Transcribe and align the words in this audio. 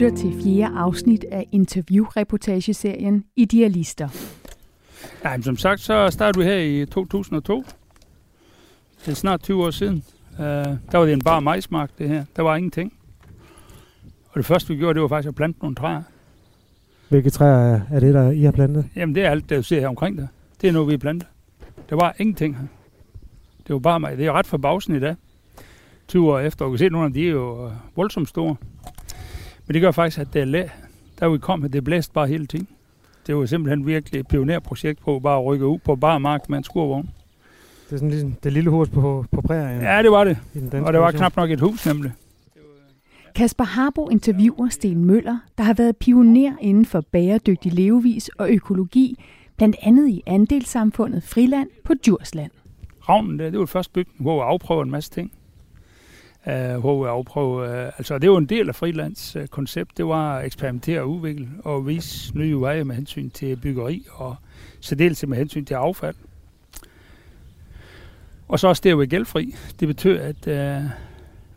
lytter 0.00 0.16
til 0.16 0.42
fjerde 0.44 0.78
afsnit 0.78 1.24
af 1.32 1.48
interviewreportageserien 1.52 3.24
Idealister. 3.36 4.08
Ja, 5.24 5.30
men 5.36 5.42
som 5.42 5.56
sagt, 5.56 5.80
så 5.80 6.08
startede 6.10 6.44
vi 6.44 6.50
her 6.50 6.58
i 6.58 6.86
2002. 6.86 7.64
Det 9.04 9.10
er 9.10 9.14
snart 9.14 9.42
20 9.42 9.64
år 9.64 9.70
siden. 9.70 10.04
Uh, 10.32 10.44
der 10.44 10.96
var 10.98 11.04
det 11.04 11.12
en 11.12 11.22
bar 11.22 11.40
majsmark, 11.40 11.90
det 11.98 12.08
her. 12.08 12.24
Der 12.36 12.42
var 12.42 12.56
ingenting. 12.56 12.92
Og 14.28 14.36
det 14.36 14.46
første, 14.46 14.68
vi 14.68 14.78
gjorde, 14.78 14.94
det 14.94 15.02
var 15.02 15.08
faktisk 15.08 15.28
at 15.28 15.34
plante 15.34 15.58
nogle 15.60 15.76
træer. 15.76 16.02
Hvilke 17.08 17.30
træer 17.30 17.80
er 17.90 18.00
det, 18.00 18.14
der 18.14 18.30
I 18.30 18.42
har 18.42 18.52
plantet? 18.52 18.88
Jamen, 18.96 19.14
det 19.14 19.24
er 19.24 19.30
alt, 19.30 19.50
det 19.50 19.58
du 19.58 19.62
ser 19.62 19.80
her 19.80 19.88
omkring 19.88 20.16
dig. 20.16 20.28
Det 20.60 20.68
er 20.68 20.72
noget, 20.72 20.88
vi 20.88 20.92
har 20.92 20.98
plantet. 20.98 21.28
Der 21.90 21.96
var 21.96 22.14
ingenting 22.18 22.56
her. 22.56 22.66
Det 23.66 23.72
var 23.72 23.78
bare 23.78 24.00
mig. 24.00 24.18
Det 24.18 24.26
er 24.26 24.32
ret 24.32 24.46
forbavsende 24.46 24.96
i 24.96 25.00
dag. 25.00 25.14
20 26.08 26.32
år 26.32 26.38
efter. 26.38 26.64
Og 26.64 26.70
kan 26.70 26.78
se, 26.78 26.86
at 26.86 26.92
nogle 26.92 27.06
af 27.06 27.12
de 27.12 27.26
er 27.26 27.30
jo 27.30 27.70
voldsomt 27.96 28.28
store. 28.28 28.56
Men 29.66 29.74
det 29.74 29.82
gør 29.82 29.90
faktisk, 29.90 30.18
at 30.18 30.32
det 30.32 30.40
er 30.40 30.44
læ. 30.44 30.62
Der 31.20 31.28
vi 31.28 31.38
kom, 31.38 31.64
at 31.64 31.72
det 31.72 31.84
blæste 31.84 32.12
bare 32.12 32.26
hele 32.26 32.46
tiden. 32.46 32.68
Det 33.26 33.36
var 33.36 33.46
simpelthen 33.46 33.86
virkelig 33.86 34.20
et 34.20 34.28
pionerprojekt 34.28 35.00
på 35.00 35.18
bare 35.18 35.38
at 35.38 35.44
rykke 35.44 35.66
ud 35.66 35.78
på 35.78 35.96
bare 35.96 36.20
mark 36.20 36.48
med 36.48 36.58
en 36.58 36.64
skurvogn. 36.64 37.10
Det 37.86 37.92
er 37.92 37.96
sådan 37.96 38.10
ligesom 38.10 38.32
det 38.42 38.52
lille 38.52 38.70
hus 38.70 38.88
på, 38.88 39.24
på 39.32 39.40
prærien. 39.40 39.82
Ja, 39.82 40.02
det 40.02 40.10
var 40.10 40.24
det. 40.24 40.38
Og 40.72 40.92
det 40.92 41.00
var 41.00 41.10
knap 41.10 41.36
nok 41.36 41.50
et 41.50 41.60
hus 41.60 41.86
nemlig. 41.86 42.12
Kasper 43.34 43.64
Harbo 43.64 44.08
interviewer 44.08 44.68
Sten 44.68 45.04
Møller, 45.04 45.38
der 45.58 45.64
har 45.64 45.74
været 45.74 45.96
pioner 45.96 46.56
inden 46.60 46.86
for 46.86 47.00
bæredygtig 47.00 47.72
levevis 47.72 48.28
og 48.28 48.50
økologi, 48.50 49.24
blandt 49.56 49.76
andet 49.82 50.08
i 50.08 50.22
andelssamfundet 50.26 51.22
Friland 51.22 51.68
på 51.84 51.94
Djursland. 51.94 52.50
Ravnen, 53.08 53.38
det, 53.38 53.52
det 53.52 53.58
var 53.58 53.64
det 53.64 53.70
første 53.70 53.92
bygning, 53.92 54.22
hvor 54.22 54.34
vi 54.34 54.40
afprøvede 54.40 54.84
en 54.84 54.90
masse 54.90 55.10
ting. 55.10 55.32
Uh, 56.46 56.80
hvor 56.80 57.02
vi 57.02 57.08
afprøvede, 57.08 57.70
øh, 57.70 57.86
altså 57.86 58.18
det 58.18 58.30
var 58.30 58.38
en 58.38 58.46
del 58.46 58.68
af 58.68 58.74
Frilands 58.74 59.36
øh, 59.36 59.46
koncept, 59.46 59.96
det 59.96 60.06
var 60.06 60.36
at 60.36 60.46
eksperimentere 60.46 61.00
og 61.00 61.10
udvikle 61.10 61.48
og 61.64 61.86
vise 61.86 62.38
nye 62.38 62.60
veje 62.60 62.84
med 62.84 62.94
hensyn 62.96 63.30
til 63.30 63.56
byggeri 63.56 64.06
og 64.12 64.36
særdeles 64.80 65.26
med 65.26 65.38
hensyn 65.38 65.64
til 65.64 65.74
affald. 65.74 66.14
Og 68.48 68.60
så 68.60 68.68
også 68.68 68.80
det 68.84 68.90
at 68.90 68.98
være 68.98 69.06
gældfri. 69.06 69.54
Det 69.80 69.88
betød, 69.88 70.18
at 70.18 70.80
uh, 70.80 70.90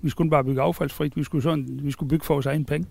vi 0.01 0.09
skulle 0.09 0.29
bare 0.29 0.43
bygge 0.43 0.61
affaldsfrit, 0.61 1.17
vi 1.17 1.23
skulle, 1.23 1.43
sådan, 1.43 1.79
vi 1.83 1.91
skulle 1.91 2.09
bygge 2.09 2.25
for 2.25 2.33
vores 2.33 2.45
egen 2.45 2.65
penge. 2.65 2.87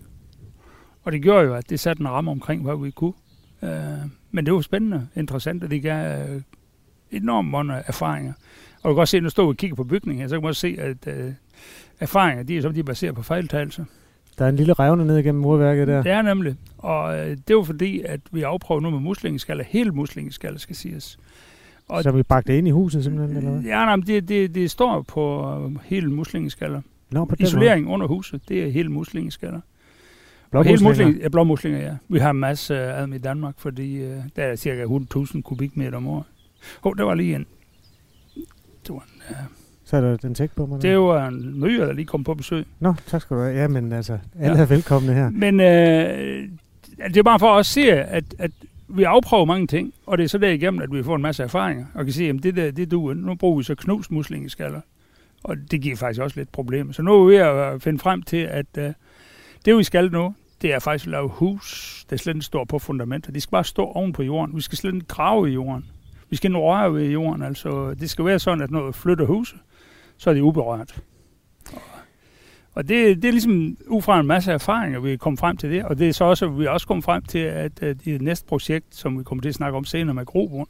Og 1.03 1.11
det 1.11 1.21
gjorde 1.21 1.45
jo, 1.45 1.55
at 1.55 1.69
det 1.69 1.79
satte 1.79 2.01
en 2.01 2.09
ramme 2.09 2.31
omkring, 2.31 2.63
hvad 2.63 2.83
vi 2.83 2.91
kunne. 2.91 3.13
Uh, 3.61 3.69
men 4.31 4.45
det 4.45 4.53
var 4.53 4.61
spændende, 4.61 5.07
interessant, 5.15 5.63
og 5.63 5.71
det 5.71 5.81
gav 5.81 6.29
uh, 6.35 6.41
enormt 7.11 7.49
mange 7.49 7.73
erfaringer. 7.73 8.33
Og 8.83 8.89
du 8.89 8.95
kan 8.95 9.01
også 9.01 9.11
se, 9.11 9.19
når 9.19 9.25
du 9.25 9.29
står 9.29 9.47
og 9.47 9.57
kigger 9.57 9.75
på 9.75 9.83
bygningen, 9.83 10.29
så 10.29 10.35
kan 10.35 10.41
man 10.41 10.49
også 10.49 10.61
se, 10.61 10.75
at 10.79 11.07
uh, 11.07 11.33
erfaringer, 11.99 12.43
de 12.43 12.57
er 12.57 12.61
som 12.61 12.73
de 12.73 12.79
er 12.79 12.83
baseret 12.83 13.15
på 13.15 13.23
fejltagelser. 13.23 13.85
Der 14.37 14.45
er 14.45 14.49
en 14.49 14.55
lille 14.55 14.73
revne 14.73 15.05
ned 15.05 15.17
igennem 15.17 15.41
murværket 15.41 15.87
der. 15.87 16.03
Det 16.03 16.11
er 16.11 16.21
nemlig. 16.21 16.55
Og 16.77 17.19
øh, 17.19 17.37
det 17.47 17.55
var 17.55 17.63
fordi, 17.63 18.01
at 18.01 18.19
vi 18.31 18.41
afprøvede 18.41 18.83
nu 18.83 18.89
med 18.89 18.99
muslingeskaller, 18.99 19.63
hele 19.67 19.91
muslingeskaller 19.91 20.59
skal 20.59 20.75
siges. 20.75 21.19
Og 21.87 22.03
så 22.03 22.11
vi 22.11 22.23
bragt 22.23 22.47
det 22.47 22.53
ind 22.53 22.67
i 22.67 22.71
huset 22.71 23.03
simpelthen, 23.03 23.37
eller 23.37 23.51
hvad? 23.51 23.61
Ja, 23.61 23.85
nej, 23.85 23.95
det, 23.95 24.27
det, 24.27 24.55
det 24.55 24.71
står 24.71 25.01
på 25.01 25.53
øh, 25.65 25.79
hele 25.85 26.11
muslingeskaller. 26.11 26.81
Nå, 27.11 27.25
på 27.25 27.35
Isolering 27.39 27.85
måde. 27.85 27.93
under 27.93 28.07
huset, 28.07 28.41
det 28.49 28.63
er 28.63 28.69
hele 28.69 28.89
muslingeskaller. 28.89 29.59
Blåmuslinger? 30.51 30.89
Musling, 30.89 31.17
ja, 31.17 31.29
blåmuslinger, 31.29 31.79
ja. 31.79 31.95
Vi 32.07 32.19
har 32.19 32.29
en 32.29 32.39
masse 32.39 32.79
af 32.79 33.01
dem 33.01 33.13
i 33.13 33.17
Danmark, 33.17 33.53
fordi 33.57 33.95
øh, 33.95 34.17
der 34.35 34.43
er 34.43 34.55
cirka 34.55 34.85
100.000 34.85 35.41
kubikmeter 35.41 35.97
om 35.97 36.07
året. 36.07 36.23
Hov, 36.81 36.97
der 36.97 37.03
var 37.03 37.15
lige 37.15 37.35
en... 37.35 37.45
Det 38.87 38.89
var 38.89 39.05
en... 39.15 39.21
Øh, 39.29 39.35
så 39.89 39.97
er 39.97 40.01
der 40.01 40.17
den 40.17 40.35
tæk 40.35 40.51
på 40.55 40.65
mig. 40.65 40.81
Det 40.81 40.99
var 40.99 41.27
en 41.27 41.59
myre, 41.59 41.87
der 41.87 41.93
lige 41.93 42.05
kom 42.05 42.23
på 42.23 42.33
besøg. 42.33 42.65
Nå, 42.79 42.93
tak 43.07 43.21
skal 43.21 43.37
du 43.37 43.41
have. 43.41 43.55
Ja, 43.55 43.67
men 43.67 43.93
altså, 43.93 44.17
alle 44.39 44.57
ja. 44.57 44.61
er 44.61 44.65
velkomne 44.65 45.13
her. 45.13 45.29
Men 45.29 45.59
øh, 45.59 46.49
det 47.07 47.17
er 47.17 47.23
bare 47.23 47.39
for 47.39 47.55
at 47.55 47.65
se, 47.65 47.91
at, 47.91 48.23
at 48.39 48.51
vi 48.87 49.03
afprøver 49.03 49.45
mange 49.45 49.67
ting, 49.67 49.93
og 50.05 50.17
det 50.17 50.23
er 50.23 50.27
så 50.27 50.37
der 50.37 50.49
igennem, 50.49 50.81
at 50.81 50.93
vi 50.93 51.03
får 51.03 51.15
en 51.15 51.21
masse 51.21 51.43
erfaringer, 51.43 51.85
og 51.93 52.05
kan 52.05 52.13
sige, 52.13 52.29
at 52.29 52.43
det 52.43 52.55
der, 52.55 52.71
det 52.71 52.91
du, 52.91 53.13
nu 53.13 53.35
bruger 53.35 53.57
vi 53.57 53.63
så 53.63 53.75
knus 53.75 54.11
muslingeskaller. 54.11 54.81
Og 55.43 55.55
det 55.71 55.81
giver 55.81 55.95
faktisk 55.95 56.21
også 56.21 56.39
lidt 56.39 56.51
problemer. 56.51 56.93
Så 56.93 57.01
nu 57.01 57.13
er 57.13 57.25
vi 57.25 57.33
ved 57.33 57.41
at 57.41 57.81
finde 57.81 57.99
frem 57.99 58.21
til, 58.21 58.37
at 58.37 58.65
uh, 58.77 58.83
det 59.65 59.77
vi 59.77 59.83
skal 59.83 60.11
nu, 60.11 60.33
det 60.61 60.73
er 60.73 60.79
faktisk 60.79 61.07
at 61.07 61.11
lave 61.11 61.27
hus, 61.27 62.05
der 62.09 62.17
slet 62.17 62.35
ikke 62.35 62.45
står 62.45 62.65
på 62.65 62.79
fundamenter. 62.79 63.31
De 63.31 63.41
skal 63.41 63.51
bare 63.51 63.63
stå 63.63 63.85
oven 63.85 64.13
på 64.13 64.23
jorden. 64.23 64.55
Vi 64.55 64.61
skal 64.61 64.77
slet 64.77 64.93
ikke 64.93 65.07
grave 65.07 65.49
i 65.49 65.53
jorden. 65.53 65.85
Vi 66.29 66.35
skal 66.35 66.55
røre 66.55 66.93
ved 66.93 67.09
jorden. 67.09 67.43
Altså, 67.43 67.93
det 67.93 68.09
skal 68.09 68.25
være 68.25 68.39
sådan, 68.39 68.61
at 68.61 68.71
når 68.71 68.87
vi 68.87 68.93
flytter 68.93 69.25
huset, 69.25 69.57
så 70.19 70.29
er 70.29 70.33
det 70.33 70.41
uberørt. 70.41 71.01
Og 72.73 72.89
det, 72.89 73.21
det 73.21 73.27
er 73.27 73.31
ligesom 73.31 73.77
ud 73.87 74.01
fra 74.01 74.19
en 74.19 74.27
masse 74.27 74.51
erfaringer, 74.51 74.99
vi 74.99 75.13
er 75.13 75.17
kommet 75.17 75.39
frem 75.39 75.57
til 75.57 75.71
det, 75.71 75.83
og 75.83 75.97
det 75.97 76.09
er 76.09 76.13
så 76.13 76.23
også, 76.23 76.45
at 76.45 76.59
vi 76.59 76.65
er 76.65 76.69
også 76.69 76.87
kommet 76.87 77.03
frem 77.03 77.23
til, 77.23 77.39
at, 77.39 77.79
det 77.81 78.21
næste 78.21 78.45
projekt, 78.47 78.95
som 78.95 79.19
vi 79.19 79.23
kommer 79.23 79.41
til 79.41 79.49
at 79.49 79.55
snakke 79.55 79.77
om 79.77 79.85
senere 79.85 80.13
med 80.13 80.25
Grobund, 80.25 80.67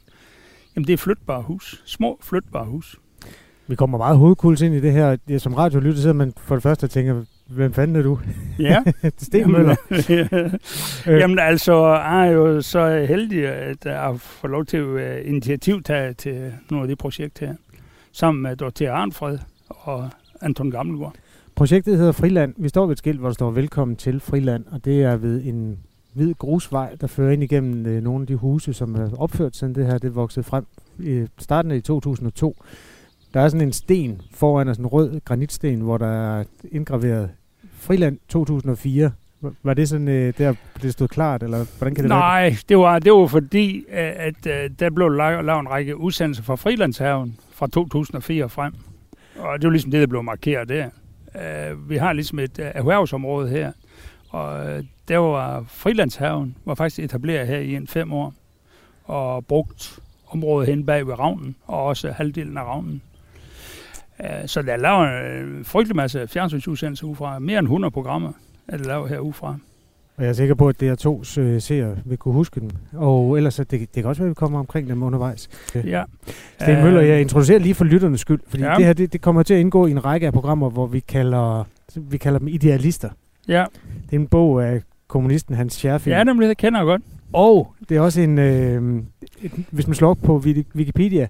jamen 0.76 0.86
det 0.86 0.92
er 0.92 0.96
flytbare 0.96 1.42
hus, 1.42 1.82
små 1.86 2.18
flytbare 2.22 2.64
hus. 2.64 2.96
Vi 3.66 3.76
kommer 3.76 3.98
meget 3.98 4.18
hovedkuls 4.18 4.60
ind 4.60 4.74
i 4.74 4.80
det 4.80 4.92
her. 4.92 5.16
Ja, 5.28 5.38
som 5.38 5.54
radiolytter 5.54 6.00
sidder 6.00 6.14
man 6.14 6.32
for 6.36 6.54
det 6.54 6.62
første 6.62 6.84
og 6.84 6.90
tænker, 6.90 7.24
hvem 7.46 7.72
fanden 7.72 7.96
er 7.96 8.02
du? 8.02 8.18
Ja. 8.58 8.82
Sten 9.18 9.52
Møller. 9.52 9.76
Øh. 11.06 11.18
Jamen 11.20 11.38
altså, 11.38 11.86
jeg 11.86 12.26
er 12.28 12.30
jo 12.30 12.62
så 12.62 13.06
heldig, 13.08 13.48
at 13.48 13.84
jeg 13.84 14.20
får 14.20 14.48
lov 14.48 14.64
til 14.64 14.76
at 14.76 14.94
være 14.94 15.24
initiativtager 15.24 16.12
til 16.12 16.52
nogle 16.70 16.84
af 16.84 16.88
de 16.88 16.96
projekter 16.96 17.46
her 17.46 17.54
sammen 18.12 18.42
med 18.42 18.56
Dorothea 18.56 18.90
Arnfred 18.90 19.38
og 19.68 20.10
Anton 20.40 20.70
Gammelgaard. 20.70 21.14
Projektet 21.54 21.96
hedder 21.98 22.12
Friland. 22.12 22.54
Vi 22.56 22.68
står 22.68 22.86
ved 22.86 22.92
et 22.92 22.98
skilt, 22.98 23.18
hvor 23.18 23.28
der 23.28 23.34
står 23.34 23.50
Velkommen 23.50 23.96
til 23.96 24.20
Friland, 24.20 24.64
og 24.70 24.84
det 24.84 25.02
er 25.02 25.16
ved 25.16 25.44
en 25.44 25.78
hvid 26.12 26.34
grusvej, 26.34 26.96
der 27.00 27.06
fører 27.06 27.32
ind 27.32 27.42
igennem 27.42 27.86
øh, 27.86 28.02
nogle 28.02 28.20
af 28.22 28.26
de 28.26 28.36
huse, 28.36 28.72
som 28.72 28.94
er 28.94 29.16
opført 29.18 29.56
siden 29.56 29.74
det 29.74 29.86
her 29.86 29.98
det 29.98 30.14
voksede 30.14 30.44
frem 30.44 30.66
i 30.98 31.26
starten 31.38 31.70
af 31.70 31.82
2002. 31.82 32.56
Der 33.34 33.40
er 33.40 33.48
sådan 33.48 33.66
en 33.66 33.72
sten 33.72 34.20
foran, 34.30 34.66
sådan 34.66 34.84
en 34.84 34.86
rød 34.86 35.20
granitsten, 35.24 35.80
hvor 35.80 35.98
der 35.98 36.06
er 36.06 36.44
indgraveret 36.70 37.30
Friland 37.72 38.18
2004. 38.28 39.12
Var 39.62 39.74
det 39.74 39.88
sådan, 39.88 40.08
øh, 40.08 40.34
der 40.38 40.54
det 40.82 40.92
stod 40.92 41.08
klart, 41.08 41.42
eller 41.42 41.64
hvordan 41.78 41.94
kan 41.94 42.04
det 42.04 42.08
Nej, 42.08 42.42
være? 42.42 42.56
det 42.68 42.78
var, 42.78 42.98
det 42.98 43.12
var 43.12 43.26
fordi, 43.26 43.76
øh, 43.78 44.12
at, 44.16 44.46
at 44.46 44.80
der 44.80 44.90
blev 44.90 45.08
lavet, 45.08 45.44
lavet 45.44 45.60
en 45.60 45.70
række 45.70 45.96
udsendelser 45.96 46.42
fra 46.42 46.56
Frilandshaven 46.56 47.38
fra 47.52 47.66
2004 47.66 48.48
frem. 48.48 48.72
Og 49.38 49.58
det 49.58 49.66
var 49.66 49.70
ligesom 49.70 49.90
det, 49.90 50.00
der 50.00 50.06
blev 50.06 50.22
markeret 50.22 50.68
der. 50.68 50.88
Uh, 51.34 51.90
vi 51.90 51.96
har 51.96 52.12
ligesom 52.12 52.38
et 52.38 52.58
uh, 52.58 52.64
erhvervsområde 52.74 53.48
her, 53.48 53.72
og 54.28 54.64
uh, 54.64 54.84
der 55.08 55.18
var 55.18 55.64
Frilandshaven, 55.68 56.56
var 56.64 56.74
faktisk 56.74 56.98
etableret 57.04 57.46
her 57.46 57.58
i 57.58 57.74
en 57.74 57.86
fem 57.86 58.12
år, 58.12 58.34
og 59.04 59.46
brugt 59.46 59.98
området 60.26 60.68
hen 60.68 60.86
bag 60.86 61.06
ved 61.06 61.18
Ravnen, 61.18 61.56
og 61.66 61.84
også 61.84 62.10
halvdelen 62.10 62.58
af 62.58 62.64
Ravnen. 62.64 63.02
Uh, 64.18 64.26
så 64.46 64.62
der 64.62 64.72
er 64.72 64.76
lavet 64.76 65.40
en 65.40 65.64
frygtelig 65.64 65.96
masse 65.96 66.28
fjernsynsudsendelser 66.28 67.06
ud 67.06 67.16
fra. 67.16 67.38
Mere 67.38 67.58
end 67.58 67.66
100 67.66 67.90
programmer 67.90 68.32
er 68.72 68.76
det 68.76 68.86
lavet 68.86 69.08
herudefra. 69.08 69.56
Og 70.16 70.24
jeg 70.24 70.28
er 70.28 70.32
sikker 70.32 70.54
på, 70.54 70.68
at 70.68 70.82
DR2's 70.82 71.40
øh, 71.40 71.60
seere 71.60 71.96
vil 72.04 72.18
kunne 72.18 72.34
huske 72.34 72.60
dem. 72.60 72.70
Og 72.92 73.36
ellers, 73.36 73.56
det, 73.56 73.70
det 73.70 73.88
kan 73.94 74.04
også 74.04 74.22
være, 74.22 74.26
at 74.26 74.30
vi 74.30 74.34
kommer 74.34 74.58
omkring 74.58 74.88
dem 74.88 75.02
undervejs. 75.02 75.48
Ja. 75.74 76.02
Sten 76.60 76.82
Møller, 76.82 77.00
jeg 77.00 77.20
introducerer 77.20 77.58
lige 77.58 77.74
for 77.74 77.84
lytternes 77.84 78.20
skyld, 78.20 78.40
fordi 78.46 78.62
ja. 78.62 78.74
det 78.76 78.84
her 78.84 78.92
det, 78.92 79.12
det 79.12 79.20
kommer 79.20 79.42
til 79.42 79.54
at 79.54 79.60
indgå 79.60 79.86
i 79.86 79.90
en 79.90 80.04
række 80.04 80.26
af 80.26 80.32
programmer, 80.32 80.70
hvor 80.70 80.86
vi 80.86 81.00
kalder, 81.00 81.64
vi 81.96 82.16
kalder 82.16 82.38
dem 82.38 82.48
idealister. 82.48 83.08
Ja. 83.48 83.64
Det 84.06 84.16
er 84.16 84.20
en 84.20 84.26
bog 84.26 84.64
af 84.64 84.82
kommunisten 85.08 85.54
Hans 85.54 85.72
Scherfing. 85.72 86.16
Ja, 86.16 86.24
nemlig, 86.24 86.48
det 86.48 86.56
kender 86.56 86.80
jeg 86.80 86.86
godt. 86.86 87.02
Og 87.32 87.74
det 87.88 87.96
er 87.96 88.00
også 88.00 88.20
en, 88.20 88.38
øh, 88.38 89.02
et, 89.42 89.52
hvis 89.70 89.86
man 89.86 89.94
slår 89.94 90.10
op 90.10 90.18
på 90.22 90.42
Wikipedia, 90.74 91.28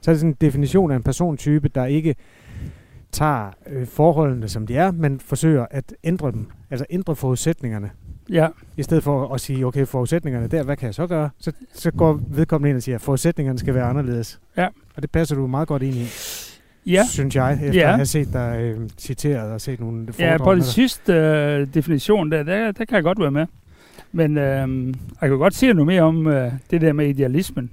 så 0.00 0.10
er 0.10 0.12
det 0.12 0.20
sådan 0.20 0.30
en 0.30 0.36
definition 0.40 0.90
af 0.90 0.96
en 0.96 1.02
persontype, 1.02 1.68
der 1.68 1.84
ikke 1.84 2.14
tager 3.12 3.50
øh, 3.66 3.86
forholdene, 3.86 4.48
som 4.48 4.66
de 4.66 4.76
er, 4.76 4.90
men 4.90 5.20
forsøger 5.20 5.66
at 5.70 5.94
ændre 6.04 6.32
dem, 6.32 6.46
altså 6.70 6.86
ændre 6.90 7.16
forudsætningerne. 7.16 7.90
Ja. 8.30 8.48
I 8.76 8.82
stedet 8.82 9.04
for 9.04 9.34
at 9.34 9.40
sige, 9.40 9.66
okay, 9.66 9.86
forudsætningerne 9.86 10.46
der, 10.46 10.62
hvad 10.62 10.76
kan 10.76 10.86
jeg 10.86 10.94
så 10.94 11.06
gøre? 11.06 11.30
Så, 11.38 11.52
så 11.74 11.90
går 11.90 12.20
vedkommende 12.28 12.70
ind 12.70 12.76
og 12.76 12.82
siger, 12.82 12.94
at 12.94 13.02
forudsætningerne 13.02 13.58
skal 13.58 13.74
være 13.74 13.84
anderledes. 13.84 14.40
Ja. 14.56 14.66
Og 14.96 15.02
det 15.02 15.10
passer 15.10 15.36
du 15.36 15.46
meget 15.46 15.68
godt 15.68 15.82
ind 15.82 15.94
i. 15.94 16.06
Ja. 16.86 17.02
Synes 17.10 17.36
jeg, 17.36 17.52
efter 17.62 17.80
ja. 17.80 17.88
at 17.88 17.94
have 17.94 18.06
set 18.06 18.32
dig 18.32 18.58
øh, 18.60 18.88
citeret 18.98 19.52
og 19.52 19.60
set 19.60 19.80
nogle 19.80 20.06
Ja, 20.18 20.38
på 20.38 20.54
den 20.54 20.62
sidste 20.62 21.12
øh, 21.12 21.74
definition 21.74 22.30
der, 22.30 22.42
der, 22.42 22.72
der 22.72 22.84
kan 22.84 22.94
jeg 22.94 23.02
godt 23.02 23.20
være 23.20 23.30
med. 23.30 23.46
Men 24.12 24.38
øh, 24.38 24.94
jeg 25.20 25.28
kan 25.28 25.38
godt 25.38 25.54
sige 25.54 25.74
noget 25.74 25.86
mere 25.86 26.02
om 26.02 26.26
øh, 26.26 26.52
det 26.70 26.80
der 26.80 26.92
med 26.92 27.08
idealismen. 27.08 27.70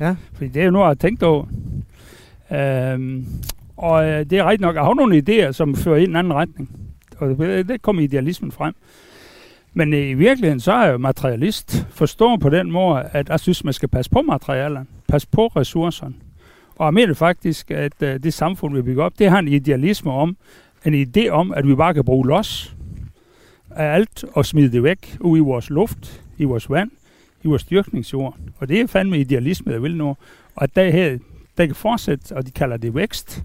Ja. 0.00 0.16
Fordi 0.32 0.48
det 0.48 0.60
er 0.62 0.64
jo 0.64 0.70
noget, 0.70 0.84
jeg 0.84 0.88
har 0.88 0.94
tænkt 0.94 1.22
over. 1.22 1.46
Øh, 2.52 3.22
og 3.76 4.04
øh, 4.04 4.30
det 4.30 4.38
er 4.38 4.44
rigtigt 4.44 4.60
nok, 4.60 4.76
at 4.76 4.82
have 4.82 4.94
nogle 4.94 5.22
idéer, 5.28 5.52
som 5.52 5.74
fører 5.74 5.96
i 5.96 6.04
en 6.04 6.16
anden 6.16 6.32
retning. 6.34 6.70
Og 7.16 7.28
det, 7.28 7.40
øh, 7.40 7.68
det 7.68 7.82
kommer 7.82 8.02
idealismen 8.02 8.52
frem. 8.52 8.74
Men 9.74 9.94
øh, 9.94 10.08
i 10.08 10.14
virkeligheden, 10.14 10.60
så 10.60 10.72
er 10.72 10.84
jeg 10.84 10.92
jo 10.92 10.98
materialist. 10.98 11.86
Forstår 11.90 12.36
på 12.36 12.48
den 12.48 12.70
måde, 12.70 13.08
at 13.12 13.28
jeg 13.28 13.40
synes, 13.40 13.64
man 13.64 13.72
skal 13.72 13.88
passe 13.88 14.10
på 14.10 14.22
materialerne. 14.22 14.86
Passe 15.08 15.28
på 15.32 15.46
ressourcerne. 15.46 16.14
Og 16.76 16.86
jeg 16.86 16.94
mener 16.94 17.14
faktisk, 17.14 17.70
at 17.70 18.02
øh, 18.02 18.22
det 18.22 18.34
samfund, 18.34 18.74
vi 18.74 18.82
bygger 18.82 19.04
op, 19.04 19.18
det 19.18 19.30
har 19.30 19.38
en 19.38 19.48
idealisme 19.48 20.12
om, 20.12 20.36
en 20.84 21.06
idé 21.06 21.28
om, 21.28 21.52
at 21.52 21.68
vi 21.68 21.74
bare 21.74 21.94
kan 21.94 22.04
bruge 22.04 22.26
los. 22.26 22.76
af 23.70 23.94
alt 23.94 24.24
og 24.32 24.46
smide 24.46 24.72
det 24.72 24.82
væk 24.82 25.16
ud 25.20 25.38
i 25.38 25.40
vores 25.40 25.70
luft, 25.70 26.22
i 26.38 26.44
vores 26.44 26.70
vand, 26.70 26.90
i 27.42 27.48
vores 27.48 27.64
dyrkningsjord. 27.64 28.36
Og 28.58 28.68
det 28.68 28.80
er 28.80 28.86
fandme 28.86 29.18
idealisme, 29.18 29.72
der 29.72 29.78
vil 29.78 29.96
nu. 29.96 30.08
Og 30.54 30.62
at 30.62 30.76
der 30.76 30.90
her, 30.90 31.18
der 31.58 31.66
kan 31.66 31.74
fortsætte, 31.74 32.36
og 32.36 32.46
de 32.46 32.50
kalder 32.50 32.76
det 32.76 32.94
vækst. 32.94 33.42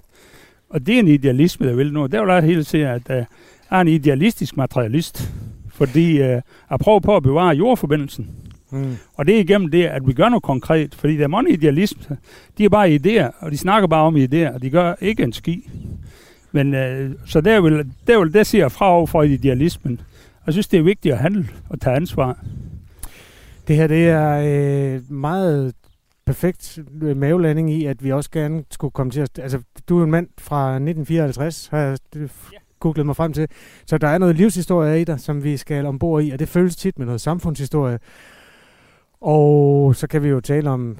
Og 0.69 0.85
det 0.85 0.95
er 0.95 0.99
en 0.99 1.07
idealisme, 1.07 1.67
der 1.67 1.73
vil 1.73 1.93
nå. 1.93 2.07
Der 2.07 2.25
vil 2.25 2.33
jeg 2.33 2.43
hele 2.43 2.63
tiden, 2.63 2.87
at 2.87 3.09
uh, 3.09 3.15
jeg 3.15 3.25
er 3.71 3.81
en 3.81 3.87
idealistisk 3.87 4.57
materialist. 4.57 5.31
Fordi 5.71 6.11
uh, 6.11 6.27
jeg 6.69 6.79
prøver 6.81 6.99
på 6.99 7.15
at 7.15 7.23
bevare 7.23 7.55
jordforbindelsen. 7.55 8.29
Mm. 8.71 8.97
Og 9.13 9.27
det 9.27 9.35
er 9.35 9.39
igennem 9.39 9.71
det, 9.71 9.85
at 9.85 10.07
vi 10.07 10.13
gør 10.13 10.29
noget 10.29 10.43
konkret. 10.43 10.95
Fordi 10.95 11.17
der 11.17 11.23
er 11.23 11.27
mange 11.27 11.51
idealisme. 11.51 12.17
De 12.57 12.65
er 12.65 12.69
bare 12.69 12.95
idéer, 12.95 13.45
og 13.45 13.51
de 13.51 13.57
snakker 13.57 13.87
bare 13.87 14.03
om 14.03 14.15
idéer, 14.15 14.53
og 14.53 14.61
de 14.61 14.69
gør 14.69 14.95
ikke 15.01 15.23
en 15.23 15.33
ski. 15.33 15.69
Men 16.51 16.73
uh, 16.73 17.11
så 17.25 17.41
der 17.41 17.61
vil, 17.61 17.91
der 18.07 18.19
vil 18.19 18.33
det 18.33 18.47
siger 18.47 18.63
jeg 18.63 18.71
fra 18.71 18.91
over 18.91 19.07
for 19.07 19.23
idealismen. 19.23 20.01
Jeg 20.45 20.53
synes, 20.53 20.67
det 20.67 20.79
er 20.79 20.83
vigtigt 20.83 21.13
at 21.13 21.19
handle 21.19 21.47
og 21.69 21.81
tage 21.81 21.95
ansvar. 21.95 22.37
Det 23.67 23.75
her 23.75 23.87
det 23.87 24.09
er 24.09 24.41
øh, 24.45 25.11
meget 25.11 25.73
perfekt 26.29 26.79
mavelanding 27.15 27.71
i, 27.71 27.85
at 27.85 28.03
vi 28.03 28.11
også 28.11 28.31
gerne 28.31 28.63
skulle 28.71 28.91
komme 28.91 29.11
til 29.11 29.21
at... 29.21 29.39
Altså, 29.39 29.59
du 29.89 29.99
er 29.99 30.03
en 30.03 30.11
mand 30.11 30.27
fra 30.37 30.69
1954, 30.69 31.67
har 31.67 31.79
jeg 31.79 31.97
googlet 32.79 33.05
mig 33.05 33.15
frem 33.15 33.33
til. 33.33 33.47
Så 33.85 33.97
der 33.97 34.07
er 34.07 34.17
noget 34.17 34.35
livshistorie 34.35 35.01
i 35.01 35.03
dig, 35.03 35.19
som 35.19 35.43
vi 35.43 35.57
skal 35.57 35.85
ombord 35.85 36.23
i, 36.23 36.29
og 36.29 36.39
det 36.39 36.49
føles 36.49 36.75
tit 36.75 36.99
med 36.99 37.05
noget 37.05 37.21
samfundshistorie. 37.21 37.99
Og 39.21 39.95
så 39.95 40.07
kan 40.07 40.23
vi 40.23 40.27
jo 40.27 40.39
tale 40.39 40.69
om, 40.69 40.97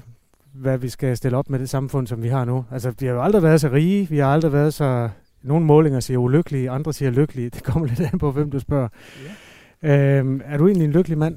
hvad 0.54 0.78
vi 0.78 0.88
skal 0.88 1.16
stille 1.16 1.36
op 1.36 1.50
med 1.50 1.58
det 1.58 1.68
samfund, 1.68 2.06
som 2.06 2.22
vi 2.22 2.28
har 2.28 2.44
nu. 2.44 2.64
Altså, 2.70 2.92
vi 3.00 3.06
har 3.06 3.12
jo 3.12 3.22
aldrig 3.22 3.42
været 3.42 3.60
så 3.60 3.68
rige, 3.68 4.08
vi 4.08 4.18
har 4.18 4.32
aldrig 4.32 4.52
været 4.52 4.74
så... 4.74 5.08
Nogle 5.42 5.66
målinger 5.66 6.00
siger 6.00 6.18
ulykkelige, 6.18 6.70
andre 6.70 6.92
siger 6.92 7.10
lykkelige. 7.10 7.50
Det 7.54 7.62
kommer 7.62 7.88
lidt 7.88 8.00
an 8.00 8.18
på, 8.18 8.30
hvem 8.30 8.50
du 8.50 8.58
spørger. 8.58 8.88
Ja. 9.82 10.18
Øhm, 10.18 10.40
er 10.44 10.56
du 10.56 10.66
egentlig 10.66 10.84
en 10.84 10.92
lykkelig 10.92 11.18
mand? 11.18 11.36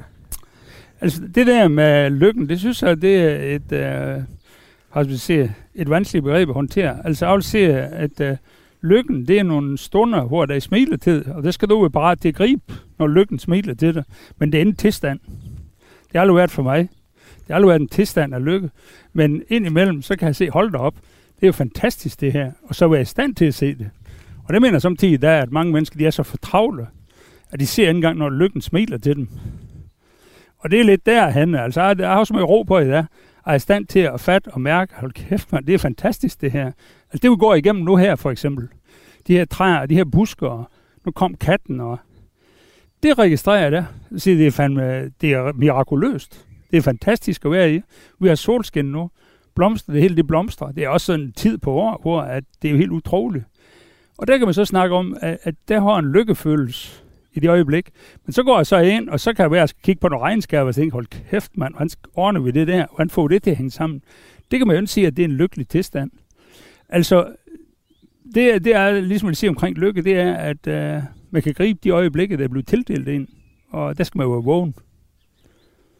Altså, 1.03 1.21
det 1.35 1.47
der 1.47 1.67
med 1.67 2.09
lykken, 2.09 2.49
det 2.49 2.59
synes 2.59 2.81
jeg, 2.81 3.01
det 3.01 3.17
er 3.17 3.55
et, 3.55 3.71
øh, 3.71 4.23
har 4.89 5.03
vi 5.03 5.17
se, 5.17 5.51
et 5.75 5.89
vanskeligt 5.89 6.23
begreb 6.23 6.49
at 6.49 6.55
håndtere. 6.55 7.05
Altså, 7.05 7.25
jeg 7.25 7.35
vil 7.35 7.43
sige, 7.43 7.73
at 7.73 8.21
øh, 8.21 8.37
lykken, 8.81 9.27
det 9.27 9.39
er 9.39 9.43
nogle 9.43 9.77
stunder, 9.77 10.23
hvor 10.23 10.45
der 10.45 10.55
er 10.55 10.59
smiletid, 10.59 11.25
og 11.27 11.43
det 11.43 11.53
skal 11.53 11.69
du 11.69 11.83
jo 11.83 11.89
bare 11.89 12.15
til 12.15 12.27
at 12.27 12.35
gribe, 12.35 12.73
når 12.99 13.07
lykken 13.07 13.39
smiler 13.39 13.73
til 13.73 13.93
dig. 13.93 14.03
Men 14.37 14.51
det 14.51 14.57
er 14.57 14.61
en 14.61 14.75
tilstand. 14.75 15.19
Det 16.03 16.13
har 16.13 16.21
aldrig 16.21 16.35
været 16.35 16.51
for 16.51 16.63
mig. 16.63 16.79
Det 17.25 17.47
har 17.47 17.55
aldrig 17.55 17.69
været 17.69 17.81
en 17.81 17.87
tilstand 17.87 18.33
af 18.33 18.45
lykke. 18.45 18.69
Men 19.13 19.43
indimellem, 19.49 20.01
så 20.01 20.15
kan 20.15 20.25
jeg 20.25 20.35
se, 20.35 20.49
hold 20.49 20.71
da 20.71 20.77
op, 20.77 20.95
det 21.35 21.43
er 21.43 21.47
jo 21.47 21.51
fantastisk 21.51 22.21
det 22.21 22.31
her. 22.31 22.51
Og 22.63 22.75
så 22.75 22.87
være 22.87 23.01
i 23.01 23.05
stand 23.05 23.35
til 23.35 23.45
at 23.45 23.53
se 23.53 23.75
det. 23.75 23.89
Og 24.43 24.53
det 24.53 24.61
mener 24.61 24.73
jeg 24.73 24.81
samtidig, 24.81 25.21
der, 25.21 25.37
at 25.37 25.51
mange 25.51 25.73
mennesker, 25.73 25.97
de 25.97 26.05
er 26.05 26.11
så 26.11 26.23
fortravlet, 26.23 26.87
at 27.51 27.59
de 27.59 27.67
ser 27.67 27.83
ikke 27.83 27.97
engang, 27.97 28.17
når 28.17 28.29
lykken 28.29 28.61
smiler 28.61 28.97
til 28.97 29.15
dem. 29.15 29.27
Og 30.63 30.71
det 30.71 30.79
er 30.79 30.83
lidt 30.83 31.05
der, 31.05 31.29
han 31.29 31.55
altså, 31.55 31.81
jeg 31.81 32.09
har 32.09 32.19
også 32.19 32.33
med 32.33 32.43
ro 32.43 32.63
på 32.63 32.79
i 32.79 32.87
dag, 32.87 33.05
er 33.45 33.53
i 33.53 33.59
stand 33.59 33.85
til 33.85 33.99
at 33.99 34.19
fatte 34.19 34.47
og 34.47 34.61
mærke, 34.61 34.93
hold 34.95 35.11
kæft 35.11 35.51
man, 35.51 35.65
det 35.65 35.73
er 35.73 35.77
fantastisk 35.77 36.41
det 36.41 36.51
her. 36.51 36.65
Altså 37.11 37.19
det 37.21 37.31
vi 37.31 37.35
går 37.35 37.53
igennem 37.53 37.83
nu 37.83 37.95
her 37.95 38.15
for 38.15 38.31
eksempel, 38.31 38.67
de 39.27 39.37
her 39.37 39.45
træer, 39.45 39.85
de 39.85 39.95
her 39.95 40.03
busker, 40.03 40.47
og 40.47 40.69
nu 41.05 41.11
kom 41.11 41.35
katten, 41.35 41.79
og 41.79 41.97
det 43.03 43.19
registrerer 43.19 43.61
jeg 43.61 43.71
der. 43.71 43.83
Så 44.17 44.29
det 44.29 44.47
er 44.47 44.51
fandme, 44.51 45.09
det 45.21 45.31
er 45.31 45.53
mirakuløst. 45.53 46.45
Det 46.71 46.77
er 46.77 46.81
fantastisk 46.81 47.45
at 47.45 47.51
være 47.51 47.73
i. 47.73 47.81
Vi 48.19 48.27
har 48.27 48.35
solskin 48.35 48.85
nu. 48.85 49.09
Blomster, 49.55 49.93
det 49.93 50.01
hele 50.01 50.15
det 50.15 50.27
blomstrer. 50.27 50.71
Det 50.71 50.83
er 50.83 50.89
også 50.89 51.05
sådan 51.05 51.21
en 51.21 51.31
tid 51.31 51.57
på 51.57 51.71
år, 51.71 51.99
hvor 52.01 52.21
at 52.21 52.43
det 52.61 52.67
er 52.67 52.71
jo 52.71 52.77
helt 52.77 52.91
utroligt. 52.91 53.45
Og 54.17 54.27
der 54.27 54.37
kan 54.37 54.47
man 54.47 54.53
så 54.53 54.65
snakke 54.65 54.95
om, 54.95 55.17
at, 55.21 55.37
at 55.43 55.55
der 55.67 55.81
har 55.81 55.97
en 55.97 56.11
lykkefølelse 56.11 57.02
i 57.33 57.39
det 57.39 57.49
øjeblik. 57.49 57.89
Men 58.25 58.33
så 58.33 58.43
går 58.43 58.57
jeg 58.57 58.67
så 58.67 58.77
ind, 58.77 59.09
og 59.09 59.19
så 59.19 59.33
kan 59.33 59.43
jeg 59.43 59.51
være, 59.51 59.59
at 59.59 59.61
jeg 59.61 59.69
skal 59.69 59.81
kigge 59.83 59.99
på 59.99 60.09
nogle 60.09 60.23
regnskaber 60.23 60.67
og 60.67 60.75
tænke, 60.75 60.93
hold 60.93 61.05
kæft 61.29 61.57
mand, 61.57 61.73
hvordan 61.73 61.89
ordner 62.15 62.41
vi 62.41 62.51
det 62.51 62.67
der? 62.67 62.85
Hvordan 62.95 63.09
får 63.09 63.27
det 63.27 63.43
til 63.43 63.51
at 63.51 63.57
hænge 63.57 63.71
sammen? 63.71 64.01
Det 64.51 64.59
kan 64.59 64.67
man 64.67 64.75
jo 64.75 64.81
ikke 64.81 64.91
sige, 64.91 65.07
at 65.07 65.17
det 65.17 65.23
er 65.23 65.27
en 65.27 65.35
lykkelig 65.35 65.67
tilstand. 65.67 66.11
Altså, 66.89 67.33
det, 68.35 68.63
det 68.63 68.75
er 68.75 69.01
ligesom 69.01 69.29
at 69.29 69.37
sige 69.37 69.49
omkring 69.49 69.77
lykke, 69.77 70.01
det 70.01 70.13
er, 70.13 70.33
at 70.33 70.67
øh, 70.67 71.03
man 71.31 71.41
kan 71.41 71.53
gribe 71.53 71.79
de 71.83 71.89
øjeblikke, 71.89 72.37
der 72.37 72.43
er 72.43 72.47
blevet 72.47 72.67
tildelt 72.67 73.07
ind, 73.07 73.27
og 73.69 73.97
der 73.97 74.03
skal 74.03 74.17
man 74.17 74.25
jo 74.25 74.31
være 74.31 74.43
vågen. 74.43 74.75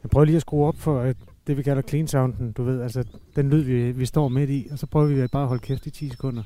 Jeg 0.04 0.10
prøver 0.10 0.26
lige 0.26 0.36
at 0.36 0.42
skrue 0.42 0.68
op 0.68 0.78
for 0.78 1.00
at 1.00 1.16
det, 1.48 1.58
vi 1.58 1.64
kalder 1.64 1.82
clean 1.82 2.08
sounden, 2.08 2.52
du 2.52 2.64
ved, 2.64 2.82
altså 2.82 3.04
den 3.36 3.50
lyd, 3.50 3.62
vi, 3.62 3.92
vi 3.92 4.06
står 4.06 4.28
midt 4.28 4.50
i, 4.50 4.68
og 4.72 4.80
så 4.80 4.86
prøver 4.86 5.08
vi 5.08 5.28
bare 5.28 5.42
at 5.42 5.48
holde 5.48 5.62
kæft 5.62 5.86
i 5.86 5.90
10 5.92 6.10
sekunder. 6.10 6.44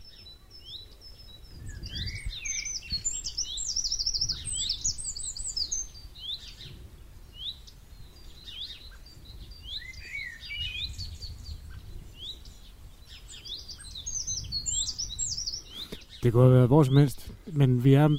Det 16.27 16.33
kunne 16.33 16.43
have 16.43 16.53
været 16.53 16.67
hvor 16.67 16.83
som 16.83 16.97
helst, 16.97 17.31
men 17.45 17.83
vi 17.83 17.93
er 17.93 18.09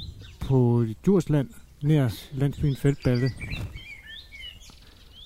på 0.41 0.85
Djursland, 1.05 1.49
nær 1.83 2.09
landsbyen 2.33 2.77
Feltballe. 2.77 3.31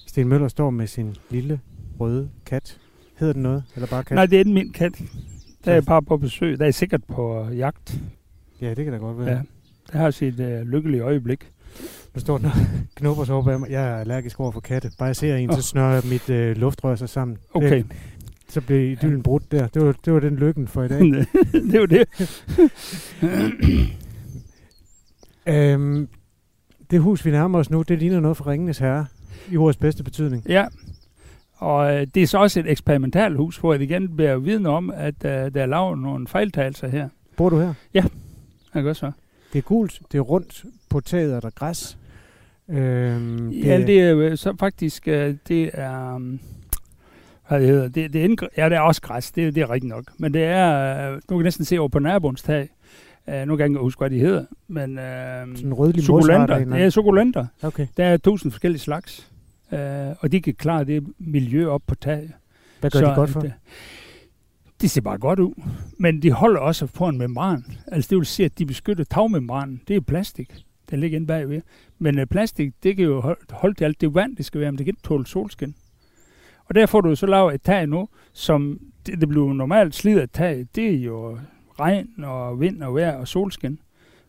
Sten 0.07 0.29
Møller 0.29 0.49
står 0.49 0.71
med 0.71 0.87
sin 0.87 1.17
lille 1.31 1.61
røde 2.01 2.31
kat. 2.47 2.79
Hedder 3.19 3.33
den 3.33 3.43
noget, 3.43 3.65
eller 3.75 3.87
bare 3.87 4.05
kat? 4.05 4.15
Nej, 4.15 4.27
det 4.27 4.41
er 4.41 4.45
min 4.45 4.73
kat. 4.73 5.03
Der 5.65 5.71
er 5.71 5.75
jeg 5.75 5.85
bare 5.85 6.03
på 6.03 6.17
besøg. 6.17 6.59
Der 6.59 6.67
er 6.67 6.71
sikkert 6.71 7.05
på 7.05 7.49
jagt. 7.49 8.01
Ja, 8.61 8.75
det 8.75 8.85
kan 8.85 8.93
da 8.93 8.99
godt 8.99 9.19
være. 9.19 9.29
Ja, 9.29 9.41
det 9.87 10.01
har 10.01 10.11
sit 10.11 10.41
uh, 10.41 10.61
lykkelige 10.61 11.03
øjeblik. 11.03 11.53
Nu 12.15 12.21
står 12.21 12.39
den 12.39 12.47
og 12.47 12.53
knupper 12.97 13.25
sig 13.25 13.35
over 13.35 13.59
mig. 13.59 13.71
Jeg 13.71 13.85
er 13.85 13.97
allergisk 13.97 14.41
over 14.41 14.53
for 14.53 14.61
katte. 14.61 14.91
Bare 14.99 15.07
jeg 15.07 15.17
ser 15.17 15.37
en, 15.37 15.51
oh. 15.51 15.57
så 15.57 15.63
snører 15.63 16.03
mit 16.11 16.31
øh, 16.31 16.57
luftrør 16.57 16.95
sig 16.95 17.09
sammen. 17.09 17.39
Okay. 17.55 17.77
Det, 17.77 17.87
så 18.53 18.61
blev 18.61 18.93
idyllen 18.93 19.17
ja. 19.17 19.23
brudt 19.23 19.53
der. 19.53 19.67
Det 19.67 19.87
var, 19.87 19.95
det 20.05 20.13
var 20.13 20.21
den 20.21 20.37
lykken 20.37 20.69
for 20.69 20.83
i 20.83 20.89
dag. 20.89 21.01
det 21.73 21.81
var 21.81 21.87
det. 21.87 22.07
øhm, 25.73 26.09
det 26.91 27.01
hus, 27.01 27.25
vi 27.25 27.31
nærmer 27.31 27.59
os 27.59 27.71
nu, 27.71 27.83
det 27.83 27.99
ligner 27.99 28.21
noget 28.21 28.37
for 28.37 28.47
Ringenes 28.47 28.79
Herre, 28.79 29.07
i 29.51 29.57
ordets 29.57 29.77
bedste 29.77 30.05
betydning. 30.05 30.45
Ja, 30.49 30.67
og 31.55 31.95
øh, 31.95 32.07
det 32.15 32.23
er 32.23 32.27
så 32.27 32.39
også 32.39 32.61
et 32.61 32.71
eksperimentalt 32.71 33.37
hus, 33.37 33.57
hvor 33.57 33.73
jeg 33.73 33.83
igen 33.83 34.17
bliver 34.17 34.37
vidne 34.37 34.69
om, 34.69 34.91
at 34.91 35.15
øh, 35.25 35.31
der 35.31 35.63
er 35.63 35.67
lavet 35.67 35.99
nogle 35.99 36.27
fejltagelser 36.27 36.89
her. 36.89 37.09
Bor 37.37 37.49
du 37.49 37.59
her? 37.59 37.75
Ja, 37.95 38.05
jeg 38.75 38.83
gør 38.83 38.93
så. 38.93 39.13
Det 39.53 39.59
er 39.59 39.63
gult, 39.63 40.01
det 40.13 40.19
er 40.19 40.23
rundt, 40.23 40.65
på 40.89 41.01
taget 41.01 41.35
er 41.35 41.41
der 41.41 41.51
græs. 41.51 41.99
Øhm, 42.69 43.51
det 43.51 43.65
ja, 43.65 43.87
det 43.87 44.01
er 44.01 44.37
så 44.37 44.57
faktisk, 44.59 45.09
øh, 45.09 45.35
det 45.49 45.71
er... 45.75 46.19
Hvad 46.19 46.39
det. 47.59 47.95
Det, 47.95 48.13
det 48.13 48.25
er, 48.25 48.49
ja, 48.57 48.69
det 48.69 48.77
er 48.77 48.81
også 48.81 49.03
græs, 49.03 49.33
det, 49.33 49.55
det 49.55 49.61
er 49.61 49.71
rigtigt 49.71 49.89
nok. 49.89 50.05
Men 50.19 50.35
det 50.35 50.43
er, 50.43 51.13
øh, 51.13 51.21
nu 51.31 51.37
kan 51.37 51.45
næsten 51.45 51.65
se 51.65 51.79
over 51.79 51.89
på 51.89 51.99
naboens 51.99 52.43
tag, 52.43 52.69
uh, 53.27 53.35
nu 53.35 53.57
kan 53.57 53.59
jeg 53.59 53.67
ikke 53.67 53.81
huske, 53.81 53.99
hvad 53.99 54.11
de 54.11 54.19
hedder, 54.19 54.45
men 54.69 54.91
uh, 54.91 55.57
Sådan 55.57 55.75
rødlig 55.75 56.05
sukulenter. 56.05 56.59
Det 56.59 56.83
er 56.83 56.91
sukulenter. 56.91 57.47
Okay. 57.63 57.87
Der 57.97 58.05
er 58.05 58.17
tusind 58.17 58.53
forskellige 58.53 58.81
slags, 58.81 59.31
uh, 59.73 59.79
og 60.19 60.33
de 60.33 60.41
kan 60.41 60.55
klare 60.55 60.85
det 60.85 61.07
miljø 61.19 61.69
op 61.69 61.83
på 61.87 61.95
tag. 61.95 62.31
Hvad 62.81 62.91
gør 62.91 62.99
Så, 62.99 63.07
de 63.07 63.15
godt 63.15 63.31
for? 63.31 63.41
Det, 63.41 63.53
de 64.81 64.89
ser 64.89 65.01
bare 65.01 65.19
godt 65.19 65.39
ud, 65.39 65.63
men 65.99 66.23
de 66.23 66.31
holder 66.31 66.61
også 66.61 66.87
på 66.87 67.09
en 67.09 67.19
membran. 67.19 67.65
Altså 67.87 68.09
det 68.09 68.19
vil 68.19 68.27
sige, 68.27 68.47
at 68.47 68.59
de 68.59 68.67
beskytter 68.67 69.05
tagmembranen. 69.05 69.81
Det 69.89 69.97
er 69.97 70.01
plastik, 70.01 70.55
der 70.91 70.97
ligger 70.97 71.17
inde 71.17 71.27
bagved. 71.27 71.61
Men 71.99 72.19
uh, 72.19 72.25
plastik, 72.25 72.73
det 72.83 72.97
kan 72.97 73.05
jo 73.05 73.21
holde, 73.21 73.41
holde 73.51 73.75
til 73.75 73.85
alt 73.85 74.01
det 74.01 74.15
vand, 74.15 74.37
det 74.37 74.45
skal 74.45 74.61
være, 74.61 74.73
men 74.73 74.79
det 74.79 74.87
kan 74.87 74.93
ikke 74.93 75.09
tåle 75.09 75.27
solskin. 75.27 75.75
Og 76.65 76.75
der 76.75 76.87
får 76.87 77.01
du 77.01 77.15
så 77.15 77.27
lavet 77.27 77.55
et 77.55 77.63
tag 77.63 77.87
nu, 77.87 78.09
som 78.33 78.81
det, 79.07 79.21
det 79.21 79.29
bliver 79.29 79.53
normalt 79.53 79.95
slidt 79.95 80.19
af 80.19 80.29
tag. 80.29 80.67
Det 80.75 80.95
er 80.95 80.99
jo 80.99 81.39
regn 81.81 82.25
og 82.25 82.61
vind 82.61 82.83
og 82.83 82.95
vejr 82.95 83.17
og 83.17 83.29
solskin. 83.29 83.79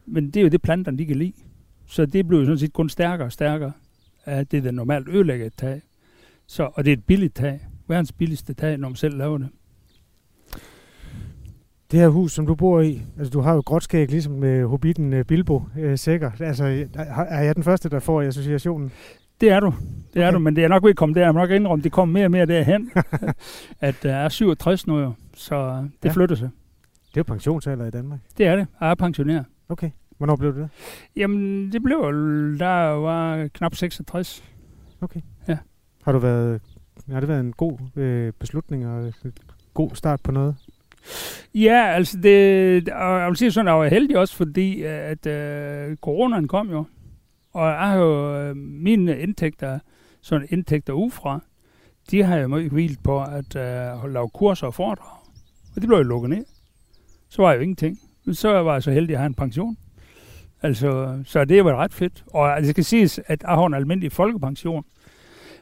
Men 0.06 0.26
det 0.26 0.38
er 0.38 0.42
jo 0.42 0.50
det, 0.50 0.62
planterne 0.62 0.98
de 0.98 1.06
kan 1.06 1.16
lide. 1.16 1.34
Så 1.86 2.06
det 2.06 2.28
bliver 2.28 2.42
jo 2.42 2.46
sådan 2.46 2.60
set 2.60 2.74
kun 2.74 2.90
stærkere 2.90 3.28
og 3.28 3.32
stærkere, 3.32 3.72
at 4.26 4.52
det 4.52 4.58
er 4.58 4.62
det 4.62 4.74
normalt 4.74 5.10
ødelægger 5.10 5.46
et 5.46 5.54
tag. 5.58 5.82
Så, 6.48 6.70
og 6.74 6.86
det 6.86 6.92
er 6.92 6.98
et 6.98 7.06
billigt 7.06 7.36
tag. 7.36 7.68
Verdens 7.88 8.12
billigste 8.12 8.54
tag, 8.54 8.78
når 8.78 8.90
man 8.90 8.96
selv 8.96 9.18
laver 9.18 9.38
det. 9.38 9.50
Det 11.92 12.00
her 12.00 12.08
hus, 12.08 12.32
som 12.32 12.48
du 12.48 12.56
bor 12.56 12.82
i, 12.82 13.02
altså 13.18 13.32
du 13.32 13.40
har 13.40 13.54
jo 13.54 13.64
gråtskæg 13.66 14.12
ligesom 14.12 14.34
med 14.34 14.66
hobbiten 14.66 15.14
øh, 15.14 15.26
Bilbo 15.26 15.64
øh, 15.78 15.98
sikkert. 15.98 16.42
Altså, 16.42 16.88
er 17.30 17.44
jeg 17.44 17.56
den 17.56 17.64
første, 17.64 17.90
der 17.90 18.00
får 18.00 18.22
associationen? 18.22 18.92
Det 19.42 19.50
er 19.50 19.60
du. 19.60 19.66
Det 19.68 20.22
okay. 20.22 20.28
er 20.28 20.32
du, 20.32 20.40
men 20.40 20.56
det 20.56 20.64
er 20.64 20.68
nok 20.68 20.84
ved 20.84 20.90
at 20.90 20.96
komme 20.96 21.16
der. 21.16 21.22
Jeg 21.22 21.34
må 21.34 21.40
nok 21.40 21.50
indrømme, 21.50 21.84
det 21.84 21.92
kommer 21.92 22.14
mere 22.14 22.26
og 22.26 22.32
mere 22.32 22.46
derhen. 22.46 22.92
at 23.80 23.96
der 24.04 24.16
er 24.16 24.30
67 24.30 24.88
nu 24.88 25.00
jo, 25.00 25.14
så 25.34 25.88
det 26.04 26.10
ja. 26.10 26.14
flytter 26.14 26.36
sig. 26.36 26.50
Det 27.10 27.18
er 27.18 27.24
jo 27.28 27.34
pensionsalder 27.34 27.86
i 27.86 27.92
Danmark. 27.92 28.20
Det 28.38 28.48
er 28.48 28.56
det. 28.56 28.68
Jeg 28.82 28.90
er 28.90 28.96
pensionær. 28.96 29.44
Okay. 29.70 29.90
Hvornår 30.18 30.36
blev 30.36 30.56
det? 30.56 30.70
Jamen, 31.16 31.72
det 31.72 31.84
blev 31.84 32.00
der 32.60 32.90
var 32.90 33.48
knap 33.48 33.76
66. 33.76 34.44
Okay. 35.02 35.22
Ja. 35.48 35.58
Har 36.04 36.12
du 36.12 36.20
været, 36.20 36.62
har 37.12 37.20
det 37.20 37.30
været 37.30 37.40
en 37.40 37.54
god 37.54 37.78
øh, 37.96 38.34
beslutning 38.40 38.88
og 38.88 39.06
en 39.06 39.34
god 39.74 39.90
start 39.94 40.22
på 40.22 40.32
noget? 40.32 40.56
Ja, 41.56 41.92
altså 41.96 42.18
det, 42.18 42.90
og 42.90 43.20
jeg 43.20 43.28
vil 43.28 43.38
sige 43.38 43.52
sådan, 43.52 43.68
at 43.68 43.72
jeg 43.72 43.80
var 43.80 43.88
heldig 43.88 44.18
også, 44.18 44.36
fordi 44.36 44.84
at 44.84 45.26
øh, 45.26 45.96
coronaen 45.96 46.48
kom 46.48 46.70
jo. 46.70 46.86
Og 47.54 47.68
jeg 47.68 47.78
har 47.78 47.96
jo 47.96 48.36
øh, 48.36 48.56
mine 48.58 49.20
indtægter, 49.20 49.80
sådan 50.22 50.48
indtægter 50.52 50.94
ufra, 50.94 51.40
de 52.12 52.24
har 52.24 52.38
jeg 52.38 52.50
meget 52.50 52.72
hvilet 52.72 53.00
på 53.04 53.24
at 53.24 53.56
øh, 53.56 54.14
lave 54.14 54.30
kurser 54.30 54.68
og 54.68 54.74
foredrag. 54.74 55.18
Og 55.76 55.82
det 55.82 55.88
blev 55.88 55.98
jo 55.98 56.04
lukket 56.04 56.30
ned. 56.30 56.46
Så 57.30 57.42
var 57.42 57.50
jeg 57.52 57.58
jo 57.58 57.62
ingenting. 57.62 58.00
Men 58.26 58.36
så 58.36 58.50
var 58.50 58.74
jeg 58.74 58.84
så 58.84 58.92
heldig 58.92 59.14
at 59.14 59.20
have 59.20 59.28
en 59.28 59.34
pension. 59.34 59.78
Altså, 60.62 61.22
så 61.26 61.46
det 61.46 61.66
var 61.66 61.76
ret 61.76 61.94
fedt. 61.94 62.24
Og 62.28 62.56
altså, 62.56 62.68
det 62.68 62.76
skal 62.76 62.84
siges, 62.84 63.20
at 63.26 63.42
jeg 63.44 63.50
har 63.50 63.66
en 63.66 63.74
almindelig 63.74 64.12
folkepension. 64.12 64.86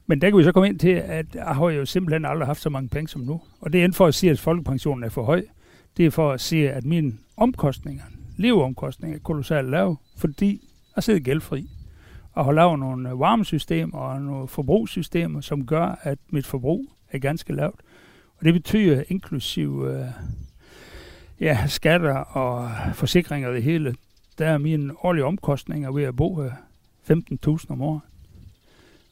Men 0.07 0.21
der 0.21 0.29
kan 0.29 0.39
vi 0.39 0.43
så 0.43 0.51
komme 0.51 0.69
ind 0.69 0.79
til, 0.79 0.89
at 0.89 1.35
jeg 1.35 1.45
har 1.45 1.69
jo 1.69 1.85
simpelthen 1.85 2.25
aldrig 2.25 2.47
haft 2.47 2.61
så 2.61 2.69
mange 2.69 2.89
penge 2.89 3.07
som 3.07 3.21
nu. 3.21 3.41
Og 3.61 3.73
det 3.73 3.79
er 3.79 3.83
inden 3.83 3.95
for 3.95 4.07
at 4.07 4.13
sige, 4.13 4.31
at 4.31 4.39
folkepensionen 4.39 5.03
er 5.03 5.09
for 5.09 5.23
høj. 5.23 5.43
Det 5.97 6.05
er 6.05 6.09
for 6.09 6.31
at 6.31 6.41
sige, 6.41 6.71
at 6.71 6.85
mine 6.85 7.13
omkostninger, 7.37 8.03
leveomkostninger, 8.37 9.17
er 9.17 9.21
kolossalt 9.21 9.69
lave, 9.69 9.97
fordi 10.17 10.69
jeg 10.95 11.03
sidder 11.03 11.19
gældfri 11.19 11.69
og 12.33 12.45
har 12.45 12.51
lavet 12.51 12.79
nogle 12.79 13.09
øh, 13.09 13.19
varmesystemer 13.19 13.97
og 13.97 14.21
nogle 14.21 14.47
forbrugssystemer, 14.47 15.41
som 15.41 15.65
gør, 15.65 15.99
at 16.01 16.19
mit 16.29 16.47
forbrug 16.47 16.85
er 17.11 17.19
ganske 17.19 17.53
lavt. 17.53 17.79
Og 18.37 18.45
det 18.45 18.53
betyder 18.53 19.03
inklusiv 19.07 19.87
øh, 19.87 20.05
ja, 21.39 21.67
skatter 21.67 22.15
og 22.15 22.71
forsikringer 22.93 23.49
og 23.49 23.55
det 23.55 23.63
hele, 23.63 23.95
der 24.37 24.45
er 24.45 24.57
mine 24.57 24.93
årlige 25.05 25.25
omkostninger 25.25 25.91
ved 25.91 26.03
at 26.03 26.15
bo 26.15 26.43
øh, 26.43 26.51
her 27.07 27.57
15.000 27.59 27.65
om 27.69 27.81
året. 27.81 28.01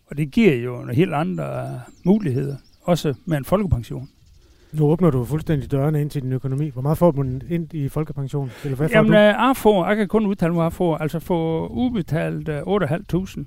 Og 0.06 0.18
det 0.18 0.32
giver 0.32 0.56
jo 0.56 0.82
en 0.82 0.90
helt 0.90 1.14
andre 1.14 1.62
øh, 1.62 1.80
muligheder, 2.04 2.58
også 2.82 3.14
med 3.26 3.38
en 3.38 3.46
folkepension. 3.46 4.10
Nu 4.72 4.86
åbner 4.86 5.12
du 5.12 5.26
fuldstændig 5.26 5.72
dørene 5.72 6.02
ind 6.02 6.10
til 6.10 6.22
din 6.22 6.34
økonomi. 6.34 6.70
Hvor 6.70 6.82
meget 6.82 6.98
får 6.98 7.12
du 7.12 7.24
ind 7.50 7.74
i 7.74 7.90
folkepension? 7.90 8.52
Eller 8.64 8.78
hvad 8.78 8.90
får 8.90 8.96
Jamen, 8.96 9.12
du? 9.12 9.18
øh, 9.18 9.24
jeg, 9.24 9.54
får, 9.56 9.88
jeg 9.88 9.98
kan 9.98 10.08
kun 10.08 10.26
udtale, 10.26 10.54
hvad 10.54 10.64
jeg 10.64 10.74
får. 10.74 10.98
Altså 10.98 11.20
få 11.20 11.68
udbetalt 11.68 12.50
uh, 12.50 12.82
8.500. 12.82 13.44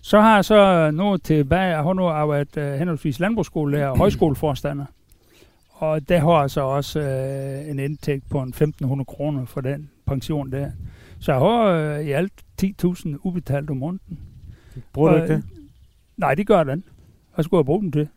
Så 0.00 0.20
har 0.20 0.34
jeg 0.34 0.44
så 0.44 0.90
noget 0.90 1.22
tilbage. 1.22 1.62
Jeg 1.62 1.82
har 1.82 1.92
nu 1.92 2.06
arbejdet 2.06 2.56
uh, 2.56 2.78
henholdsvis 2.78 3.20
landbrugsskolelærer 3.20 3.88
og 3.88 3.98
højskoleforstander. 3.98 4.84
Og 5.70 6.08
der 6.08 6.18
har 6.18 6.40
jeg 6.40 6.50
så 6.50 6.60
også 6.60 7.00
uh, 7.00 7.70
en 7.70 7.78
indtægt 7.78 8.30
på 8.30 8.42
en 8.42 8.54
1.500 8.82 9.04
kroner 9.04 9.44
for 9.44 9.60
den 9.60 9.90
pension 10.06 10.52
der. 10.52 10.70
Så 11.20 11.32
jeg 11.32 11.40
har 11.40 11.98
uh, 11.98 12.06
i 12.06 12.10
alt 12.10 12.32
10.000 12.62 13.08
udbetalt 13.22 13.70
om 13.70 13.76
måneden. 13.76 14.18
Bruger 14.92 15.10
du 15.10 15.16
ikke 15.16 15.34
det? 15.34 15.44
Nej, 16.16 16.34
det 16.34 16.46
gør 16.46 16.64
den. 16.64 16.84
Hvad 17.34 17.44
skulle 17.44 17.58
jeg 17.58 17.66
bruge 17.66 17.80
den 17.80 17.92
til? 17.92 18.08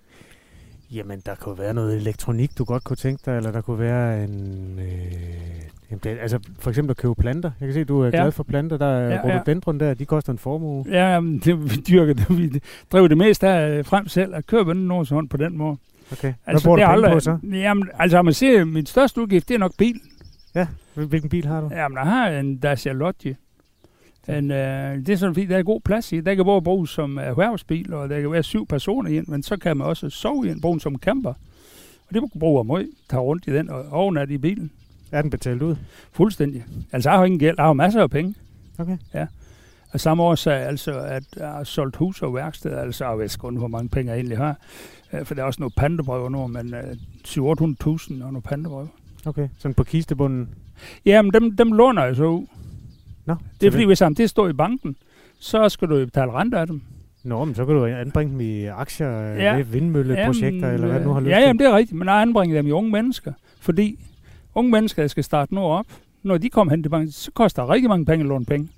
Jamen, 0.92 1.22
der 1.26 1.36
kunne 1.36 1.58
være 1.60 1.74
noget 1.74 1.96
elektronik, 1.96 2.58
du 2.58 2.64
godt 2.64 2.84
kunne 2.84 2.96
tænke 2.98 3.22
dig, 3.26 3.38
eller 3.38 3.52
der 3.52 3.62
kunne 3.62 3.80
være 3.80 4.24
en... 4.24 4.80
Øh, 4.80 4.88
jamen 5.92 6.00
det, 6.04 6.18
altså, 6.22 6.40
for 6.60 6.70
eksempel 6.70 6.92
at 6.92 6.98
købe 6.98 7.16
planter. 7.16 7.52
Jeg 7.60 7.68
kan 7.68 7.74
se, 7.74 7.84
du 7.84 8.02
er 8.02 8.06
Ja. 8.06 8.10
glad 8.12 8.32
for 8.32 8.44
planter. 8.44 8.78
Der 8.78 8.86
er 8.86 9.00
Ja, 9.02 9.08
ja, 9.08 9.28
ja. 9.28 9.34
rhododendron 9.34 9.80
der, 9.80 9.94
de 9.94 10.06
koster 10.06 10.32
en 10.34 10.38
formue. 10.40 10.86
Ja, 10.90 11.14
jamen, 11.14 11.40
det, 11.40 11.64
vi 11.64 11.76
dyrker 11.90 12.14
det. 12.14 12.38
Vi 12.38 12.62
driver 12.92 13.08
det 13.08 13.18
mest 13.18 13.44
af 13.44 13.86
frem 13.86 14.08
selv 14.08 14.36
at 14.36 14.46
købe 14.48 14.74
nogen 14.74 15.06
sådan 15.06 15.28
på 15.28 15.38
den 15.38 15.58
måde. 15.58 15.78
Okay. 16.12 16.22
Hvad 16.44 16.54
Altså, 16.54 16.66
bruger 16.68 16.78
du 16.78 16.82
penge 16.82 16.94
aldrig, 16.94 17.12
på 17.14 17.20
så? 17.20 17.38
Jamen, 17.44 17.90
altså, 18.00 18.22
man 18.22 18.34
ser, 18.34 18.66
min 18.66 18.86
største 18.86 19.22
udgift, 19.22 19.48
det 19.50 19.56
er 19.56 19.60
nok 19.60 19.74
bil. 19.78 20.00
Hvil- 20.96 21.06
Hvilken 21.08 21.30
bil 21.30 21.46
har 21.46 21.62
du? 21.62 21.70
Jamen, 21.72 21.98
jeg 21.98 22.06
har 22.06 22.30
en 22.30 22.58
Dacia 22.58 22.92
Logi. 22.94 23.36
En, 24.28 24.52
øh, 24.52 24.98
det 24.98 25.10
er 25.10 25.16
sådan, 25.16 25.36
fordi 25.36 25.46
der 25.46 25.58
er 25.58 25.64
god 25.64 25.82
plads 25.82 26.12
i. 26.12 26.20
Der 26.22 26.36
kan 26.36 26.46
både 26.46 26.62
bruges 26.62 26.90
som 26.90 27.18
erhvervsbil, 27.18 27.94
og 27.94 28.10
der 28.10 28.22
kan 28.22 28.32
være 28.32 28.44
syv 28.44 28.68
personer 28.68 29.10
i 29.10 29.18
en, 29.18 29.26
men 29.28 29.44
så 29.44 29.58
kan 29.58 29.78
man 29.78 29.88
også 29.88 30.10
sove 30.10 30.48
i 30.48 30.52
en, 30.52 30.62
bruge 30.62 30.74
den 30.74 30.80
som 30.80 30.96
camper. 30.96 31.34
Og 32.08 32.14
det 32.14 32.24
bruger 32.40 32.62
jeg 32.62 32.66
meget. 32.66 32.90
Tage 33.10 33.20
rundt 33.22 33.48
i 33.48 33.54
den 33.54 33.70
og 33.70 33.86
overnat 33.92 34.30
i 34.30 34.38
bilen. 34.38 34.72
Er 35.12 35.22
den 35.22 35.32
betalt 35.32 35.62
ud? 35.62 35.76
Fuldstændig. 36.12 36.66
Altså, 36.92 37.10
jeg 37.10 37.18
har 37.18 37.26
ingen 37.26 37.40
gæld. 37.40 37.56
Jeg 37.58 37.66
har 37.66 37.74
masser 37.74 38.02
af 38.02 38.10
penge. 38.10 38.36
Okay. 38.78 38.98
Og 39.92 40.00
samme 40.00 40.24
årsag, 40.24 40.54
altså, 40.54 41.00
at 41.00 41.24
jeg 41.38 41.48
har 41.48 41.64
solgt 41.64 41.96
hus 41.96 42.22
og 42.22 42.36
værksted, 42.36 42.72
altså, 42.72 43.06
jeg 43.06 43.18
ved 43.18 43.24
ikke, 43.24 43.58
hvor 43.58 43.68
mange 43.68 43.90
penge 43.90 44.12
jeg 44.12 44.18
egentlig 44.18 44.38
har. 44.38 44.56
Øh, 45.14 45.26
For 45.26 45.36
der 45.36 45.42
er 45.42 45.46
også 45.46 45.62
nogle 45.62 45.72
pantebrøve 45.78 46.32
nu, 46.32 46.48
men 46.48 46.74
øh, 46.74 46.96
700.000 47.28 47.44
og 47.44 48.10
nogle 48.10 48.42
pantebrøve. 48.42 48.90
Okay. 49.26 49.50
Sådan 49.58 49.76
på 49.76 49.84
kistebunden? 49.84 50.50
Jamen, 51.06 51.34
dem, 51.34 51.56
dem 51.56 51.72
låner 51.72 52.04
jeg 52.04 52.16
så 52.16 52.26
ud. 52.26 52.46
Nå. 53.28 53.36
Det 53.62 53.68
er 53.68 53.72
fordi, 53.72 53.84
hvis 53.86 54.02
det 54.18 54.30
står 54.30 54.48
i 54.48 54.54
banken, 54.54 54.96
så 55.40 55.70
skal 55.70 55.88
du 55.90 56.06
betale 56.06 56.32
rente 56.32 56.58
af 56.58 56.68
dem. 56.68 56.82
Nå, 57.24 57.46
men 57.46 57.56
så 57.56 57.66
kan 57.66 57.76
du 57.76 57.86
anbringe 57.86 58.32
dem 58.34 58.42
i 58.42 58.66
aktier, 58.66 59.10
Ja. 59.10 59.56
ja. 59.58 59.62
vindmølleprojekter, 59.62 60.72
eller 60.72 60.88
hvad 60.88 61.00
du 61.00 61.06
nu 61.06 61.14
har 61.14 61.20
lyst 61.20 61.30
ja, 61.30 61.36
til. 61.36 61.42
jamen, 61.42 61.60
det 61.60 61.68
er 61.68 61.76
rigtigt, 61.78 61.98
men 61.98 62.08
jeg 62.08 62.22
anbringer 62.22 62.56
dem 62.56 62.68
i 62.68 62.72
unge 62.72 62.92
mennesker. 62.92 63.34
Fordi 63.60 64.00
unge 64.56 64.72
mennesker, 64.72 65.04
der 65.04 65.08
skal 65.08 65.24
starte 65.24 65.54
nu 65.54 65.62
op, 65.62 65.86
når 66.24 66.38
de 66.38 66.50
kommer 66.50 66.72
hen 66.72 66.84
til 66.84 66.90
banken, 66.90 67.12
så 67.12 67.32
koster 67.32 67.62
det 67.62 67.72
rigtig 67.72 67.90
mange 67.90 68.06
penge 68.06 68.24
at 68.24 68.30
låne 68.30 68.46
penge. 68.46 68.70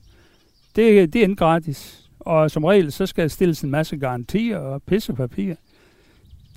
Det, 0.75 1.13
det 1.13 1.19
er 1.19 1.23
ikke 1.23 1.35
gratis. 1.35 2.09
Og 2.19 2.51
som 2.51 2.63
regel, 2.63 2.91
så 2.91 3.05
skal 3.05 3.21
der 3.21 3.27
stilles 3.27 3.61
en 3.61 3.71
masse 3.71 3.97
garantier 3.97 4.57
og 4.57 4.83
pissepapir. 4.83 5.53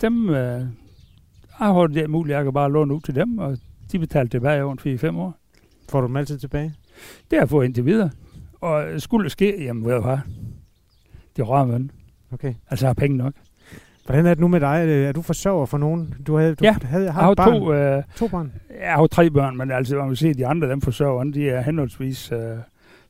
Dem 0.00 0.28
øh, 0.28 0.34
jeg 0.34 0.66
har 1.58 1.86
det 1.86 2.10
muligt, 2.10 2.36
jeg 2.36 2.44
kan 2.44 2.52
bare 2.52 2.72
låne 2.72 2.94
ud 2.94 3.00
til 3.00 3.14
dem, 3.14 3.38
og 3.38 3.58
de 3.92 3.98
betaler 3.98 4.28
tilbage 4.28 4.64
over 4.64 4.76
4-5 5.12 5.16
år. 5.16 5.34
Får 5.88 6.00
du 6.00 6.06
dem 6.06 6.16
altid 6.16 6.38
tilbage? 6.38 6.74
Det 7.30 7.36
har 7.36 7.38
jeg 7.38 7.48
fået 7.48 7.64
indtil 7.64 7.86
videre. 7.86 8.10
Og 8.60 8.84
skulle 8.98 9.24
det 9.24 9.32
ske, 9.32 9.64
jamen 9.64 9.84
ved 9.84 9.94
du 9.94 10.00
hvad, 10.00 10.18
det 11.36 11.48
rører 11.48 11.64
man. 11.66 11.90
Okay. 12.32 12.54
Altså 12.70 12.86
har 12.86 12.94
penge 12.94 13.16
nok. 13.16 13.32
Hvordan 14.06 14.26
er 14.26 14.30
det 14.34 14.40
nu 14.40 14.48
med 14.48 14.60
dig? 14.60 14.84
Øh, 14.88 15.06
Er 15.08 15.12
du 15.12 15.22
forsørger 15.22 15.66
for 15.66 15.78
nogen? 15.78 16.14
Du 16.26 16.36
havde, 16.36 16.54
du 16.54 16.64
Ja, 16.64 16.76
havde, 16.82 17.10
har 17.10 17.20
Jeg 17.20 17.26
har 17.26 17.34
barn. 17.34 17.52
to, 17.60 17.72
øh, 17.72 18.02
to 18.16 18.28
børn? 18.28 18.52
jeg 18.80 18.92
har 18.92 19.06
tre 19.06 19.30
børn, 19.30 19.56
men 19.56 19.70
altså, 19.70 19.96
man 19.96 20.06
kan 20.06 20.16
se, 20.16 20.34
de 20.34 20.46
andre, 20.46 20.68
dem 20.70 20.80
forsørger, 20.80 21.24
de 21.24 21.48
er 21.50 21.62
henholdsvis 21.62 22.32
øh, 22.32 22.38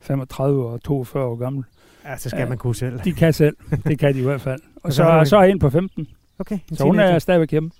35 0.01 0.65
og 0.65 0.83
42 0.83 1.23
år 1.25 1.35
gamle. 1.35 1.63
Ja, 2.05 2.17
så 2.17 2.29
skal 2.29 2.41
Ja. 2.41 2.49
man 2.49 2.57
kunne 2.57 2.75
selv. 2.75 2.99
De 2.99 3.13
kan 3.13 3.33
selv. 3.33 3.55
Det 3.87 3.99
kan 3.99 4.13
de 4.13 4.19
i 4.19 4.23
hvert 4.23 4.41
fald. 4.41 4.61
Og 4.83 4.93
så 4.93 5.21
så, 5.23 5.29
så 5.29 5.37
er 5.37 5.43
en 5.43 5.59
på 5.59 5.69
15. 5.69 6.07
Okay, 6.39 6.59
en 6.71 6.75
Så 6.75 6.83
hun 6.83 6.99
er 6.99 7.19
stadigvæk 7.19 7.51
hjemme. 7.51 7.71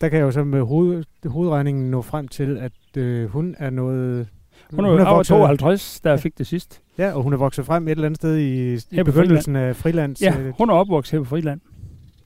Der 0.00 0.08
kan 0.08 0.18
jeg 0.18 0.24
jo 0.24 0.30
så 0.30 0.44
med 0.44 0.62
hoved, 0.62 1.04
hovedregningen 1.26 1.90
nå 1.90 2.02
frem 2.02 2.28
til, 2.28 2.58
at 2.58 2.96
øh, 2.96 3.30
hun 3.30 3.54
er 3.58 3.70
noget... 3.70 4.28
Hun 4.72 4.84
er 4.84 4.90
jo 4.90 5.06
over 5.06 5.22
52, 5.22 6.00
da 6.00 6.10
jeg 6.10 6.20
fik 6.20 6.38
det 6.38 6.46
sidst. 6.46 6.80
Ja, 6.98 7.12
og 7.12 7.22
hun 7.22 7.32
er 7.32 7.36
vokset 7.36 7.66
frem 7.66 7.88
et 7.88 7.90
eller 7.90 8.06
andet 8.06 8.16
sted 8.16 8.38
i, 8.38 8.74
i 8.74 9.02
begyndelsen 9.02 9.56
af 9.56 9.76
frilands. 9.76 10.22
Ja, 10.22 10.40
øh, 10.40 10.52
hun 10.58 10.70
er 10.70 10.74
opvokset 10.74 11.12
her 11.12 11.24
på 11.24 11.28
Friland. 11.28 11.60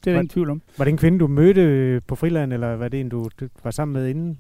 Det 0.05 0.07
er 0.07 0.15
der 0.15 0.21
ingen 0.21 0.29
tvivl 0.29 0.51
om. 0.51 0.63
Var 0.79 0.85
det 0.85 0.93
en 0.93 0.99
kvinde, 0.99 1.19
du 1.19 1.27
mødte 1.27 1.61
øh, 1.61 2.01
på 2.07 2.15
friland, 2.15 2.53
eller 2.53 2.77
var 2.77 2.89
det 2.89 3.01
en, 3.01 3.09
du, 3.09 3.29
du 3.41 3.49
var 3.65 3.71
sammen 3.71 3.93
med 3.93 4.09
inden? 4.09 4.39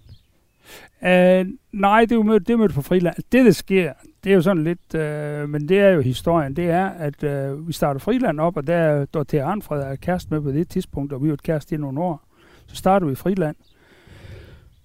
Uh, 1.02 1.52
nej, 1.80 2.00
det 2.00 2.12
er 2.12 2.16
jo 2.16 2.22
mødt, 2.22 2.46
det 2.46 2.52
er 2.52 2.56
mødt 2.56 2.74
på 2.74 2.82
Friland. 2.82 3.16
Det, 3.32 3.44
der 3.44 3.50
sker, 3.50 3.92
det 4.24 4.30
er 4.30 4.34
jo 4.34 4.42
sådan 4.42 4.64
lidt, 4.64 4.94
uh, 4.94 5.50
men 5.50 5.68
det 5.68 5.80
er 5.80 5.88
jo 5.88 6.00
historien, 6.00 6.56
det 6.56 6.70
er, 6.70 6.86
at 6.86 7.24
uh, 7.24 7.68
vi 7.68 7.72
starter 7.72 8.00
Friland 8.00 8.40
op, 8.40 8.56
og 8.56 8.66
der 8.66 8.74
er 8.74 9.04
Dorte 9.04 9.42
Arnfred 9.42 9.82
er 9.82 9.96
kæreste 9.96 10.30
med 10.30 10.40
på 10.40 10.50
det 10.50 10.68
tidspunkt, 10.68 11.12
og 11.12 11.22
vi 11.22 11.26
har 11.26 11.30
været 11.30 11.42
kæreste 11.42 11.74
i 11.74 11.78
nogle 11.78 12.00
år. 12.00 12.22
Så 12.66 12.76
starter 12.76 13.06
vi 13.06 13.12
i 13.12 13.16
Friland. 13.16 13.56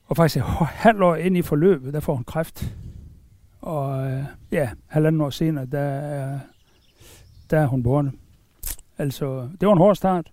Og 0.05 0.17
faktisk 0.17 0.37
et 0.37 0.43
halvt 0.59 1.01
år 1.01 1.15
ind 1.15 1.37
i 1.37 1.41
forløbet, 1.41 1.93
der 1.93 1.99
får 1.99 2.15
hun 2.15 2.23
kræft. 2.23 2.75
Og 3.61 4.05
uh, 4.05 4.23
ja, 4.51 4.69
halvanden 4.87 5.21
år 5.21 5.29
senere, 5.29 5.65
der 5.65 5.79
er, 5.79 6.39
der 7.49 7.59
er 7.59 7.65
hun 7.67 7.83
borte. 7.83 8.11
Altså, 8.97 9.49
det 9.61 9.67
var 9.67 9.73
en 9.73 9.77
hård 9.77 9.95
start. 9.95 10.31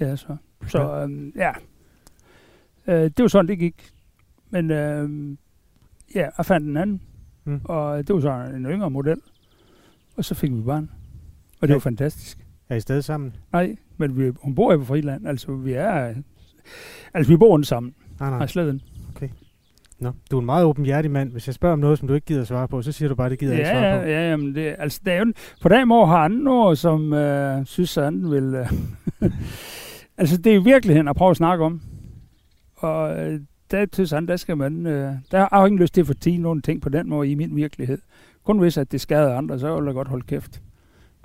Ja, 0.00 0.16
så. 0.16 0.36
Så 0.68 1.04
um, 1.04 1.32
ja, 1.36 1.50
uh, 2.86 2.94
det 2.94 3.18
var 3.22 3.28
sådan, 3.28 3.48
det 3.48 3.58
gik. 3.58 3.90
Men 4.50 4.70
øh, 4.70 5.36
ja, 6.14 6.28
jeg 6.38 6.46
fandt 6.46 6.66
en 6.66 6.76
anden, 6.76 7.02
Mm. 7.44 7.60
og 7.64 8.06
det 8.08 8.14
var 8.14 8.20
så 8.20 8.56
en 8.56 8.64
yngre 8.64 8.90
model. 8.90 9.20
Og 10.16 10.24
så 10.24 10.34
fik 10.34 10.52
vi 10.52 10.60
barn. 10.62 10.90
Og 11.60 11.68
det 11.68 11.68
Ja. 11.68 11.74
var 11.74 11.80
fantastisk. 11.80 12.46
Er 12.68 12.76
I 12.76 12.80
stadig 12.80 13.04
sammen? 13.04 13.36
Nej, 13.52 13.76
men 13.96 14.16
vi, 14.18 14.32
hun 14.42 14.54
bor 14.54 14.72
jo 14.72 14.78
på 14.78 14.84
Friland, 14.84 15.26
altså 15.28 15.52
vi 15.52 15.72
er... 15.72 16.14
Altså 17.14 17.32
vi 17.32 17.36
bor 17.36 17.62
sammen, 17.62 17.94
Nej, 18.20 18.30
nej, 18.30 18.38
nej. 18.38 18.46
slet 18.46 18.74
ikke. 18.74 18.86
Nå, 20.00 20.12
du 20.30 20.36
er 20.36 20.40
en 20.40 20.46
meget 20.46 20.64
åbenhjertig 20.64 21.10
mand. 21.10 21.32
Hvis 21.32 21.46
jeg 21.46 21.54
spørger 21.54 21.72
om 21.72 21.78
noget, 21.78 21.98
som 21.98 22.08
du 22.08 22.14
ikke 22.14 22.26
gider 22.26 22.44
svare 22.44 22.68
på, 22.68 22.82
så 22.82 22.92
siger 22.92 23.08
du 23.08 23.14
bare, 23.14 23.30
det 23.30 23.38
gider 23.38 23.52
jeg 23.52 23.60
ikke 23.60 23.68
Ja, 23.70 23.80
svare 23.80 23.94
ja, 23.94 24.02
på. 24.02 24.08
ja, 24.08 24.30
jamen 24.30 24.54
det, 24.54 24.74
altså 24.78 25.00
det 25.04 25.12
er 25.12 25.18
jo, 25.18 25.32
på 25.62 25.68
den 25.68 25.88
måde 25.88 26.06
har 26.06 26.18
andre, 26.18 26.76
som 26.76 27.12
øh, 27.12 27.66
synes, 27.66 27.96
at 27.98 28.04
anden 28.04 28.30
vil... 28.30 28.54
Øh, 28.54 28.66
altså 30.18 30.36
det 30.36 30.52
er 30.52 30.60
i 30.60 30.64
virkeligheden 30.64 31.08
at 31.08 31.16
prøve 31.16 31.30
at 31.30 31.36
snakke 31.36 31.64
om. 31.64 31.80
Og 32.76 33.18
øh, 33.26 33.40
der 33.70 33.86
synes 33.92 34.10
han, 34.10 34.28
der 34.28 34.36
skal 34.36 34.56
man... 34.56 34.86
Øh, 34.86 35.12
der 35.30 35.38
har 35.38 35.48
jeg 35.60 35.66
ikke 35.66 35.82
lyst 35.82 35.94
til 35.94 36.00
at 36.00 36.06
fortige 36.06 36.38
nogen 36.38 36.62
ting 36.62 36.82
på 36.82 36.88
den 36.88 37.08
måde 37.08 37.28
i 37.30 37.34
min 37.34 37.56
virkelighed. 37.56 37.98
Kun 38.44 38.58
hvis, 38.58 38.78
at 38.78 38.92
det 38.92 39.00
skader 39.00 39.36
andre, 39.36 39.58
så 39.58 39.76
vil 39.76 39.84
jeg 39.84 39.94
godt 39.94 40.08
holde 40.08 40.26
kæft. 40.26 40.62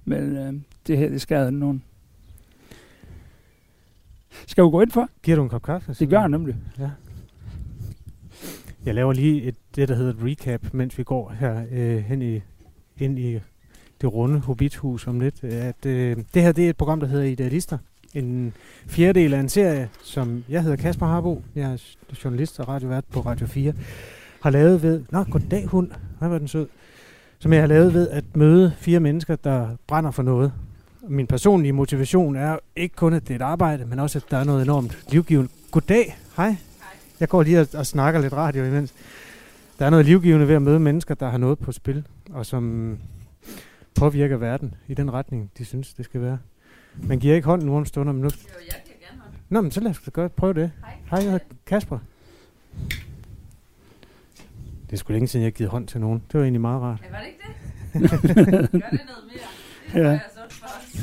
Men 0.05 0.37
øh, 0.37 0.53
det 0.87 0.97
her, 0.97 1.09
det 1.09 1.21
skader 1.21 1.49
nogen. 1.49 1.83
Skal 4.47 4.63
vi 4.63 4.69
gå 4.69 4.81
ind 4.81 4.91
for? 4.91 5.09
Giver 5.23 5.37
du 5.37 5.43
en 5.43 5.49
kop 5.49 5.63
kaffe? 5.63 5.93
Det 5.93 6.09
gør 6.09 6.19
jeg 6.19 6.29
nemlig. 6.29 6.55
Jeg 8.85 8.95
laver 8.95 9.13
lige 9.13 9.41
et, 9.43 9.55
det, 9.75 9.87
der 9.87 9.95
hedder 9.95 10.13
et 10.13 10.19
recap, 10.23 10.73
mens 10.73 10.97
vi 10.97 11.03
går 11.03 11.33
her 11.39 11.63
øh, 11.71 11.97
hen 11.97 12.21
i, 12.21 12.41
ind 12.97 13.19
i 13.19 13.39
det 14.01 14.13
runde 14.13 14.39
Hobbithus 14.39 15.07
om 15.07 15.19
lidt. 15.19 15.43
At, 15.43 15.85
øh, 15.85 16.17
det 16.33 16.41
her 16.41 16.51
det 16.51 16.65
er 16.65 16.69
et 16.69 16.77
program, 16.77 16.99
der 16.99 17.07
hedder 17.07 17.25
Idealister. 17.25 17.77
En 18.13 18.53
fjerdedel 18.87 19.33
af 19.33 19.39
en 19.39 19.49
serie, 19.49 19.89
som 20.03 20.43
jeg 20.49 20.63
hedder 20.63 20.77
Kasper 20.77 21.05
Harbo. 21.05 21.43
Jeg 21.55 21.71
er 21.71 21.77
journalist 22.23 22.59
og 22.59 22.67
radiovært 22.67 23.05
på 23.05 23.19
Radio 23.19 23.47
4. 23.47 23.73
Har 24.41 24.49
lavet 24.49 24.83
ved... 24.83 25.03
Nå, 25.11 25.23
goddag 25.23 25.65
hund. 25.65 25.91
Hvor 26.19 26.27
var 26.27 26.37
den 26.37 26.47
sød. 26.47 26.67
som 27.39 27.53
jeg 27.53 27.61
har 27.61 27.67
lavet 27.67 27.93
ved 27.93 28.09
at 28.09 28.23
møde 28.35 28.73
fire 28.77 28.99
mennesker, 28.99 29.35
der 29.35 29.67
brænder 29.87 30.11
for 30.11 30.23
noget. 30.23 30.53
Min 31.07 31.27
personlige 31.27 31.73
motivation 31.73 32.35
er 32.35 32.57
ikke 32.75 32.95
kun, 32.95 33.13
at 33.13 33.27
det 33.27 33.31
er 33.31 33.35
et 33.35 33.41
arbejde, 33.41 33.85
men 33.85 33.99
også, 33.99 34.17
at 34.17 34.31
der 34.31 34.37
er 34.37 34.43
noget 34.43 34.63
enormt 34.63 34.97
livgivende. 35.09 35.49
Goddag. 35.71 36.17
Hej. 36.37 36.55
Jeg 37.19 37.29
går 37.29 37.43
lige 37.43 37.61
og, 37.61 37.67
og 37.73 37.85
snakker 37.85 38.21
lidt 38.21 38.33
radio 38.33 38.63
imens. 38.65 38.93
Der 39.79 39.85
er 39.85 39.89
noget 39.89 40.05
livgivende 40.05 40.47
ved 40.47 40.55
at 40.55 40.61
møde 40.61 40.79
mennesker, 40.79 41.15
der 41.15 41.29
har 41.29 41.37
noget 41.37 41.59
på 41.59 41.71
spil, 41.71 42.07
og 42.31 42.45
som 42.45 42.97
påvirker 43.95 44.37
verden 44.37 44.73
i 44.87 44.93
den 44.93 45.13
retning, 45.13 45.51
de 45.57 45.65
synes, 45.65 45.93
det 45.93 46.05
skal 46.05 46.21
være. 46.21 46.37
Man 47.03 47.19
giver 47.19 47.35
ikke 47.35 47.45
hånden 47.45 47.67
nogle 47.67 47.85
stunder, 47.85 48.13
men 48.13 48.21
nu... 48.21 48.27
Jo, 48.27 48.31
jeg 48.67 48.81
giver 48.85 48.97
gerne 49.09 49.21
hånd. 49.21 49.33
Nå, 49.49 49.61
men 49.61 49.71
så 49.71 49.79
lad 49.81 49.91
os 49.91 49.99
godt 50.13 50.35
prøve 50.35 50.53
det. 50.53 50.71
Hej. 50.81 50.93
Hej, 51.09 51.19
jeg 51.19 51.31
hedder 51.31 51.45
Kasper. 51.65 51.99
Det 54.89 54.93
er 54.93 54.97
sgu 54.97 55.13
længe 55.13 55.27
siden, 55.27 55.43
jeg 55.43 55.47
har 55.47 55.51
givet 55.51 55.71
hånd 55.71 55.87
til 55.87 56.01
nogen. 56.01 56.23
Det 56.31 56.33
var 56.37 56.41
egentlig 56.43 56.61
meget 56.61 56.81
rart. 56.81 57.01
Ja, 57.03 57.09
var 57.11 57.19
det 57.19 57.27
ikke 57.27 57.39
det? 57.43 58.71
Gør 58.81 58.89
det 58.89 59.01
noget 59.05 59.25
mere. 59.27 60.03
Det 60.03 60.09
Ja. 60.09 60.13
er 60.15 60.19
sundt 60.37 60.53
for 60.53 60.65
os. 60.65 61.01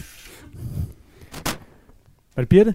Var 2.37 2.43
det 2.43 2.49
Birte? 2.49 2.75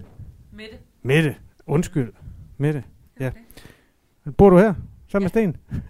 Mette. 0.52 0.76
Mette. 1.02 1.36
Undskyld. 1.66 2.12
Mette. 2.58 2.84
Ja. 3.20 3.28
Okay. 3.28 4.32
Bor 4.36 4.50
du 4.50 4.58
her? 4.58 4.74
Sammen 5.08 5.24
med 5.24 5.28
Sten? 5.28 5.56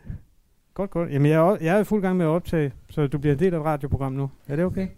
Godt, 0.74 0.90
godt. 0.90 1.10
Jamen, 1.12 1.30
jeg 1.30 1.48
er, 1.48 1.56
jeg 1.60 1.76
er 1.76 1.80
i 1.80 1.84
fuld 1.84 2.02
gang 2.02 2.16
med 2.16 2.26
at 2.26 2.28
optage, 2.28 2.72
så 2.90 3.06
du 3.06 3.18
bliver 3.18 3.34
en 3.34 3.38
del 3.38 3.54
af 3.54 3.58
et 3.58 3.64
radioprogram 3.64 4.12
nu. 4.12 4.30
Er 4.48 4.56
det 4.56 4.64
okay? 4.64 4.88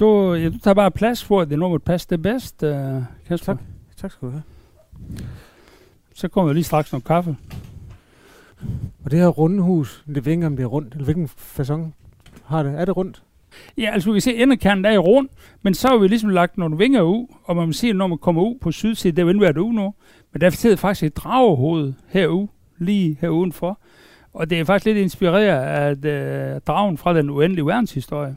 Du, 0.00 0.34
ja, 0.34 0.48
du 0.48 0.58
tager 0.58 0.74
bare 0.74 0.90
plads 0.90 1.24
for, 1.24 1.40
at 1.40 1.50
det 1.50 1.58
nu 1.58 1.78
passe 1.78 2.06
det 2.10 2.22
bedst, 2.22 2.62
uh, 2.62 2.70
Kasper. 3.28 3.54
Tak. 3.54 3.62
Tak 3.96 4.10
skal 4.10 4.28
du 4.28 4.32
have. 4.32 4.42
Så 6.14 6.28
kommer 6.28 6.48
der 6.48 6.54
lige 6.54 6.64
straks 6.64 6.92
noget 6.92 7.04
kaffe. 7.04 7.36
Og 9.04 9.10
det 9.10 9.18
her 9.18 9.28
runde 9.28 9.62
hus, 9.62 10.04
det 10.14 10.24
ved 10.24 10.32
ikke, 10.32 10.46
om 10.46 10.56
det 10.56 10.62
er 10.62 10.66
rundt, 10.66 10.92
eller 10.92 11.04
hvilken 11.04 11.28
façon 11.58 11.80
har 12.44 12.62
det? 12.62 12.80
Er 12.80 12.84
det 12.84 12.96
rundt? 12.96 13.22
Ja, 13.78 13.90
altså 13.92 14.10
vi 14.10 14.14
kan 14.14 14.20
se, 14.20 14.30
at 14.30 14.42
endekernen 14.42 14.84
der 14.84 14.90
er 14.90 14.94
i 14.94 14.98
rund, 14.98 15.28
men 15.62 15.74
så 15.74 15.88
har 15.88 15.96
vi 15.96 16.08
ligesom 16.08 16.30
lagt 16.30 16.58
nogle 16.58 16.78
vinger 16.78 17.02
ud, 17.02 17.26
og 17.44 17.56
man 17.56 17.66
må 17.66 17.72
sige, 17.72 17.90
at 17.90 17.96
når 17.96 18.06
man 18.06 18.18
kommer 18.18 18.42
ud 18.42 18.58
på 18.60 18.72
sydsiden, 18.72 19.16
det 19.16 19.28
er 19.28 19.32
jo 19.32 19.38
været 19.38 19.58
ude 19.58 19.74
nu, 19.74 19.94
men 20.34 20.40
der 20.40 20.50
sidder 20.50 20.76
faktisk 20.76 21.04
et 21.06 21.16
dragehoved 21.16 21.92
herude, 22.08 22.48
lige 22.78 23.18
her 23.20 23.28
udenfor. 23.28 23.78
Og 24.32 24.50
det 24.50 24.60
er 24.60 24.64
faktisk 24.64 24.86
lidt 24.86 24.98
inspireret 24.98 25.96
af 26.04 26.54
øh, 26.54 26.60
dragen 26.60 26.98
fra 26.98 27.14
den 27.14 27.30
uendelige 27.30 27.66
verdenshistorie. 27.66 28.36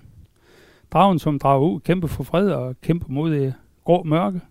Dragen, 0.92 1.20
som 1.20 1.40
drager 1.40 1.62
ud, 1.70 1.80
kæmper 1.80 2.08
for 2.08 2.24
fred 2.24 2.50
og 2.50 2.76
kæmper 2.82 3.08
mod 3.10 3.32
det 3.32 3.54
grå 3.86 4.04
mørke. 4.04 4.42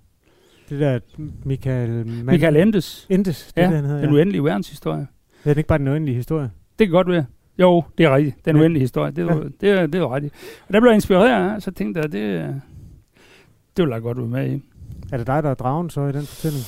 Det 0.68 0.80
der 0.80 0.98
Michael... 1.44 1.90
Man- 2.06 2.26
Michael 2.26 2.56
Endes, 2.56 3.06
Endes, 3.10 3.52
det 3.56 3.62
Ja, 3.62 3.66
det, 3.66 3.74
han 3.76 3.84
hedder. 3.84 4.00
den 4.00 4.10
Ja. 4.10 4.16
uendelige 4.16 4.44
verdenshistorie. 4.44 5.06
Det 5.44 5.50
er 5.52 5.56
ikke 5.56 5.68
bare 5.68 5.78
den 5.78 5.88
uendelige 5.88 6.16
historie. 6.16 6.50
Det 6.78 6.86
kan 6.86 6.92
godt 6.92 7.08
være. 7.08 7.24
Jo, 7.58 7.84
det 7.98 8.06
er 8.06 8.14
rigtigt. 8.16 8.44
Den 8.44 8.56
Ja. 8.56 8.62
uendelige 8.62 8.80
historie. 8.80 9.10
Det 9.12 9.30
er, 9.30 9.34
Ja. 9.36 9.40
det, 9.60 9.70
er, 9.70 9.86
det 9.86 10.00
er 10.00 10.14
rigtigt. 10.14 10.34
Og 10.68 10.74
der 10.74 10.80
blev 10.80 10.88
jeg 10.90 10.94
inspireret 10.94 11.62
så 11.62 11.70
tænkte 11.70 12.00
jeg, 12.00 12.12
det, 12.12 12.54
det 13.76 13.84
vil 13.84 13.92
jeg 13.92 14.02
godt 14.02 14.18
være 14.18 14.26
med 14.26 14.50
i. 14.52 14.62
Er 15.12 15.16
det 15.16 15.26
dig, 15.26 15.42
der 15.42 15.50
er 15.50 15.54
dragen 15.54 15.90
så 15.90 16.00
i 16.06 16.12
den 16.12 16.22
fortælling? 16.26 16.64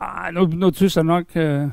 Ej, 0.00 0.30
nu, 0.30 0.46
nu 0.46 0.72
synes 0.72 0.96
jeg 0.96 1.04
nok, 1.04 1.24
øh, 1.36 1.68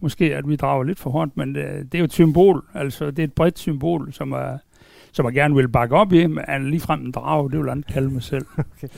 måske, 0.00 0.36
at 0.36 0.48
vi 0.48 0.56
drager 0.56 0.84
lidt 0.84 0.98
for 0.98 1.10
hårdt, 1.10 1.36
men 1.36 1.56
øh, 1.56 1.78
det 1.78 1.94
er 1.94 1.98
jo 1.98 2.04
et 2.04 2.12
symbol. 2.12 2.64
Altså, 2.74 3.10
det 3.10 3.18
er 3.18 3.24
et 3.24 3.32
bredt 3.32 3.58
symbol, 3.58 4.12
som, 4.12 4.32
er, 4.32 4.58
som 5.12 5.26
jeg 5.26 5.34
gerne 5.34 5.54
vil 5.54 5.68
bakke 5.68 5.94
op 5.94 6.12
i, 6.12 6.26
men 6.26 6.70
ligefrem 6.70 7.00
en 7.00 7.12
drag, 7.12 7.50
det 7.50 7.58
vil 7.58 7.76
ikke 7.76 7.92
kalde 7.92 8.10
mig 8.10 8.22
selv. 8.22 8.46
Okay. 8.76 8.88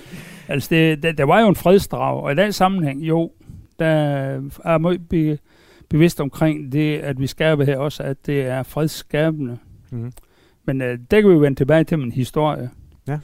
Altså, 0.49 0.69
det, 0.71 1.03
der, 1.03 1.13
der 1.13 1.25
var 1.25 1.41
jo 1.41 1.49
en 1.49 1.57
fredsdrag, 1.57 2.23
og 2.23 2.33
i 2.33 2.35
den 2.35 2.53
sammenhæng, 2.53 3.03
jo, 3.03 3.33
der 3.79 3.87
er 3.87 4.43
jeg 4.65 4.81
meget 4.81 5.09
be, 5.09 5.39
bevidst 5.89 6.21
omkring 6.21 6.73
det, 6.73 6.99
at 6.99 7.21
vi 7.21 7.27
skaber 7.27 7.65
her 7.65 7.79
også, 7.79 8.03
at 8.03 8.27
det 8.27 8.47
er 8.47 8.63
fredsskabende. 8.63 9.59
Mm. 9.91 10.13
Men 10.65 10.83
øh, 10.83 10.99
der 11.11 11.21
kan 11.21 11.31
vi 11.31 11.41
vende 11.41 11.59
tilbage 11.59 11.85
til 11.85 11.99
min 11.99 12.13
historie. 12.13 12.71
Ja. 13.09 13.19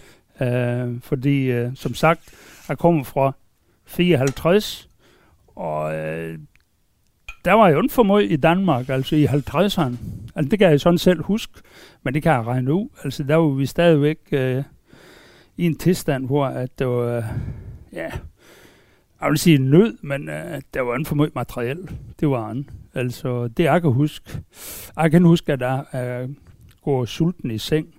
Øh, 0.46 1.00
fordi, 1.00 1.44
øh, 1.44 1.70
som 1.74 1.94
sagt, 1.94 2.20
jeg 2.68 2.78
kommer 2.78 3.04
fra 3.04 3.32
54, 3.84 4.88
og 5.56 5.94
øh, 5.96 6.38
der 7.44 7.52
var 7.52 7.68
jo 7.68 7.78
en 7.78 7.90
for 7.90 8.02
meget 8.02 8.32
i 8.32 8.36
Danmark, 8.36 8.88
altså 8.88 9.16
i 9.16 9.26
50'erne. 9.26 9.96
Altså 10.34 10.48
det 10.50 10.58
kan 10.58 10.70
jeg 10.70 10.80
sådan 10.80 10.98
selv 10.98 11.22
huske, 11.22 11.52
men 12.02 12.14
det 12.14 12.22
kan 12.22 12.32
jeg 12.32 12.46
regne 12.46 12.74
ud. 12.74 12.88
Altså 13.04 13.22
der 13.22 13.36
var 13.36 13.48
vi 13.48 13.66
stadigvæk 13.66 14.18
øh, 14.32 14.62
i 15.56 15.66
en 15.66 15.78
tilstand, 15.78 16.26
hvor 16.26 16.46
at 16.46 16.78
det 16.78 16.86
var, 16.86 17.16
øh, 17.16 17.24
ja, 17.92 18.10
jeg 19.20 19.30
vil 19.30 19.38
sige 19.38 19.58
nød, 19.58 19.96
men 20.02 20.28
øh, 20.28 20.60
der 20.74 20.80
var 20.80 20.96
ikke 20.96 21.08
for 21.08 21.14
meget 21.14 21.34
materiel. 21.34 21.90
Det 22.20 22.30
var 22.30 22.48
andet. 22.48 22.66
Altså 22.94 23.48
det 23.48 23.64
jeg 23.64 23.82
kan 23.82 23.92
huske. 23.92 24.40
Jeg 24.96 25.10
kan 25.10 25.22
huske, 25.22 25.52
at 25.52 25.60
jeg 25.60 25.84
øh, 25.94 26.28
går 26.82 27.04
sulten 27.04 27.50
i 27.50 27.58
seng. 27.58 27.94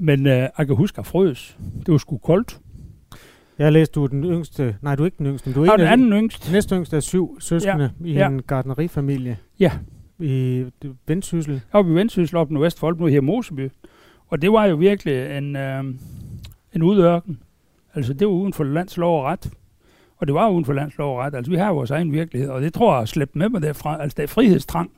Men 0.00 0.26
øh, 0.26 0.48
jeg 0.58 0.66
kan 0.66 0.76
huske, 0.76 0.94
at 0.94 0.98
jeg 0.98 1.06
frøs. 1.06 1.58
Det 1.86 1.92
var 1.92 1.98
sgu 1.98 2.18
koldt. 2.18 2.60
Jeg 3.58 3.66
har 3.66 3.70
læst, 3.70 3.94
du 3.94 4.04
er 4.04 4.08
den 4.08 4.24
yngste. 4.24 4.76
Nej, 4.82 4.96
du 4.96 5.02
er 5.02 5.06
ikke 5.06 5.18
den 5.18 5.26
yngste, 5.26 5.48
men 5.48 5.54
du 5.54 5.64
er 5.64 5.72
en 5.72 5.80
den 5.80 5.88
anden 5.88 6.12
yngste. 6.12 6.52
Næste 6.52 6.74
yngste 6.76 6.96
af 6.96 7.02
syv 7.02 7.40
søskende 7.40 7.90
ja. 8.00 8.06
i 8.06 8.12
Ja. 8.12 8.26
en 8.28 8.42
gartnerifamilie. 8.42 9.38
Ja. 9.60 9.72
I 10.18 10.64
Vendsyssel. 11.06 11.52
Jeg 11.52 11.84
var 11.84 11.90
i 11.90 11.94
Vendsyssel 11.94 12.36
op 12.36 12.52
i 12.52 12.54
Vestfold, 12.54 12.98
nu 13.00 13.06
her 13.06 13.16
i 13.16 13.20
Moseby. 13.20 13.70
Og 14.28 14.42
det 14.42 14.52
var 14.52 14.64
jo 14.64 14.76
virkelig 14.76 15.36
en, 15.38 15.56
øh, 15.56 15.84
en 16.74 16.82
udørken. 16.82 17.38
Altså, 17.94 18.12
det 18.12 18.26
var 18.26 18.32
uden 18.32 18.52
for 18.52 18.64
landslov 18.64 19.18
og 19.18 19.24
ret. 19.24 19.50
Og 20.16 20.26
det 20.26 20.34
var 20.34 20.48
uden 20.50 20.64
for 20.64 20.72
landslov 20.72 21.16
og 21.18 21.24
ret. 21.24 21.34
Altså, 21.34 21.50
vi 21.50 21.56
har 21.56 21.72
vores 21.72 21.90
egen 21.90 22.12
virkelighed, 22.12 22.50
og 22.50 22.62
det 22.62 22.74
tror 22.74 22.92
jeg 22.92 22.98
har 22.98 23.04
slæbt 23.04 23.36
med 23.36 23.48
mig 23.48 23.62
derfra. 23.62 24.02
Altså, 24.02 24.16
der 24.16 24.22
er 24.22 24.26
frihedstrang, 24.26 24.90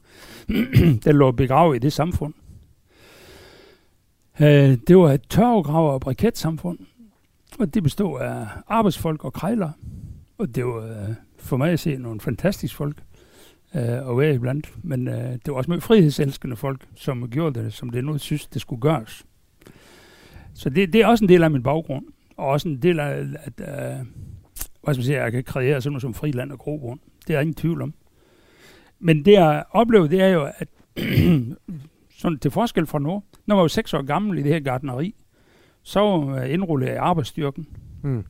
der 1.05 1.13
lå 1.13 1.31
begravet 1.33 1.77
i 1.77 1.79
det 1.79 1.93
samfund. 1.93 2.35
Øh, 4.41 4.77
det 4.89 4.97
var 4.99 5.13
et 5.13 5.23
tørvegraver- 5.35 5.93
og 5.93 6.01
briketsamfund. 6.01 6.79
Og 7.59 7.75
det 7.75 7.83
bestod 7.83 8.21
af 8.21 8.47
arbejdsfolk 8.67 9.25
og 9.25 9.33
krejler. 9.33 9.71
Og 10.39 10.55
det 10.55 10.65
var 10.65 10.83
øh, 10.83 11.15
for 11.39 11.57
mig 11.57 11.71
at 11.71 11.81
se 11.81 11.97
nogle 11.97 12.21
fantastiske 12.21 12.77
folk 12.77 13.03
øh, 13.75 14.11
at 14.11 14.19
være 14.19 14.35
iblandt. 14.35 14.85
Men 14.85 15.09
øh, 15.09 15.33
det 15.33 15.41
var 15.47 15.55
også 15.55 15.71
med 15.71 15.81
frihedselskende 15.81 16.57
folk, 16.57 16.87
som 16.95 17.31
gjorde 17.31 17.63
det, 17.63 17.73
som 17.73 17.91
det 17.91 18.05
nu 18.05 18.19
synes, 18.19 18.47
det 18.47 18.61
skulle 18.61 18.81
gøres. 18.81 19.27
Så 20.55 20.71
det, 20.71 20.93
det 20.93 21.01
er 21.01 21.07
også 21.07 21.25
en 21.25 21.29
del 21.29 21.43
af 21.43 21.51
min 21.51 21.63
baggrund. 21.63 22.05
Og 22.37 22.47
også 22.47 22.69
en 22.69 22.83
del 22.83 23.01
af, 23.01 23.27
at 23.35 23.61
øh, 23.61 24.07
hvad 24.83 24.95
skal 24.95 24.97
man 24.97 25.05
sige, 25.05 25.23
jeg 25.23 25.33
kan 25.33 25.45
kreere 25.45 25.81
sådan 25.81 25.93
noget 25.93 26.03
som 26.03 26.15
friland 26.15 26.53
og 26.53 26.59
grobund. 26.59 27.01
Det 27.27 27.37
er 27.37 27.41
ingen 27.41 27.55
tvivl 27.55 27.83
om. 27.83 27.95
Men 28.99 29.25
det 29.25 29.33
jeg 29.33 29.65
oplevede, 29.71 30.09
det 30.09 30.21
er 30.21 30.29
jo, 30.29 30.51
at 30.59 30.69
sådan 32.21 32.39
til 32.39 32.51
forskel 32.51 32.87
fra 32.87 32.99
nu, 32.99 33.23
når 33.47 33.57
man 33.57 33.63
var 33.63 33.69
seks 33.69 33.95
år 33.95 34.03
gammel 34.03 34.39
i 34.39 34.43
det 34.43 34.53
her 34.53 34.61
gardneri, 34.61 35.15
så 35.87 36.01
var 36.01 36.37
jeg 36.37 36.51
indrullet 36.51 36.87
i 36.87 36.91
arbejdsstyrken. 36.91 37.67
Mm. 38.03 38.25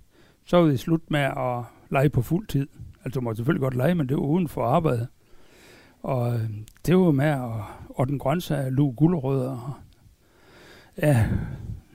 Så 0.45 0.57
var 0.57 0.67
det 0.67 0.81
slut 0.81 1.11
med 1.11 1.21
at 1.21 1.65
lege 1.91 2.09
på 2.09 2.23
fuld 2.23 2.47
tid. 2.47 2.69
Altså, 3.05 3.21
man 3.21 3.37
selvfølgelig 3.37 3.61
godt 3.61 3.75
lege, 3.75 3.95
men 3.95 4.09
det 4.09 4.17
var 4.17 4.23
uden 4.23 4.49
for 4.49 4.65
arbejde. 4.65 5.07
Og 6.03 6.35
øh, 6.35 6.41
det 6.87 6.97
var 6.97 7.11
med 7.11 7.27
at 7.27 7.51
ordne 7.89 8.19
grøntsager, 8.19 8.71
luge 8.71 8.95
gulerødder, 8.95 9.51
og 9.51 9.73
ja, 11.03 11.27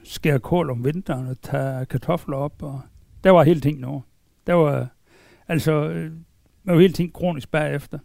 skære 0.04 0.40
kål 0.40 0.70
om 0.70 0.86
vinteren 0.86 1.28
og 1.28 1.42
tage 1.42 1.86
kartofler 1.86 2.38
op. 2.38 2.64
Og 2.64 2.82
der 3.24 3.32
var 3.32 3.44
hele 3.44 3.60
ting 3.62 3.80
nu. 3.80 4.04
Der 4.48 4.54
var, 4.54 4.88
altså, 5.48 5.72
øh, 5.72 6.12
man 6.64 6.76
var 6.76 6.82
hele 6.82 6.94
tiden 6.94 7.12
kronisk 7.12 7.52
bagefter. 7.52 8.00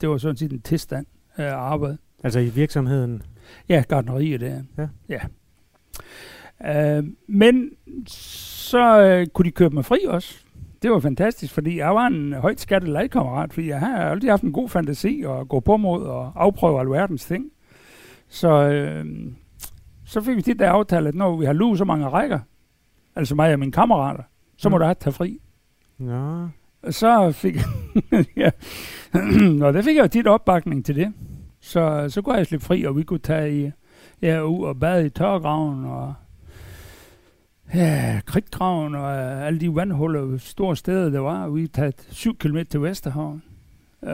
Det 0.00 0.08
var 0.08 0.18
sådan 0.18 0.36
set 0.36 0.52
en 0.52 0.62
tilstand 0.62 1.06
af 1.36 1.54
arbejde. 1.54 1.98
Altså 2.24 2.38
i 2.38 2.48
virksomheden. 2.48 3.22
Ja, 3.68 3.82
gardneriet 3.88 4.40
der. 4.40 4.62
Ja. 4.78 4.88
ja. 5.08 5.20
Øh, 6.66 7.04
men 7.26 7.70
så 8.06 9.00
øh, 9.02 9.26
kunne 9.26 9.44
de 9.46 9.50
købe 9.50 9.74
mig 9.74 9.84
fri 9.84 9.98
også. 10.08 10.34
Det 10.82 10.90
var 10.90 10.98
fantastisk, 11.00 11.54
fordi 11.54 11.76
jeg 11.78 11.94
var 11.94 12.06
en 12.06 12.32
højt 12.32 12.60
skattet 12.60 12.90
legekammerat, 12.90 13.52
fordi 13.52 13.68
jeg 13.68 13.80
har 13.80 13.96
altid 14.10 14.28
haft 14.28 14.42
en 14.42 14.52
god 14.52 14.68
fantasi 14.68 15.22
og 15.26 15.48
gå 15.48 15.60
på 15.60 15.76
mod 15.76 16.02
og 16.02 16.32
afprøve 16.36 16.80
alverdens 16.80 17.24
ting. 17.24 17.44
Så, 18.28 18.48
øh, 18.70 19.04
så 20.04 20.20
fik 20.20 20.36
vi 20.36 20.40
det 20.40 20.58
der 20.58 20.70
aftale, 20.70 21.08
at 21.08 21.14
når 21.14 21.36
vi 21.36 21.44
har 21.44 21.52
luet 21.52 21.78
så 21.78 21.84
mange 21.84 22.08
rækker, 22.08 22.38
altså 23.16 23.34
mig 23.34 23.52
og 23.52 23.58
mine 23.58 23.72
kammerater, 23.72 24.22
så 24.56 24.68
må 24.68 24.76
Mm. 24.76 24.80
du 24.80 24.84
have 24.84 24.94
tage 24.94 25.12
fri. 25.14 25.38
Nå. 25.98 26.48
Og 26.82 26.94
så 26.94 27.32
fik 27.32 27.56
ja. 28.36 28.50
Nå, 29.40 29.72
der 29.72 29.82
fik 29.82 29.96
jeg 29.96 30.02
jo 30.02 30.08
tit 30.08 30.26
opbakning 30.26 30.84
til 30.84 30.96
det. 30.96 31.12
Så, 31.60 32.06
så 32.08 32.22
kunne 32.22 32.36
jeg 32.36 32.46
slippe 32.46 32.66
fri, 32.66 32.84
og 32.84 32.96
vi 32.96 33.02
kunne 33.02 33.18
tage 33.18 33.66
i, 33.66 33.70
ja, 34.22 34.40
ud 34.42 34.64
og 34.64 34.80
bade 34.80 35.06
i 35.06 35.08
tørgraven, 35.10 35.84
og 35.84 36.14
ja, 37.74 38.20
kridtgraven, 38.26 38.94
og 38.94 39.16
øh, 39.16 39.46
alle 39.46 39.60
de 39.60 39.74
vandhuller, 39.74 40.38
store 40.38 40.76
steder, 40.76 41.10
der 41.10 41.20
var. 41.20 41.48
Vi 41.48 41.66
taget 41.66 42.06
syv 42.10 42.36
km 42.36 42.58
til 42.70 42.82
Vesterhavn. 42.82 43.42
Uh, 44.02 44.10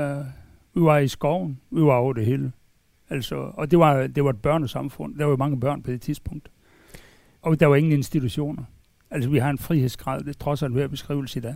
vi 0.74 0.80
var 0.80 0.98
i 0.98 1.08
skoven. 1.08 1.60
Vi 1.70 1.82
var 1.82 1.94
over 1.94 2.12
det 2.12 2.26
hele. 2.26 2.52
Altså, 3.10 3.36
og 3.54 3.70
det 3.70 3.78
var, 3.78 4.06
det 4.06 4.24
var 4.24 4.30
et 4.30 4.42
børnesamfund. 4.42 5.18
Der 5.18 5.24
var 5.24 5.36
mange 5.36 5.60
børn 5.60 5.82
på 5.82 5.90
det 5.90 6.00
tidspunkt. 6.00 6.50
Og 7.42 7.60
der 7.60 7.66
var 7.66 7.76
ingen 7.76 7.92
institutioner. 7.92 8.64
Altså, 9.10 9.30
vi 9.30 9.38
har 9.38 9.50
en 9.50 9.58
frihedsgrad, 9.58 10.20
det 10.20 10.28
er 10.28 10.32
trods 10.32 10.62
alt 10.62 10.72
hver 10.72 10.86
beskrivelse 10.86 11.38
i 11.38 11.42
dag. 11.42 11.54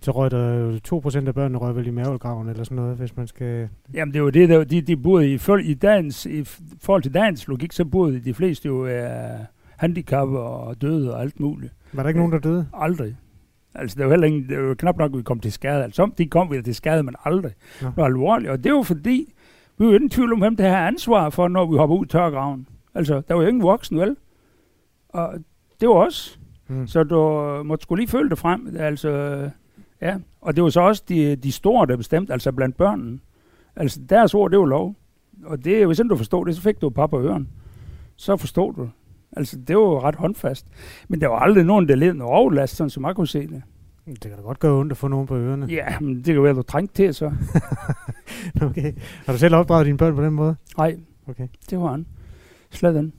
Så 0.00 0.10
røg 0.10 0.30
der 0.30 0.54
jo 0.54 1.00
2% 1.08 1.26
af 1.26 1.34
børnene 1.34 1.58
røg 1.58 1.76
vel 1.76 1.86
i 1.86 1.90
mavelgraven 1.90 2.48
eller 2.48 2.64
sådan 2.64 2.76
noget, 2.76 2.96
hvis 2.96 3.16
man 3.16 3.26
skal... 3.26 3.68
Jamen, 3.94 4.14
det 4.14 4.22
var 4.22 4.30
det, 4.30 4.48
der, 4.48 4.64
de, 4.64 4.80
de 4.80 4.96
boede 4.96 5.32
i, 5.32 5.38
i, 5.62 5.74
dagens, 5.74 6.26
i 6.26 6.44
forhold 6.80 7.02
til 7.02 7.14
dagens 7.14 7.48
logik, 7.48 7.72
så 7.72 7.84
boede 7.84 8.20
de 8.20 8.34
fleste 8.34 8.66
jo 8.66 8.84
uh, 8.84 9.44
handicap 9.78 10.28
og 10.28 10.82
døde 10.82 11.14
og 11.14 11.20
alt 11.20 11.40
muligt. 11.40 11.72
Var 11.92 12.02
der 12.02 12.08
ikke 12.08 12.20
nogen, 12.20 12.32
der 12.32 12.38
døde? 12.38 12.68
Aldrig. 12.74 13.16
Altså, 13.74 13.96
det 13.98 14.04
var 14.04 14.10
heller 14.10 14.26
ingen, 14.26 14.48
det 14.48 14.68
var 14.68 14.74
knap 14.74 14.96
nok, 14.96 15.10
at 15.12 15.18
vi 15.18 15.22
kom 15.22 15.40
til 15.40 15.52
skade. 15.52 15.84
Altså, 15.84 16.02
om 16.02 16.12
de 16.18 16.26
kom 16.26 16.50
vi 16.50 16.62
til 16.62 16.74
skade, 16.74 17.02
men 17.02 17.14
aldrig. 17.24 17.52
Nå. 17.82 17.88
Det 17.88 17.96
var 17.96 18.04
alvorligt. 18.04 18.50
Og 18.50 18.64
det 18.64 18.72
var 18.72 18.82
fordi, 18.82 19.34
vi 19.78 19.86
var 19.86 19.94
ingen 19.94 20.10
tvivl 20.10 20.32
om, 20.32 20.38
hvem 20.38 20.56
det 20.56 20.66
her 20.66 20.86
ansvar 20.86 21.30
for, 21.30 21.48
når 21.48 21.66
vi 21.70 21.76
hopper 21.76 21.96
ud 21.96 22.04
i 22.04 22.08
tørgraven. 22.08 22.68
Altså, 22.94 23.22
der 23.28 23.34
var 23.34 23.42
jo 23.42 23.48
ingen 23.48 23.62
voksen, 23.62 23.98
vel? 23.98 24.16
Og 25.08 25.34
det 25.80 25.88
var 25.88 25.94
os. 25.94 26.40
Mm. 26.68 26.86
Så 26.86 27.04
du 27.04 27.16
måtte 27.64 27.82
skulle 27.82 28.00
lige 28.00 28.10
føle 28.10 28.30
det 28.30 28.38
frem. 28.38 28.76
Altså, 28.78 29.10
ja. 30.00 30.16
Og 30.40 30.56
det 30.56 30.64
var 30.64 30.70
så 30.70 30.80
også 30.80 31.02
de, 31.08 31.36
de 31.36 31.52
store, 31.52 31.86
der 31.86 31.96
bestemte, 31.96 32.32
altså 32.32 32.52
blandt 32.52 32.76
børnene. 32.76 33.18
Altså, 33.76 34.00
deres 34.10 34.34
ord, 34.34 34.50
det 34.50 34.58
var 34.58 34.66
lov. 34.66 34.94
Og 35.44 35.64
det, 35.64 35.86
hvis 35.86 35.98
ikke 35.98 36.08
du 36.08 36.16
forstod 36.16 36.46
det, 36.46 36.56
så 36.56 36.62
fik 36.62 36.80
du 36.80 36.90
pap 36.90 37.10
på 37.10 37.20
øren. 37.20 37.48
Så 38.16 38.36
forstod 38.36 38.74
du. 38.74 38.88
Altså, 39.36 39.56
det 39.68 39.76
var 39.76 39.82
jo 39.82 40.00
ret 40.00 40.14
håndfast. 40.14 40.66
Men 41.08 41.20
der 41.20 41.28
var 41.28 41.38
aldrig 41.38 41.64
nogen, 41.64 41.88
der 41.88 41.94
led 41.94 42.14
noget 42.14 42.32
overlast, 42.34 42.76
sådan 42.76 42.90
som 42.90 43.04
jeg 43.04 43.14
kunne 43.16 43.26
se 43.28 43.46
det. 43.46 43.62
Det 44.06 44.20
kan 44.20 44.30
da 44.30 44.36
godt 44.42 44.58
gøre 44.58 44.72
ondt 44.72 44.92
at 44.92 44.96
få 44.98 45.08
nogen 45.08 45.26
på 45.26 45.36
ørerne. 45.36 45.66
Ja, 45.66 46.00
men 46.00 46.16
det 46.16 46.24
kan 46.24 46.42
være, 46.42 46.54
du 46.54 46.62
trængte 46.62 46.94
til, 46.94 47.14
så. 47.14 47.32
Okay. 48.62 48.92
Har 49.26 49.32
du 49.32 49.38
selv 49.38 49.54
opdraget 49.54 49.86
dine 49.86 49.98
børn 49.98 50.14
på 50.14 50.22
den 50.22 50.32
måde? 50.32 50.56
Nej, 50.78 50.96
Okay. 51.28 51.48
det 51.70 51.78
var 51.78 51.90
han. 51.90 52.06
Slet 52.70 52.94
den. 52.94 53.12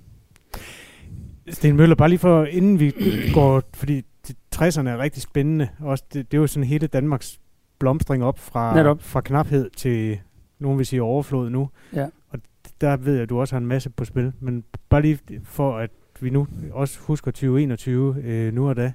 Sten 1.49 1.75
Møller, 1.75 1.95
bare 1.95 2.09
lige 2.09 2.19
for, 2.19 2.43
inden 2.45 2.79
vi 2.79 2.93
går, 3.33 3.63
fordi 3.73 4.01
de 4.27 4.33
60'erne 4.55 4.87
er 4.89 4.97
rigtig 4.97 5.21
spændende, 5.21 5.67
også 5.79 6.03
det, 6.13 6.31
det 6.31 6.37
er 6.37 6.41
jo 6.41 6.47
sådan 6.47 6.67
hele 6.67 6.87
Danmarks 6.87 7.39
blomstring 7.79 8.23
op 8.23 8.39
fra, 8.39 8.75
Netop. 8.75 9.01
fra 9.01 9.21
knaphed 9.21 9.69
til, 9.77 10.19
nogen 10.59 10.77
vil 10.77 10.85
sige 10.85 11.01
overflod 11.03 11.49
nu. 11.49 11.69
Ja. 11.93 12.07
Og 12.29 12.39
der 12.81 12.97
ved 12.97 13.13
jeg, 13.13 13.23
at 13.23 13.29
du 13.29 13.39
også 13.39 13.55
har 13.55 13.59
en 13.59 13.67
masse 13.67 13.89
på 13.89 14.05
spil, 14.05 14.33
men 14.39 14.63
bare 14.89 15.01
lige 15.01 15.19
for, 15.43 15.77
at 15.77 15.89
vi 16.23 16.29
nu 16.29 16.47
også 16.71 16.99
husker 16.99 17.31
2021 17.31 18.15
øh, 18.23 18.53
nu 18.53 18.69
og 18.69 18.75
da. 18.75 18.93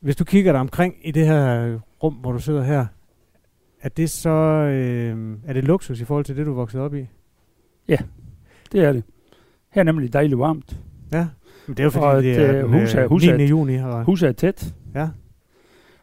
Hvis 0.00 0.16
du 0.16 0.24
kigger 0.24 0.52
dig 0.52 0.60
omkring 0.60 0.94
i 1.02 1.10
det 1.10 1.26
her 1.26 1.78
rum, 2.02 2.14
hvor 2.14 2.32
du 2.32 2.38
sidder 2.38 2.62
her, 2.62 2.86
er 3.80 3.88
det 3.88 4.10
så 4.10 4.30
øh, 4.30 5.36
er 5.46 5.52
det 5.52 5.64
luksus 5.64 6.00
i 6.00 6.04
forhold 6.04 6.24
til 6.24 6.36
det, 6.36 6.46
du 6.46 6.50
er 6.50 6.54
vokset 6.54 6.80
op 6.80 6.94
i? 6.94 7.06
Det 8.72 8.84
er 8.84 8.92
det. 8.92 9.04
Her 9.70 9.80
er 9.80 9.84
nemlig 9.84 10.12
dejligt 10.12 10.38
varmt. 10.38 10.76
Ja. 11.12 11.26
Men 11.66 11.76
det 11.76 11.80
er 11.80 11.84
jo 11.84 11.90
fordi, 11.90 12.04
Og 12.04 12.22
det 12.22 12.36
er 12.36 12.52
den, 12.62 12.72
huset 12.80 12.94
er- 12.98 13.04
øh, 13.04 13.08
huset 13.10 13.30
er- 13.32 13.36
9. 13.36 13.44
juni. 13.44 13.76
Og, 13.76 14.04
Huset 14.04 14.28
er 14.28 14.32
tæt, 14.32 14.74
ja. 14.94 15.08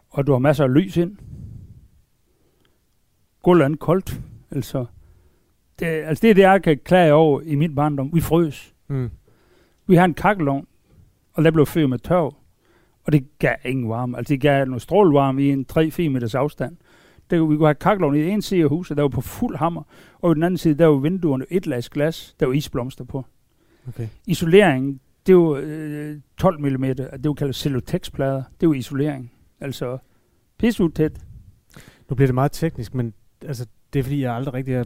og 0.10 0.28
du 0.28 0.32
har 0.32 0.40
masser 0.40 0.64
af 0.64 0.74
lys 0.74 0.98
ind. 0.98 1.18
Gulvet 3.44 3.72
er 3.72 3.76
koldt. 3.76 4.22
Altså, 4.52 4.86
det, 5.80 5.86
altså 5.86 6.22
det 6.22 6.30
er 6.30 6.34
det, 6.34 6.42
jeg 6.42 6.64
kan 6.64 6.78
klage 6.86 7.14
over 7.14 7.42
i 7.42 7.56
min 7.56 7.76
barndom. 7.76 8.10
Vi 8.14 8.22
frøs. 8.22 8.74
Mm. 8.88 9.10
Vi 9.88 9.96
har 9.96 10.06
en 10.06 10.14
kakkelovn, 10.14 10.68
og 11.34 11.44
der 11.44 11.52
blev 11.52 11.66
fyret 11.66 11.90
med 11.90 12.00
tørv. 12.00 12.36
Og 13.04 13.14
det 13.14 13.40
gav 13.40 13.56
ingen 13.66 13.90
varme. 13.90 14.18
Altså 14.18 14.34
det 14.34 14.42
gav 14.42 14.66
noget 14.66 14.82
strålevarme 14.82 15.44
i 15.44 15.50
en 15.50 15.66
3-4 15.72 16.10
meters 16.10 16.36
afstand. 16.36 16.78
Der, 17.30 17.46
vi 17.46 17.56
kunne 17.56 17.68
have 17.68 17.76
kakkelovn 17.76 18.16
i 18.16 18.30
en 18.30 18.42
side 18.42 18.64
af 18.64 18.70
huset, 18.70 18.98
der 18.98 19.04
var 19.04 19.10
på 19.10 19.22
fuld 19.22 19.58
hammer. 19.58 19.84
Og 20.20 20.32
i 20.32 20.36
den 20.36 20.44
anden 20.44 20.58
side, 20.58 20.78
der 20.78 20.86
var 20.86 20.98
vinduerne 20.98 21.46
et 21.50 21.68
lags 21.68 21.90
glas, 21.90 22.36
der 22.40 22.46
var 22.46 22.54
isblomster 22.54 23.04
på. 23.04 23.26
Okay. 23.88 24.08
Isoleringen, 24.28 25.00
det 25.28 25.36
var 25.36 25.62
øh, 25.64 26.18
12 26.38 26.60
mm, 26.60 26.82
det 26.96 27.24
var 27.24 27.34
kaldt 27.34 27.56
cellotex-plader. 27.56 28.44
Det 28.62 28.70
var 28.70 28.76
isolering. 28.76 29.32
Altså 29.60 29.98
pisse 30.58 30.90
tæt. 30.90 31.20
Nu 32.10 32.16
bliver 32.16 32.28
det 32.28 32.36
meget 32.36 32.52
teknisk, 32.52 32.94
men 32.94 33.14
altså, 33.42 33.66
det 33.94 34.00
er 34.00 34.04
fordi, 34.04 34.22
jeg 34.22 34.36
aldrig 34.36 34.54
rigtig 34.54 34.76
har 34.76 34.86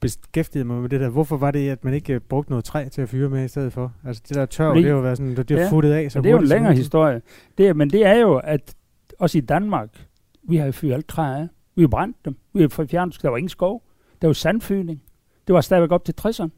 beskæftiget 0.00 0.66
mig 0.66 0.80
med 0.80 0.88
det 0.88 1.00
der. 1.00 1.08
Hvorfor 1.08 1.36
var 1.36 1.50
det, 1.50 1.68
at 1.68 1.84
man 1.84 1.94
ikke 1.94 2.12
øh, 2.14 2.20
brugte 2.20 2.50
noget 2.50 2.64
træ 2.64 2.88
til 2.88 3.02
at 3.02 3.08
fyre 3.08 3.28
med 3.28 3.44
i 3.44 3.48
stedet 3.48 3.72
for? 3.72 3.92
Altså 4.04 4.22
det 4.28 4.36
der 4.36 4.46
tørv, 4.46 4.70
Fordi- 4.70 4.80
det 4.82 4.88
har 4.90 4.96
jo 4.96 5.02
været 5.02 5.16
sådan, 5.16 5.36
det, 5.36 5.50
er 5.50 5.60
Ja, 5.62 5.70
futtet 5.70 5.92
af 5.92 6.12
så 6.12 6.20
det 6.20 6.26
er 6.26 6.30
jo 6.30 6.38
en 6.38 6.44
længere 6.46 6.74
historie. 6.74 7.22
Det, 7.58 7.68
er- 7.68 7.74
men 7.74 7.90
det 7.90 8.06
er 8.06 8.14
jo, 8.18 8.36
at 8.36 8.74
også 9.18 9.38
i 9.38 9.40
Danmark, 9.40 10.06
vi 10.42 10.56
har 10.56 10.66
jo 10.66 10.72
fyret 10.72 10.94
alt 10.94 11.08
træ 11.08 11.22
af. 11.40 11.48
Vi 11.76 11.82
har 11.82 11.88
brændt 11.88 12.16
dem. 12.24 12.36
Vi 12.52 12.60
har 12.60 12.86
fjernet, 12.90 13.18
der 13.22 13.28
var 13.28 13.36
ingen 13.36 13.48
skov. 13.48 13.82
Der 14.22 14.28
var 14.28 14.32
sandfyning. 14.32 15.02
Det 15.46 15.54
var 15.54 15.60
stadigvæk 15.60 15.90
op 15.92 16.04
til 16.04 16.14
60'erne. 16.20 16.48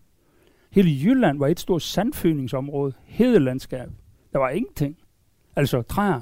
Hele 0.71 0.91
Jylland 1.05 1.39
var 1.39 1.47
et 1.47 1.61
stort 1.61 1.83
sandfyningsområde. 1.83 2.93
Hedelandskab. 3.05 3.89
Der 4.33 4.39
var 4.39 4.51
ingenting. 4.51 4.97
Altså 5.57 5.83
træer. 5.83 6.21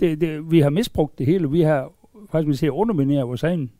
Det, 0.00 0.20
det, 0.20 0.50
vi 0.50 0.60
har 0.60 0.70
misbrugt 0.70 1.18
det 1.18 1.26
hele. 1.26 1.50
Vi 1.50 1.60
har 1.60 1.92
faktisk 2.30 2.46
man 2.46 2.54
siger, 2.56 2.70
undermineret 2.70 3.28
vores 3.28 3.42
egen 3.42 3.70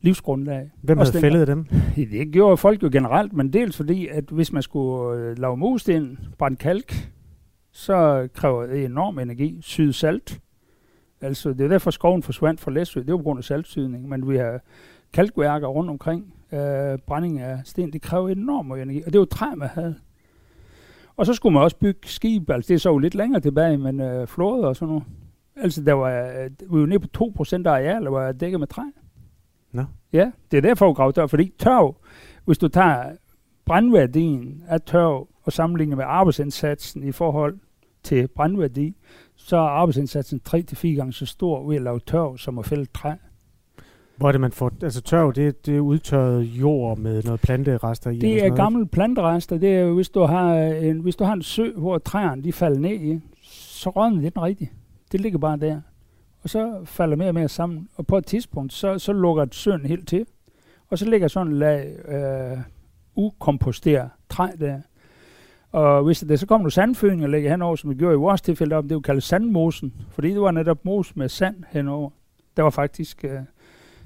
livsgrundlag. 0.00 0.70
Hvem 0.82 0.98
havde 0.98 1.12
dengang. 1.12 1.32
fældet 1.32 1.48
dem? 1.48 1.66
Det 1.96 2.32
gjorde 2.32 2.56
folk 2.56 2.82
jo 2.82 2.88
generelt, 2.92 3.32
men 3.32 3.52
dels 3.52 3.76
fordi, 3.76 4.06
at 4.06 4.24
hvis 4.30 4.52
man 4.52 4.62
skulle 4.62 5.20
øh, 5.20 5.38
lave 5.38 5.56
mursten, 5.56 6.18
brænde 6.38 6.56
kalk, 6.56 7.10
så 7.72 8.28
kræver 8.34 8.66
det 8.66 8.84
enorm 8.84 9.18
energi. 9.18 9.58
Syde 9.60 9.92
salt. 9.92 10.40
Altså, 11.20 11.52
det 11.52 11.60
er 11.60 11.68
derfor 11.68 11.90
skoven 11.90 12.22
forsvandt 12.22 12.60
fra 12.60 12.70
Læsø. 12.70 13.00
Det 13.00 13.10
var 13.12 13.16
på 13.16 13.22
grund 13.22 13.38
af 13.38 13.44
saltsydning. 13.44 14.08
Men 14.08 14.28
vi 14.28 14.36
har 14.36 14.60
kalkværker 15.12 15.66
rundt 15.66 15.90
omkring. 15.90 16.34
Øh, 16.52 16.98
brænding 17.06 17.40
af 17.40 17.60
sten, 17.64 17.92
det 17.92 18.02
kræver 18.02 18.28
enorm 18.28 18.72
energi. 18.72 19.02
Og 19.06 19.12
det 19.12 19.18
var 19.18 19.24
træ, 19.26 19.46
man 19.56 19.68
havde. 19.68 19.94
Og 21.16 21.26
så 21.26 21.34
skulle 21.34 21.52
man 21.52 21.62
også 21.62 21.76
bygge 21.76 22.08
skib. 22.08 22.50
Altså, 22.50 22.68
det 22.68 22.74
er 22.74 22.78
så 22.78 22.90
jo 22.90 22.98
lidt 22.98 23.14
længere 23.14 23.40
tilbage, 23.40 23.78
men 23.78 24.00
øh, 24.00 24.26
flåde 24.26 24.68
og 24.68 24.76
sådan 24.76 24.88
noget. 24.88 25.04
Altså, 25.56 25.82
der 25.82 25.92
var, 25.92 26.10
øh, 26.10 26.50
vi 26.72 26.80
var 26.80 26.86
nede 26.86 27.00
på 27.00 27.34
2% 27.38 27.66
af 27.66 27.70
areal, 27.70 28.04
der 28.04 28.10
var 28.10 28.32
dækket 28.32 28.60
med 28.60 28.68
træ. 28.68 28.82
Nå. 29.76 29.84
Ja, 30.12 30.30
det 30.50 30.56
er 30.56 30.60
derfor, 30.60 30.88
vi 30.88 30.94
graver 30.94 31.12
tørv. 31.12 31.28
Fordi 31.28 31.52
tørv, 31.58 31.96
hvis 32.44 32.58
du 32.58 32.68
tager 32.68 33.12
brændværdien 33.66 34.62
af 34.68 34.80
tørv 34.80 35.28
og 35.42 35.52
sammenligner 35.52 35.96
med 35.96 36.04
arbejdsindsatsen 36.08 37.02
i 37.02 37.12
forhold 37.12 37.58
til 38.02 38.28
brændværdi, 38.28 38.96
så 39.36 39.56
er 39.56 39.60
arbejdsindsatsen 39.60 40.40
3-4 40.48 40.88
gange 40.88 41.12
så 41.12 41.26
stor 41.26 41.68
ved 41.68 41.76
at 41.76 41.82
lave 41.82 42.00
tørv, 42.00 42.38
som 42.38 42.58
at 42.58 42.66
fælde 42.66 42.84
træ. 42.84 43.12
Hvor 44.16 44.28
er 44.28 44.32
det, 44.32 44.40
man 44.40 44.52
får... 44.52 44.72
Altså 44.82 45.02
tørv, 45.02 45.32
det, 45.32 45.66
det 45.66 45.76
er 45.76 45.80
udtørret 45.80 46.42
jord 46.42 46.98
med 46.98 47.22
noget 47.22 47.40
planterester 47.40 48.10
i. 48.10 48.18
Det 48.18 48.36
er 48.36 48.40
noget. 48.40 48.56
gamle 48.56 48.86
planterester. 48.86 49.58
Det 49.58 49.76
er 49.76 49.92
hvis 49.92 50.08
du 50.08 50.20
har 50.20 50.54
en, 50.54 51.00
hvis 51.00 51.16
du 51.16 51.24
har 51.24 51.32
en 51.32 51.42
sø, 51.42 51.70
hvor 51.76 51.98
træerne 51.98 52.44
de 52.44 52.52
falder 52.52 52.78
ned 52.78 52.90
i, 52.90 53.20
så 53.42 53.90
rådner 53.90 54.20
det 54.20 54.34
den 54.34 54.42
rigtigt. 54.42 54.70
Det 55.12 55.20
ligger 55.20 55.38
bare 55.38 55.56
der. 55.56 55.80
Og 56.42 56.50
så 56.50 56.80
falder 56.84 57.16
mere 57.16 57.28
og 57.28 57.34
mere 57.34 57.48
sammen. 57.48 57.88
Og 57.94 58.06
på 58.06 58.18
et 58.18 58.26
tidspunkt, 58.26 58.72
så, 58.72 58.98
så 58.98 59.12
lukker 59.12 59.46
søen 59.52 59.86
helt 59.86 60.08
til. 60.08 60.26
Og 60.88 60.98
så 60.98 61.10
ligger 61.10 61.28
sådan 61.28 61.52
en 61.52 61.58
lag 61.58 61.96
øh, 62.08 62.58
ukomposteret 63.14 64.10
træ 64.28 64.48
der. 64.60 64.80
Og 65.72 66.04
hvis 66.04 66.20
det 66.20 66.40
så 66.40 66.46
kommer 66.46 66.62
nogle 66.62 66.72
sandfødninger 66.72 67.28
ligger 67.28 67.50
henover, 67.50 67.76
som 67.76 67.90
vi 67.90 67.94
gjorde 67.94 68.14
i 68.14 68.16
vores 68.16 68.40
tilfælde, 68.40 68.76
om 68.76 68.84
det 68.84 68.92
er 68.92 68.96
jo 68.96 69.00
kaldt 69.00 69.22
sandmosen. 69.22 69.94
Fordi 70.10 70.30
det 70.30 70.40
var 70.40 70.50
netop 70.50 70.84
mos 70.84 71.16
med 71.16 71.28
sand 71.28 71.64
henover. 71.70 72.10
Der 72.56 72.62
var 72.62 72.70
faktisk 72.70 73.24
øh, 73.24 73.40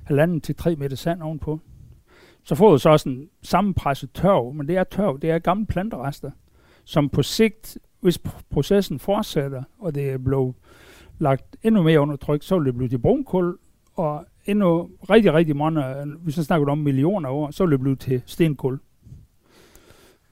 halvanden 0.04 0.40
til 0.40 0.56
tre 0.56 0.76
meter 0.76 0.96
sand 0.96 1.22
ovenpå. 1.22 1.60
Så 2.42 2.54
får 2.54 2.70
du 2.70 2.78
så 2.78 2.90
også 2.90 3.08
en 3.08 3.28
sammenpresset 3.42 4.12
tørv, 4.12 4.54
men 4.54 4.68
det 4.68 4.76
er 4.76 4.84
tørv, 4.84 5.18
det 5.20 5.30
er 5.30 5.38
gamle 5.38 5.66
planterester, 5.66 6.30
som 6.84 7.08
på 7.08 7.22
sigt, 7.22 7.78
hvis 8.00 8.18
processen 8.50 8.98
fortsætter, 8.98 9.62
og 9.78 9.94
det 9.94 10.10
er 10.10 10.18
blevet 10.18 10.54
lagt 11.20 11.56
endnu 11.62 11.83
mere 11.83 12.00
under 12.00 12.16
tryk, 12.16 12.42
så 12.42 12.59
vil 12.59 12.66
det 12.66 12.76
blive 12.76 12.88
til 12.88 12.98
brunkul, 12.98 13.59
og 13.94 14.24
endnu 14.46 14.90
rigtig, 15.11 15.35
rigtig 15.35 15.56
mange, 15.56 15.83
hvis 16.18 16.38
vi 16.38 16.42
snakker 16.42 16.72
om 16.72 16.78
millioner 16.78 17.28
år, 17.28 17.50
så 17.50 17.64
vil 17.64 17.72
det 17.72 17.80
blive 17.80 17.96
til 17.96 18.22
stenkul. 18.26 18.78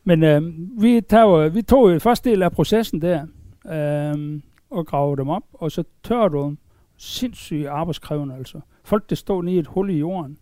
Men 0.04 0.22
øh, 0.22 0.42
vi, 0.82 1.00
tager, 1.00 1.48
vi 1.48 1.62
tog 1.62 1.92
jo 1.92 1.98
første 1.98 2.30
del 2.30 2.42
af 2.42 2.52
processen 2.52 3.02
der, 3.02 3.26
øh, 3.66 4.40
og 4.70 4.86
gravede 4.86 5.16
dem 5.16 5.28
op, 5.28 5.42
og 5.52 5.72
så 5.72 5.84
tør 6.04 6.28
du 6.28 6.42
dem. 6.42 6.58
Sindssygt 7.00 7.66
arbejdskrævende 7.66 8.34
altså. 8.34 8.60
Folk, 8.84 9.10
der 9.10 9.16
stod 9.16 9.42
nede 9.44 9.56
i 9.56 9.58
et 9.58 9.66
hul 9.66 9.90
i 9.90 9.98
jorden, 9.98 10.38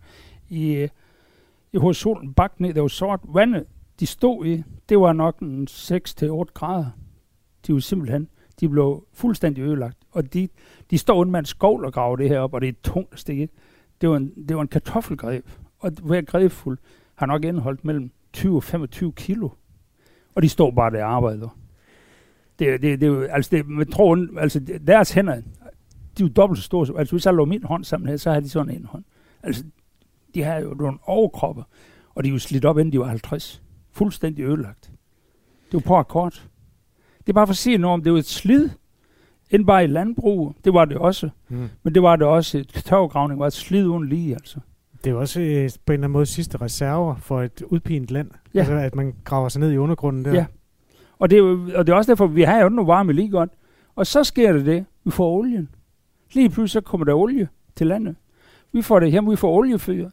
i, 0.49 0.87
i 1.73 1.77
hos 1.77 1.97
solen 1.97 2.33
bagt 2.33 2.59
ned, 2.59 2.73
der 2.73 2.81
var 2.81 2.87
sort. 2.87 3.19
Vandet, 3.23 3.63
de 3.99 4.05
stod 4.05 4.45
i, 4.45 4.63
det 4.89 4.99
var 4.99 5.13
nok 5.13 5.39
en 5.39 5.67
6-8 5.71 6.27
grader. 6.53 6.85
De 7.67 7.73
var 7.73 7.79
simpelthen, 7.79 8.27
de 8.59 8.69
blev 8.69 9.03
fuldstændig 9.13 9.61
ødelagt. 9.61 9.97
Og 10.11 10.33
de, 10.33 10.49
de 10.91 10.97
står 10.97 11.19
uden 11.19 11.31
med 11.31 11.39
en 11.39 11.45
skovl 11.45 11.85
og 11.85 11.93
graver 11.93 12.15
det 12.15 12.29
her 12.29 12.39
op, 12.39 12.53
og 12.53 12.61
det 12.61 12.69
er 12.69 12.73
tungt 12.83 13.13
at 13.13 13.19
stikke. 13.19 13.49
Det 14.01 14.09
var 14.09 14.17
en, 14.17 14.33
det 14.47 14.55
var 14.55 14.61
en 14.61 14.67
kartoffelgreb, 14.67 15.49
og 15.79 15.91
hver 16.03 16.21
grebfuld 16.21 16.77
har 17.15 17.25
nok 17.25 17.43
indeholdt 17.43 17.85
mellem 17.85 18.11
20 18.33 18.55
og 18.55 18.63
25 18.63 19.13
kilo. 19.13 19.49
Og 20.35 20.43
de 20.43 20.49
står 20.49 20.71
bare 20.71 20.91
der 20.91 21.05
og 21.05 21.11
arbejder. 21.11 21.57
Det, 22.59 22.81
det, 22.81 23.01
det, 23.01 23.27
altså 23.31 23.49
det, 23.51 23.67
med 23.67 23.85
tror, 23.85 24.39
altså 24.39 24.59
deres 24.87 25.11
hænder, 25.11 25.35
de 25.35 26.23
er 26.23 26.27
jo 26.27 26.27
dobbelt 26.27 26.59
så 26.59 26.63
store. 26.63 26.99
Altså 26.99 27.15
hvis 27.15 27.25
jeg 27.25 27.33
lå 27.33 27.45
min 27.45 27.63
hånd 27.63 27.83
sammen 27.83 28.09
her, 28.09 28.17
så 28.17 28.31
har 28.31 28.39
de 28.39 28.49
sådan 28.49 28.75
en 28.75 28.85
hånd. 28.85 29.03
Altså, 29.43 29.63
de 30.33 30.43
har 30.43 30.59
jo 30.59 30.73
nogle 30.73 30.97
overkroppe, 31.03 31.63
og 32.15 32.23
de 32.23 32.29
er 32.29 32.33
jo 32.33 32.39
slidt 32.39 32.65
op, 32.65 32.77
inden 32.77 32.91
de 32.91 32.99
var 32.99 33.05
50. 33.05 33.63
Fuldstændig 33.91 34.45
ødelagt. 34.45 34.91
Det 35.65 35.73
var 35.73 35.79
på 35.79 35.95
akkord. 35.95 36.47
Det 37.27 37.31
er 37.31 37.33
bare 37.33 37.47
for 37.47 37.51
at 37.51 37.57
sige 37.57 37.77
noget 37.77 37.93
om, 37.93 38.03
det 38.03 38.09
jo 38.09 38.15
et 38.15 38.25
slid. 38.25 38.69
Ikke 39.51 39.65
bare 39.65 39.83
i 39.83 39.87
landbrug, 39.87 40.55
det 40.65 40.73
var 40.73 40.85
det 40.85 40.97
også. 40.97 41.29
Mm. 41.49 41.69
Men 41.83 41.95
det 41.95 42.03
var 42.03 42.15
det 42.15 42.27
også, 42.27 42.65
tørvegravning 42.85 43.39
var 43.39 43.47
et 43.47 43.53
slid 43.53 43.87
uden 43.87 44.09
lige, 44.09 44.33
altså. 44.33 44.59
Det 45.03 45.09
er 45.11 45.15
også 45.15 45.41
øh, 45.41 45.45
på 45.45 45.53
en 45.55 45.59
eller 45.59 45.71
anden 45.93 46.11
måde 46.11 46.25
sidste 46.25 46.57
reserver 46.61 47.15
for 47.15 47.41
et 47.41 47.61
udpint 47.61 48.11
land. 48.11 48.31
Ja. 48.53 48.59
Altså, 48.59 48.73
at 48.73 48.95
man 48.95 49.15
graver 49.23 49.49
sig 49.49 49.59
ned 49.59 49.71
i 49.71 49.77
undergrunden 49.77 50.25
der. 50.25 50.33
Ja. 50.33 50.45
Og 51.19 51.29
det, 51.29 51.35
er 51.35 51.39
jo, 51.39 51.69
og 51.75 51.87
det 51.87 51.93
er 51.93 51.97
også 51.97 52.11
derfor, 52.11 52.27
vi 52.27 52.41
har 52.41 52.61
jo 52.61 52.69
nu 52.69 52.85
varme 52.85 53.13
lige 53.13 53.29
godt. 53.29 53.49
Og 53.95 54.07
så 54.07 54.23
sker 54.23 54.53
det 54.53 54.65
det, 54.65 54.85
vi 55.03 55.11
får 55.11 55.29
olien. 55.29 55.69
Lige 56.33 56.49
pludselig 56.49 56.69
så 56.69 56.81
kommer 56.81 57.05
der 57.05 57.13
olie 57.13 57.47
til 57.75 57.87
landet. 57.87 58.15
Vi 58.73 58.81
får 58.81 58.99
det 58.99 59.11
hjem, 59.11 59.31
vi 59.31 59.35
får 59.35 59.51
oliefyr. 59.51 60.09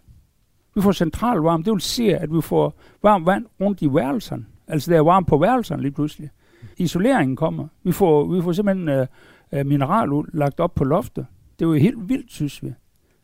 Vi 0.75 0.81
får 0.81 0.93
centralvarme. 0.93 1.65
Det 1.65 1.73
vil 1.73 1.81
sige, 1.81 2.17
at 2.17 2.35
vi 2.35 2.41
får 2.41 2.75
varmt 3.03 3.27
vand 3.27 3.47
rundt 3.61 3.83
i 3.83 3.95
værelserne. 3.95 4.45
Altså 4.69 4.91
der 4.91 4.97
er 4.97 5.03
varmt 5.03 5.27
på 5.27 5.39
værelserne 5.39 5.83
lige 5.83 5.93
pludselig. 5.93 6.31
Isoleringen 6.77 7.37
kommer. 7.37 7.69
Vi 7.83 7.93
får, 7.93 8.27
vi 8.35 8.43
får 8.43 8.53
simpelthen 8.53 8.89
øh, 8.89 9.07
øh, 9.53 9.67
mineraluld 9.67 10.29
lagt 10.33 10.61
op 10.61 10.75
på 10.75 10.85
loftet. 10.85 11.27
Det 11.59 11.65
er 11.65 11.69
jo 11.69 11.75
helt 11.75 12.09
vildt, 12.09 12.33
synes 12.33 12.63
vi. 12.63 12.73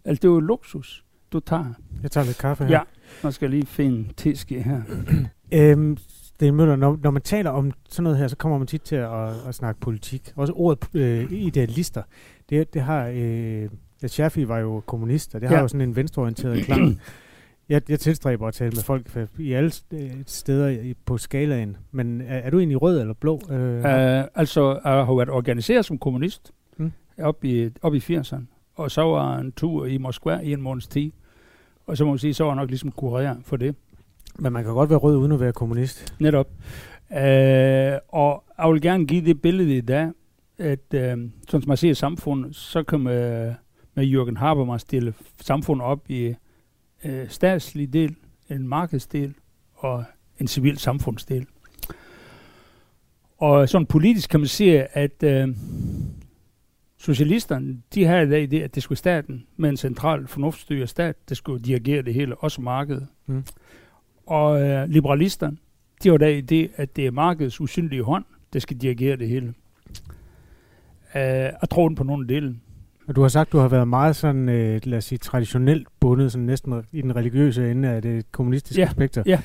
Altså 0.04 0.20
det 0.22 0.28
er 0.28 0.32
jo 0.32 0.40
luksus, 0.40 1.04
du 1.32 1.40
tager. 1.40 1.64
Jeg 2.02 2.10
tager 2.10 2.24
lidt 2.24 2.38
kaffe 2.38 2.64
her. 2.64 2.70
Ja. 2.70 2.80
Nu 3.24 3.30
skal 3.30 3.50
lige 3.50 3.66
finde 3.66 4.08
teske 4.16 4.62
her. 4.62 4.82
Øhm, 5.52 5.96
Sten 6.40 6.54
Møller, 6.54 6.76
når, 6.76 6.98
når 7.02 7.10
man 7.10 7.22
taler 7.22 7.50
om 7.50 7.72
sådan 7.88 8.04
noget 8.04 8.18
her, 8.18 8.28
så 8.28 8.36
kommer 8.36 8.58
man 8.58 8.66
tit 8.66 8.82
til 8.82 8.96
at, 8.96 9.28
at 9.48 9.54
snakke 9.54 9.80
politik. 9.80 10.32
Også 10.36 10.52
ordet 10.52 10.88
øh, 10.94 11.32
idealister. 11.32 12.02
Det, 12.50 12.74
det 12.74 12.82
har... 12.82 13.06
Øh, 13.06 13.68
ja, 14.02 14.06
Shaffi 14.06 14.48
var 14.48 14.58
jo 14.58 14.82
kommunist, 14.86 15.34
og 15.34 15.40
det 15.40 15.50
ja. 15.50 15.54
har 15.54 15.62
jo 15.62 15.68
sådan 15.68 15.88
en 15.88 15.96
venstreorienteret 15.96 16.64
klang. 16.64 17.00
Jeg, 17.70 17.82
jeg 17.90 18.00
tilstræber 18.00 18.48
at 18.48 18.54
tale 18.54 18.70
med 18.70 18.82
folk 18.82 19.28
i 19.38 19.52
alle 19.52 19.70
øh, 19.92 20.10
steder 20.26 20.94
på 21.06 21.18
skalaen. 21.18 21.76
Men 21.92 22.20
er, 22.20 22.36
er 22.38 22.50
du 22.50 22.58
egentlig 22.58 22.82
rød 22.82 23.00
eller 23.00 23.14
blå? 23.14 23.40
Øh, 23.50 23.78
Uh, 23.78 23.84
altså, 24.34 24.80
jeg 24.84 24.92
har 25.06 25.14
været 25.16 25.30
organiseret 25.30 25.84
som 25.84 25.98
kommunist 25.98 26.52
Mm. 26.76 26.92
op, 27.18 27.44
i, 27.44 27.70
op 27.82 27.94
i 27.94 27.98
80'erne. 27.98 28.40
Og 28.74 28.90
så 28.90 29.02
var 29.02 29.38
en 29.38 29.52
tur 29.52 29.86
i 29.86 29.98
Moskva 29.98 30.38
i 30.42 30.52
en 30.52 30.62
måneds 30.62 30.86
tid. 30.86 31.10
Og 31.86 31.96
så 31.96 32.04
må 32.04 32.10
man 32.10 32.18
sige, 32.18 32.34
så 32.34 32.44
var 32.44 32.50
jeg 32.50 32.56
nok 32.56 32.68
ligesom 32.68 32.92
kureret 32.92 33.38
for 33.44 33.56
det. 33.56 33.74
Men 34.38 34.52
man 34.52 34.64
kan 34.64 34.72
godt 34.72 34.90
være 34.90 34.98
rød 34.98 35.16
uden 35.16 35.32
at 35.32 35.40
være 35.40 35.52
kommunist. 35.52 36.14
Netop. 36.20 36.48
Uh, 37.10 37.16
og 38.08 38.44
jeg 38.58 38.72
vil 38.72 38.80
gerne 38.82 39.06
give 39.06 39.24
det 39.24 39.42
billede 39.42 39.76
i 39.76 39.80
dag, 39.80 40.10
at 40.58 40.80
sådan 40.90 41.32
som 41.48 41.62
man 41.66 41.76
ser 41.76 41.94
samfundet, 41.94 42.56
så 42.56 42.82
kan 42.82 43.00
man 43.00 43.14
med 43.94 44.04
Jürgen 44.06 44.38
Habermas 44.38 44.80
stille 44.80 45.14
samfundet 45.40 45.84
op 45.86 46.00
i 46.10 46.34
uh, 47.04 47.28
statslig 47.28 47.92
del, 47.92 48.16
en 48.50 48.68
markedsdel 48.68 49.34
og 49.74 50.04
en 50.38 50.48
civil 50.48 50.78
samfundsdel. 50.78 51.46
Og 53.38 53.68
sådan 53.68 53.86
politisk 53.86 54.30
kan 54.30 54.40
man 54.40 54.46
se, 54.46 54.96
at 54.96 55.22
øh, 55.22 55.48
socialisterne, 56.98 57.82
de 57.94 58.04
har 58.04 58.20
i 58.20 58.30
dag 58.30 58.50
det, 58.50 58.62
at 58.62 58.74
det 58.74 58.82
skulle 58.82 58.98
staten 58.98 59.46
med 59.56 59.70
en 59.70 59.76
central 59.76 60.26
fornuftsstyret 60.26 60.88
stat, 60.88 61.28
der 61.28 61.34
skulle 61.34 61.62
dirigere 61.64 62.02
det 62.02 62.14
hele, 62.14 62.36
også 62.36 62.60
markedet. 62.60 63.06
Mm. 63.26 63.44
Og 64.26 64.62
øh, 64.62 64.88
liberalisterne, 64.88 65.56
de 66.02 66.08
har 66.08 66.14
i 66.14 66.18
dag 66.18 66.44
det, 66.48 66.70
at 66.76 66.96
det 66.96 67.06
er 67.06 67.10
markedets 67.10 67.60
usynlige 67.60 68.02
hånd, 68.02 68.24
der 68.52 68.58
skal 68.58 68.76
dirigere 68.76 69.16
det 69.16 69.28
hele. 69.28 69.54
Øh, 71.14 71.22
jeg 71.22 71.68
tror 71.70 71.88
den 71.88 71.94
på 71.94 72.04
nogle 72.04 72.28
dele. 72.28 72.56
Og 73.10 73.16
du 73.16 73.20
har 73.22 73.28
sagt, 73.28 73.52
du 73.52 73.58
har 73.58 73.68
været 73.68 73.88
meget 73.88 74.16
sådan, 74.16 74.48
øh, 74.48 74.80
lad 74.84 74.98
os 74.98 75.04
sige, 75.04 75.18
traditionelt 75.18 75.88
bundet, 76.00 76.32
sådan 76.32 76.46
næsten 76.46 76.82
i 76.92 77.02
den 77.02 77.16
religiøse 77.16 77.70
ende 77.70 77.88
af 77.88 78.02
det 78.02 78.32
kommunistiske 78.32 78.80
Ja, 78.82 78.88
spektrum. 78.90 79.24
ja. 79.26 79.40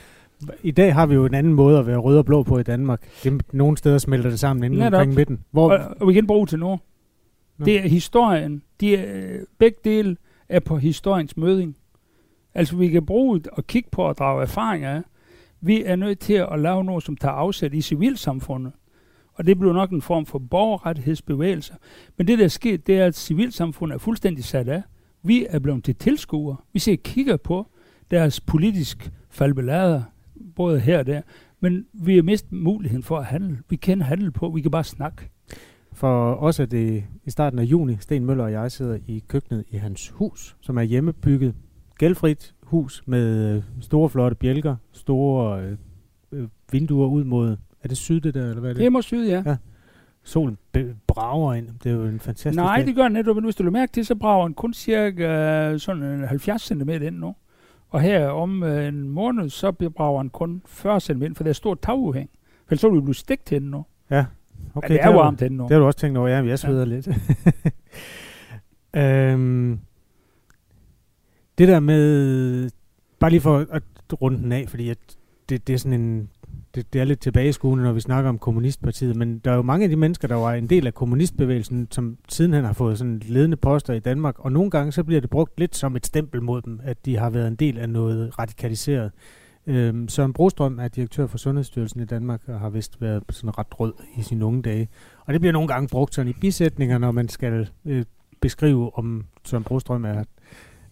I 0.63 0.71
dag 0.71 0.93
har 0.93 1.06
vi 1.06 1.13
jo 1.13 1.25
en 1.25 1.34
anden 1.34 1.54
måde 1.54 1.80
at 1.80 1.88
være 1.88 1.97
rød 1.97 2.17
og 2.17 2.25
blå 2.25 2.43
på 2.43 2.58
i 2.60 2.63
Danmark. 2.63 3.01
Det, 3.23 3.41
nogle 3.54 3.78
steder 3.78 3.97
smelter 3.97 4.30
det 4.30 4.39
sammen 4.39 4.63
inden 4.63 4.80
Netop. 4.80 4.93
omkring 4.93 5.13
midten. 5.15 5.39
Hvor, 5.51 5.71
Og, 5.71 5.97
og 5.99 6.08
vi 6.08 6.13
kan 6.13 6.28
bruge 6.28 6.47
til 6.47 6.60
nu. 6.60 6.80
Nå. 7.58 7.65
Det 7.65 7.78
er 7.86 7.88
historien. 7.89 8.62
De 8.80 8.95
er, 8.95 9.38
begge 9.60 9.78
dele 9.84 10.17
er 10.49 10.60
på 10.60 10.78
historiens 10.78 11.38
møding. 11.38 11.78
Altså 12.54 12.75
vi 12.75 12.88
kan 12.88 13.06
bruge 13.06 13.39
det 13.39 13.47
og 13.47 13.67
kigge 13.67 13.89
på 13.91 14.01
og 14.01 14.17
drage 14.17 14.41
erfaringer 14.41 14.91
af. 14.91 15.01
Vi 15.62 15.84
er 15.84 15.95
nødt 15.95 16.19
til 16.19 16.34
at 16.51 16.60
lave 16.60 16.84
noget, 16.84 17.04
som 17.04 17.17
tager 17.17 17.34
afsæt 17.34 17.73
i 17.73 17.82
civilsamfundet. 17.82 18.71
Og 19.36 19.45
det 19.45 19.60
blev 19.60 19.74
nok 19.74 19.91
en 19.91 20.02
form 20.02 20.26
for 20.26 20.39
borgerrettighedsbevægelse. 20.39 21.74
Men 22.17 22.28
det, 22.28 22.39
der 22.39 22.45
er 22.45 22.50
sket, 22.50 22.88
det 22.88 23.00
er, 23.00 23.06
at 23.06 23.15
civilsamfundet 23.15 23.95
er 23.95 24.00
fuldstændig 24.00 24.43
sat 24.43 24.67
af. 24.67 24.82
Vi 25.24 25.45
er 25.50 25.60
blevet 25.60 25.84
til 25.84 25.95
tilskuere. 25.95 26.58
Vi 26.74 26.80
ser 26.80 26.95
kigger 26.95 27.38
på 27.38 27.67
deres 28.12 28.41
politisk 28.41 29.12
falbelader, 29.30 30.02
både 30.56 30.80
her 30.80 31.00
og 31.00 31.06
der. 31.06 31.21
Men 31.60 31.86
vi 31.93 32.15
har 32.15 32.24
mistet 32.24 32.52
muligheden 32.52 33.04
for 33.04 33.17
at 33.17 33.26
handle. 33.26 33.60
Vi 33.69 33.76
kan 33.76 34.02
handle 34.02 34.32
på, 34.32 34.50
vi 34.50 34.62
kan 34.62 34.71
bare 34.71 34.84
snakke. 34.84 35.30
For 35.93 36.36
os 36.36 36.60
er 36.60 36.65
det 36.65 37.04
i 37.26 37.30
starten 37.30 37.60
af 37.60 37.63
juni, 37.63 37.98
Sten 38.00 38.26
Møller 38.26 38.43
og 38.43 38.52
jeg 38.52 38.71
sidder 38.71 38.98
i 39.08 39.24
køkkenet 39.28 39.63
i 39.69 39.78
hans 39.78 40.10
hus, 40.10 40.56
som 40.62 40.78
er 40.78 40.82
hjemmebygget, 40.82 41.56
gældfrit 41.98 42.56
hus 42.63 43.04
med 43.06 43.56
øh, 43.56 43.63
store 43.82 44.10
flotte 44.10 44.36
bjælker, 44.36 44.76
store 44.91 45.63
øh, 45.63 45.78
øh 46.32 46.48
vinduer 46.71 47.08
ud 47.08 47.24
mod, 47.24 47.58
er 47.86 47.88
det 47.88 47.98
syd 47.98 48.19
det 48.21 48.34
der, 48.34 48.41
eller 48.41 48.60
hvad 48.60 48.69
er 48.69 48.74
det? 48.74 48.80
Det 48.80 48.86
er 48.86 48.89
måske 48.89 49.08
syd, 49.08 49.28
ja. 49.28 49.43
Ja. 49.45 49.56
Solen 50.24 50.58
brager 51.08 51.54
ind, 51.54 51.67
det 51.84 51.91
er 51.91 51.95
jo 51.95 52.04
en 52.04 52.19
fantastisk 52.19 52.56
Nej, 52.56 52.78
dag. 52.78 52.86
det 52.88 52.95
gør 52.95 53.04
den 53.04 53.12
netop, 53.12 53.36
men 53.36 53.43
hvis 53.43 53.56
du 53.56 53.63
lægger 53.63 53.80
mærke 53.80 53.91
til, 53.91 54.06
så 54.06 54.15
brager 54.15 54.45
den 54.45 54.54
kun 54.54 54.74
cirka 54.74 55.28
øh, 55.71 55.80
sådan 55.80 56.04
en 56.04 56.24
70 56.28 56.62
cm 56.62 56.89
ind 56.89 57.15
nu. 57.17 57.36
Og 57.89 58.02
her 58.02 58.28
om 58.28 58.63
øh, 58.63 58.88
en 58.88 59.10
måned, 59.10 59.50
så 59.50 59.71
brager 59.71 60.21
den 60.21 60.30
kun 60.30 60.62
40 60.65 61.00
cm 61.00 61.24
ind, 61.24 61.36
for 61.36 61.43
der 61.43 61.50
er 61.50 61.54
stort 61.54 61.80
taguhæng. 61.82 62.30
For 62.67 62.76
så 62.76 62.89
vil 62.89 62.98
du 62.98 63.02
blive 63.02 63.15
stegt 63.15 63.45
til 63.45 63.62
den 63.62 63.71
nu. 63.71 63.86
Ja, 64.10 64.26
Okay, 64.76 64.89
Men 64.89 64.98
det 64.98 65.04
er 65.06 65.12
du- 65.12 65.17
varmt 65.17 65.39
den 65.39 65.52
nu. 65.52 65.63
Det 65.63 65.71
har 65.71 65.80
du 65.80 65.86
også 65.86 66.00
tænkt 66.00 66.17
over, 66.17 66.28
ja, 66.30 66.43
jeg 66.45 66.60
sveder 66.60 66.80
ja. 66.80 66.86
lidt. 66.86 67.08
øhm, 68.95 69.80
det 71.58 71.67
der 71.67 71.80
med, 71.80 72.69
bare 73.19 73.30
lige 73.32 73.41
for 73.41 73.65
at 73.71 73.84
runde 74.21 74.38
den 74.38 74.52
af, 74.52 74.65
fordi 74.69 74.89
at 74.89 74.98
det, 75.50 75.67
det 75.67 75.74
er 75.74 75.78
sådan 75.78 76.02
en, 76.02 76.30
det, 76.75 76.93
det 76.93 77.01
er 77.01 77.05
lidt 77.05 77.19
tilbageskuende, 77.19 77.83
når 77.83 77.93
vi 77.93 77.99
snakker 77.99 78.29
om 78.29 78.39
kommunistpartiet, 78.39 79.15
men 79.15 79.39
der 79.39 79.51
er 79.51 79.55
jo 79.55 79.61
mange 79.61 79.83
af 79.83 79.89
de 79.89 79.95
mennesker, 79.95 80.27
der 80.27 80.35
var 80.35 80.53
en 80.53 80.69
del 80.69 80.88
af 80.88 80.93
kommunistbevægelsen, 80.93 81.88
som 81.91 82.17
sidenhen 82.29 82.65
har 82.65 82.73
fået 82.73 82.97
sådan 82.97 83.21
ledende 83.25 83.57
poster 83.57 83.93
i 83.93 83.99
Danmark, 83.99 84.39
og 84.39 84.51
nogle 84.51 84.71
gange 84.71 84.91
så 84.91 85.03
bliver 85.03 85.21
det 85.21 85.29
brugt 85.29 85.59
lidt 85.59 85.75
som 85.75 85.95
et 85.95 86.05
stempel 86.05 86.41
mod 86.41 86.61
dem, 86.61 86.79
at 86.83 87.05
de 87.05 87.17
har 87.17 87.29
været 87.29 87.47
en 87.47 87.55
del 87.55 87.77
af 87.77 87.89
noget 87.89 88.39
radikaliseret. 88.39 89.11
Øhm, 89.67 90.09
Søren 90.09 90.33
Brostrøm 90.33 90.79
er 90.79 90.88
direktør 90.88 91.27
for 91.27 91.38
Sundhedsstyrelsen 91.38 92.01
i 92.01 92.05
Danmark, 92.05 92.41
og 92.47 92.59
har 92.59 92.69
vist 92.69 93.01
været 93.01 93.23
sådan 93.29 93.57
ret 93.57 93.79
rød 93.79 93.93
i 94.17 94.21
sine 94.21 94.45
unge 94.45 94.61
dage. 94.61 94.88
Og 95.25 95.33
det 95.33 95.41
bliver 95.41 95.53
nogle 95.53 95.67
gange 95.67 95.88
brugt 95.88 96.15
sådan 96.15 96.29
i 96.29 96.33
bisætninger, 96.33 96.97
når 96.97 97.11
man 97.11 97.29
skal 97.29 97.69
øh, 97.85 98.05
beskrive, 98.41 98.97
om 98.97 99.25
Søren 99.43 99.63
Brostrøm 99.63 100.05
er, 100.05 100.23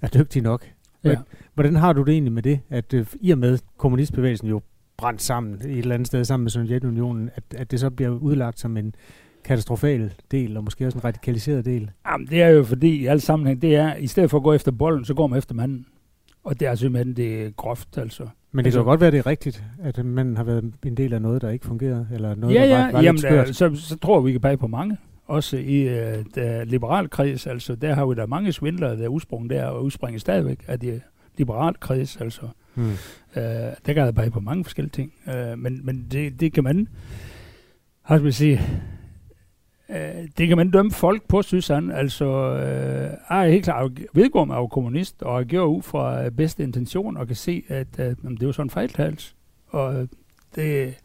er 0.01 0.07
dygtig 0.07 0.41
nok. 0.41 0.65
Ja. 1.03 1.15
Hvordan 1.53 1.75
har 1.75 1.93
du 1.93 2.03
det 2.03 2.11
egentlig 2.11 2.33
med 2.33 2.43
det, 2.43 2.59
at 2.69 2.93
øh, 2.93 3.05
i 3.21 3.31
og 3.31 3.37
med 3.37 3.59
kommunistbevægelsen 3.77 4.47
jo 4.47 4.61
brændt 5.03 5.21
sammen 5.21 5.53
et 5.53 5.77
eller 5.77 5.93
andet 5.95 6.07
sted 6.07 6.25
sammen 6.25 6.43
med 6.43 6.51
Sovjetunionen, 6.51 7.29
at, 7.35 7.43
at 7.55 7.71
det 7.71 7.79
så 7.79 7.89
bliver 7.89 8.09
udlagt 8.09 8.59
som 8.59 8.77
en 8.77 8.95
katastrofal 9.43 10.13
del, 10.31 10.57
og 10.57 10.63
måske 10.63 10.85
også 10.85 10.97
en 10.97 11.03
radikaliseret 11.03 11.65
del? 11.65 11.91
Jamen, 12.11 12.27
det 12.27 12.41
er 12.41 12.47
jo 12.47 12.63
fordi, 12.63 12.95
i 12.95 13.05
alle 13.05 13.21
sammenhæng, 13.21 13.61
det 13.61 13.75
er, 13.75 13.95
i 13.95 14.07
stedet 14.07 14.29
for 14.29 14.37
at 14.37 14.43
gå 14.43 14.53
efter 14.53 14.71
bolden, 14.71 15.05
så 15.05 15.13
går 15.13 15.27
man 15.27 15.37
efter 15.37 15.55
manden. 15.55 15.85
Og 16.43 16.59
det 16.59 16.67
er 16.67 16.75
simpelthen, 16.75 17.15
det 17.15 17.45
er 17.45 17.49
groft, 17.49 17.97
altså. 17.97 18.23
Men 18.23 18.29
det 18.29 18.31
kan 18.51 18.65
Altså- 18.65 18.79
jo 18.79 18.83
godt 18.85 19.01
være, 19.01 19.11
det 19.11 19.17
er 19.17 19.25
rigtigt, 19.27 19.63
at 19.83 20.05
man 20.05 20.37
har 20.37 20.43
været 20.43 20.73
en 20.85 20.97
del 20.97 21.13
af 21.13 21.21
noget, 21.21 21.41
der 21.41 21.49
ikke 21.49 21.65
fungerede, 21.65 22.07
eller 22.13 22.35
noget, 22.35 22.55
ja, 22.55 22.59
der 22.61 22.67
ja, 22.67 22.85
var, 22.85 22.91
var 22.91 23.01
jamen, 23.01 23.15
lidt 23.15 23.21
skørt. 23.21 23.47
der, 23.47 23.53
så, 23.53 23.75
så 23.75 23.97
tror 23.97 24.21
vi 24.21 24.31
kan 24.31 24.41
pege 24.41 24.57
på 24.57 24.67
mange. 24.67 24.97
Også 25.25 25.57
i 25.57 25.81
øh, 25.81 26.25
der 26.35 26.63
liberal 26.63 27.09
kreds, 27.09 27.47
altså 27.47 27.75
der 27.75 27.93
har 27.93 28.05
vi 28.05 28.15
der 28.15 28.25
mange 28.25 28.51
svindlere, 28.51 28.97
der 28.97 29.03
er 29.03 29.07
udsprung 29.07 29.49
der, 29.49 29.65
og 29.65 29.83
udspringer 29.83 30.19
stadigvæk 30.19 30.63
af 30.67 30.79
de 30.79 31.01
liberal 31.37 31.73
kreds, 31.79 32.17
altså. 32.17 32.41
Hmm. 32.75 32.91
Øh, 33.35 33.43
der 33.85 33.93
kan 33.93 33.97
jeg 33.97 34.15
pege 34.15 34.31
på 34.31 34.39
mange 34.39 34.63
forskellige 34.63 34.91
ting. 34.91 35.13
Øh, 35.27 35.57
men 35.57 35.85
men 35.85 36.07
det, 36.11 36.39
det 36.39 36.53
kan 36.53 36.63
man, 36.63 36.87
har 38.01 38.17
vi 38.17 38.31
sige, 38.31 38.61
øh, 39.89 40.27
det 40.37 40.47
kan 40.47 40.57
man 40.57 40.71
dømme 40.71 40.91
folk 40.91 41.27
på, 41.27 41.41
synes 41.41 41.67
han. 41.67 41.91
Altså, 41.91 42.25
øh, 42.25 43.11
jeg 43.29 43.45
er 43.45 43.51
helt 43.51 43.63
klar, 43.63 43.81
jeg 43.81 44.05
vedgår, 44.13 44.45
jeg 44.45 44.53
er 44.53 44.59
jo 44.59 44.67
kommunist, 44.67 45.23
og 45.23 45.39
jeg 45.39 45.47
gør 45.47 45.63
ud 45.63 45.81
fra 45.81 46.25
øh, 46.25 46.31
bedste 46.31 46.63
intention, 46.63 47.17
og 47.17 47.27
kan 47.27 47.35
se, 47.35 47.63
at 47.67 47.99
øh, 47.99 48.15
jamen, 48.23 48.35
det 48.35 48.43
er 48.43 48.47
jo 48.47 48.53
sådan 48.53 48.65
en 48.65 48.69
fejltagelse. 48.69 49.35
Og 49.67 49.95
øh, 49.95 50.07
det, 50.55 50.95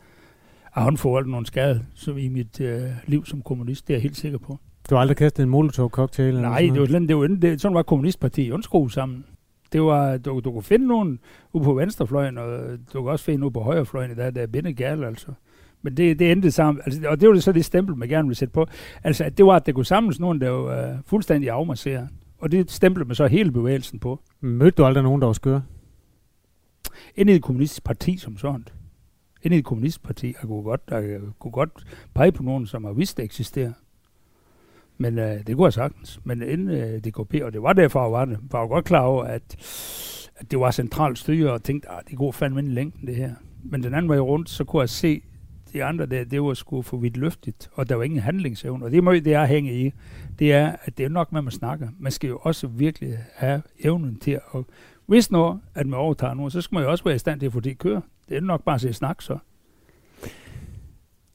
jeg 0.76 0.84
har 0.84 0.96
fået 0.96 1.26
nogle 1.26 1.46
skader 1.46 1.80
som 1.94 2.18
i 2.18 2.28
mit 2.28 2.60
øh, 2.60 2.82
liv 3.06 3.26
som 3.26 3.42
kommunist, 3.42 3.88
det 3.88 3.94
er 3.94 3.96
jeg 3.96 4.02
helt 4.02 4.16
sikker 4.16 4.38
på. 4.38 4.58
Du 4.90 4.94
har 4.94 5.02
aldrig 5.02 5.16
kastet 5.16 5.42
en 5.42 5.48
molotov-cocktail? 5.48 6.28
eller 6.28 6.40
Nej, 6.40 6.60
sådan 6.60 6.74
det 6.74 6.80
var, 6.80 6.86
slet, 6.86 7.08
det 7.08 7.16
var, 7.16 7.26
det, 7.26 7.60
sådan 7.60 7.74
var 7.74 7.82
kommunistpartiet 7.82 8.50
undskruet 8.50 8.92
sammen. 8.92 9.24
Det 9.72 9.82
var, 9.82 10.16
du, 10.16 10.40
du 10.40 10.52
kunne 10.52 10.62
finde 10.62 10.86
nogen 10.86 11.18
ude 11.52 11.64
på 11.64 11.74
venstrefløjen, 11.74 12.38
og 12.38 12.60
du 12.92 13.00
kunne 13.00 13.10
også 13.10 13.24
finde 13.24 13.44
ude 13.44 13.52
på 13.52 13.60
højrefløjen, 13.60 14.16
der, 14.16 14.30
der 14.30 14.42
er 14.42 14.46
binde 14.46 14.72
gærl, 14.72 15.04
altså. 15.04 15.32
Men 15.82 15.96
det, 15.96 16.18
det 16.18 16.32
endte 16.32 16.50
sammen, 16.50 16.82
altså, 16.86 17.08
og 17.08 17.20
det 17.20 17.28
var 17.28 17.34
det 17.34 17.42
så 17.42 17.52
det 17.52 17.64
stempel, 17.64 17.96
man 17.96 18.08
gerne 18.08 18.28
ville 18.28 18.36
sætte 18.36 18.52
på. 18.52 18.66
Altså, 19.04 19.24
at 19.24 19.38
det 19.38 19.46
var, 19.46 19.56
at 19.56 19.66
der 19.66 19.72
kunne 19.72 19.86
samles 19.86 20.20
nogen, 20.20 20.40
der 20.40 20.50
var 20.50 20.92
uh, 20.92 20.98
fuldstændig 21.06 21.50
afmarseret. 21.50 22.08
Og 22.38 22.52
det 22.52 22.70
stemplede 22.70 23.08
man 23.08 23.14
så 23.14 23.26
hele 23.26 23.52
bevægelsen 23.52 23.98
på. 23.98 24.20
Mødte 24.40 24.76
du 24.76 24.84
aldrig 24.84 25.02
nogen, 25.02 25.20
der 25.20 25.26
var 25.26 25.32
skør? 25.32 25.60
Inde 27.16 27.32
i 27.32 27.36
et 27.36 27.42
kommunistisk 27.42 27.84
parti 27.84 28.16
som 28.16 28.36
sådan. 28.36 28.64
Inde 29.42 29.56
i 29.56 29.58
et 29.58 29.64
kommunistisk 29.64 30.02
parti, 30.02 30.26
jeg 30.26 30.48
kunne 30.48 30.62
godt, 30.62 30.80
jeg 30.90 31.20
kunne 31.38 31.52
godt 31.52 31.70
pege 32.14 32.32
på 32.32 32.42
nogen, 32.42 32.66
som 32.66 32.84
har 32.84 32.92
vidst, 32.92 33.16
det 33.16 33.24
eksisterer. 33.24 33.72
Men 34.98 35.18
øh, 35.18 35.46
det 35.46 35.56
kunne 35.56 35.64
jeg 35.64 35.72
sagtens. 35.72 36.20
Men 36.24 36.42
inden 36.42 36.68
øh, 36.68 36.98
DKP, 36.98 37.34
og 37.42 37.52
det 37.52 37.62
var 37.62 37.72
derfor, 37.72 38.02
jeg 38.02 38.12
var 38.12 38.24
det, 38.24 38.38
var 38.50 38.60
jeg 38.60 38.68
godt 38.68 38.84
klar 38.84 39.00
over, 39.00 39.24
at, 39.24 39.56
at 40.36 40.50
det 40.50 40.60
var 40.60 40.70
centralt 40.70 41.18
styre, 41.18 41.52
og 41.52 41.62
tænkte, 41.62 41.90
at 41.90 42.02
det 42.10 42.18
går 42.18 42.32
fandme 42.32 42.60
ind 42.60 42.68
i 42.68 42.72
længden, 42.72 43.06
det 43.06 43.16
her. 43.16 43.34
Men 43.64 43.82
den 43.82 43.94
anden 43.94 44.08
vej 44.08 44.18
rundt, 44.18 44.50
så 44.50 44.64
kunne 44.64 44.80
jeg 44.80 44.88
se, 44.88 45.22
de 45.72 45.84
andre 45.84 46.06
der, 46.06 46.24
det 46.24 46.42
var 46.42 46.54
sgu 46.54 46.82
for 46.82 46.96
vidt 46.96 47.16
løftigt, 47.16 47.70
og 47.72 47.88
der 47.88 47.94
var 47.94 48.02
ingen 48.02 48.20
handlingsevne. 48.20 48.84
Og 48.84 48.90
det 48.90 49.04
må 49.04 49.12
det 49.12 49.26
er 49.26 49.44
hænge 49.44 49.86
i. 49.86 49.92
Det 50.38 50.52
er, 50.52 50.76
at 50.84 50.98
det 50.98 51.04
er 51.04 51.08
nok 51.08 51.32
med, 51.32 51.40
at 51.40 51.44
man 51.44 51.50
snakker. 51.50 51.88
Man 51.98 52.12
skal 52.12 52.28
jo 52.28 52.38
også 52.42 52.66
virkelig 52.66 53.18
have 53.34 53.62
evnen 53.84 54.18
til 54.18 54.30
at... 54.30 54.64
Hvis 55.06 55.30
når, 55.30 55.60
at 55.74 55.86
man 55.86 55.98
overtager 56.00 56.34
nu, 56.34 56.50
så 56.50 56.60
skal 56.60 56.74
man 56.74 56.84
jo 56.84 56.90
også 56.90 57.04
være 57.04 57.14
i 57.14 57.18
stand 57.18 57.40
til 57.40 57.46
at 57.46 57.52
få 57.52 57.60
det 57.60 57.70
at 57.70 57.78
køre. 57.78 58.02
Det 58.28 58.36
er 58.36 58.40
nok 58.40 58.64
bare 58.64 58.74
at 58.74 58.80
se 58.80 58.92
snak, 58.92 59.22
så. 59.22 59.38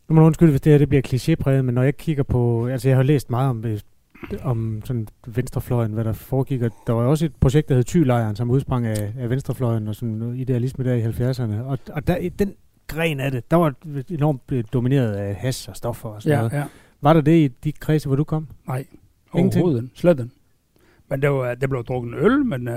Nu 0.07 0.15
må 0.15 0.21
du 0.21 0.25
undskylde, 0.25 0.51
hvis 0.51 0.61
det 0.61 0.71
her 0.71 0.77
det 0.77 0.89
bliver 0.89 1.01
klichépræget, 1.07 1.61
men 1.61 1.75
når 1.75 1.83
jeg 1.83 1.97
kigger 1.97 2.23
på... 2.23 2.67
Altså, 2.67 2.87
jeg 2.89 2.97
har 2.97 3.03
læst 3.03 3.29
meget 3.29 3.49
om, 3.49 3.65
øh, 3.65 3.79
om 4.43 4.81
sådan 4.85 5.07
venstrefløjen, 5.27 5.91
hvad 5.93 6.03
der 6.03 6.13
foregik. 6.13 6.61
Og 6.61 6.71
der 6.87 6.93
var 6.93 7.03
også 7.03 7.25
et 7.25 7.35
projekt, 7.35 7.69
der 7.69 7.75
hed 7.75 7.83
Thylejren, 7.83 8.35
som 8.35 8.49
udsprang 8.51 8.85
af, 8.85 9.13
af 9.19 9.29
venstrefløjen 9.29 9.87
og 9.87 9.95
sådan 9.95 10.13
noget 10.13 10.37
idealisme 10.39 10.83
der 10.83 10.93
i 10.93 11.03
70'erne. 11.03 11.61
Og, 11.63 11.79
og 11.91 12.07
der, 12.07 12.29
den 12.39 12.53
gren 12.87 13.19
af 13.19 13.31
det, 13.31 13.51
der 13.51 13.57
var 13.57 13.73
enormt 14.09 14.41
øh, 14.51 14.63
domineret 14.73 15.13
af 15.13 15.35
has 15.35 15.67
og 15.67 15.75
stoffer 15.75 16.09
og 16.09 16.21
sådan 16.21 16.37
Ja, 16.37 16.41
noget. 16.41 16.53
ja. 16.53 16.63
Var 17.01 17.13
der 17.13 17.21
det 17.21 17.31
i 17.37 17.47
de 17.47 17.71
kredse, 17.71 18.07
hvor 18.09 18.15
du 18.15 18.23
kom? 18.23 18.47
Nej, 18.67 18.85
Ingenting? 19.35 19.63
overhovedet. 19.63 19.89
Slet 19.95 20.19
ikke. 20.19 20.31
Men 21.09 21.21
der, 21.21 21.29
var, 21.29 21.55
der 21.55 21.67
blev 21.67 21.83
drukket 21.83 22.13
øl, 22.17 22.45
men 22.45 22.67
uh, 22.67 22.73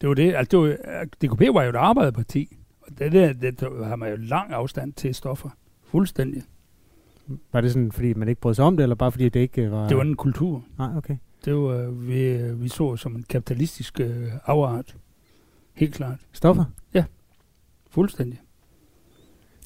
det 0.00 0.08
var 0.08 0.14
det. 0.14 0.34
Altså, 0.34 0.50
det 0.50 0.78
var, 0.90 1.04
DKP 1.04 1.54
var 1.54 1.62
jo 1.62 1.70
et 1.70 1.76
arbejderparti. 1.76 2.56
Og 2.80 2.98
det, 2.98 3.12
der, 3.12 3.32
det, 3.32 3.60
der 3.60 3.84
har 3.84 3.96
man 3.96 4.10
jo 4.10 4.16
lang 4.16 4.52
afstand 4.52 4.92
til 4.92 5.14
stoffer. 5.14 5.48
Fuldstændig. 5.92 6.42
Var 7.52 7.60
det 7.60 7.72
sådan, 7.72 7.92
fordi 7.92 8.14
man 8.14 8.28
ikke 8.28 8.40
brød 8.40 8.54
sig 8.54 8.64
om 8.64 8.76
det, 8.76 8.82
eller 8.82 8.96
bare 8.96 9.12
fordi 9.12 9.28
det 9.28 9.40
ikke 9.40 9.62
øh, 9.62 9.72
var... 9.72 9.88
Det 9.88 9.96
var 9.96 10.02
en 10.02 10.16
kultur. 10.16 10.64
Nej, 10.78 10.96
okay. 10.96 11.16
Det 11.44 11.54
var, 11.54 11.90
vi, 11.90 12.52
vi 12.54 12.68
så 12.68 12.96
som 12.96 13.16
en 13.16 13.24
kapitalistisk 13.28 14.00
uh, 14.00 14.32
afart. 14.44 14.96
Helt 15.74 15.94
klart. 15.94 16.18
Stoffer? 16.32 16.64
Fuldstændig. 17.90 18.40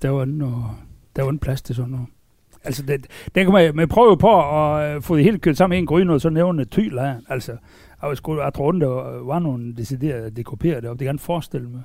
Der 0.02 0.08
var 0.08 0.22
en, 0.22 0.42
og, 0.42 0.70
der 1.16 1.22
var 1.22 1.30
en 1.30 1.38
plads 1.38 1.62
til 1.62 1.74
sådan 1.74 1.90
noget. 1.90 2.06
Altså, 2.64 2.82
det, 2.82 3.06
den 3.34 3.44
kan 3.44 3.52
man, 3.52 3.76
man 3.76 3.88
prøver 3.88 4.16
på 4.16 4.56
at 4.56 4.96
øh, 4.96 5.02
få 5.02 5.16
det 5.16 5.24
hele 5.24 5.38
kørt 5.38 5.56
sammen 5.56 5.76
i 5.76 5.78
en 5.78 5.86
gryne, 5.86 6.12
og 6.12 6.20
så 6.20 6.30
nævne 6.30 6.64
Thylejren. 6.64 7.26
Altså, 7.28 7.56
jeg, 8.02 8.16
sgu, 8.16 8.40
jeg 8.40 8.54
tror, 8.54 8.72
der 8.72 8.86
var, 8.86 9.18
var 9.18 9.38
nogle 9.38 9.74
deciderede 9.76 10.40
DKP'er 10.40 10.80
deroppe. 10.80 10.98
Det 10.98 10.98
kan 10.98 11.06
jeg 11.06 11.20
forestille 11.20 11.68
mig. 11.68 11.82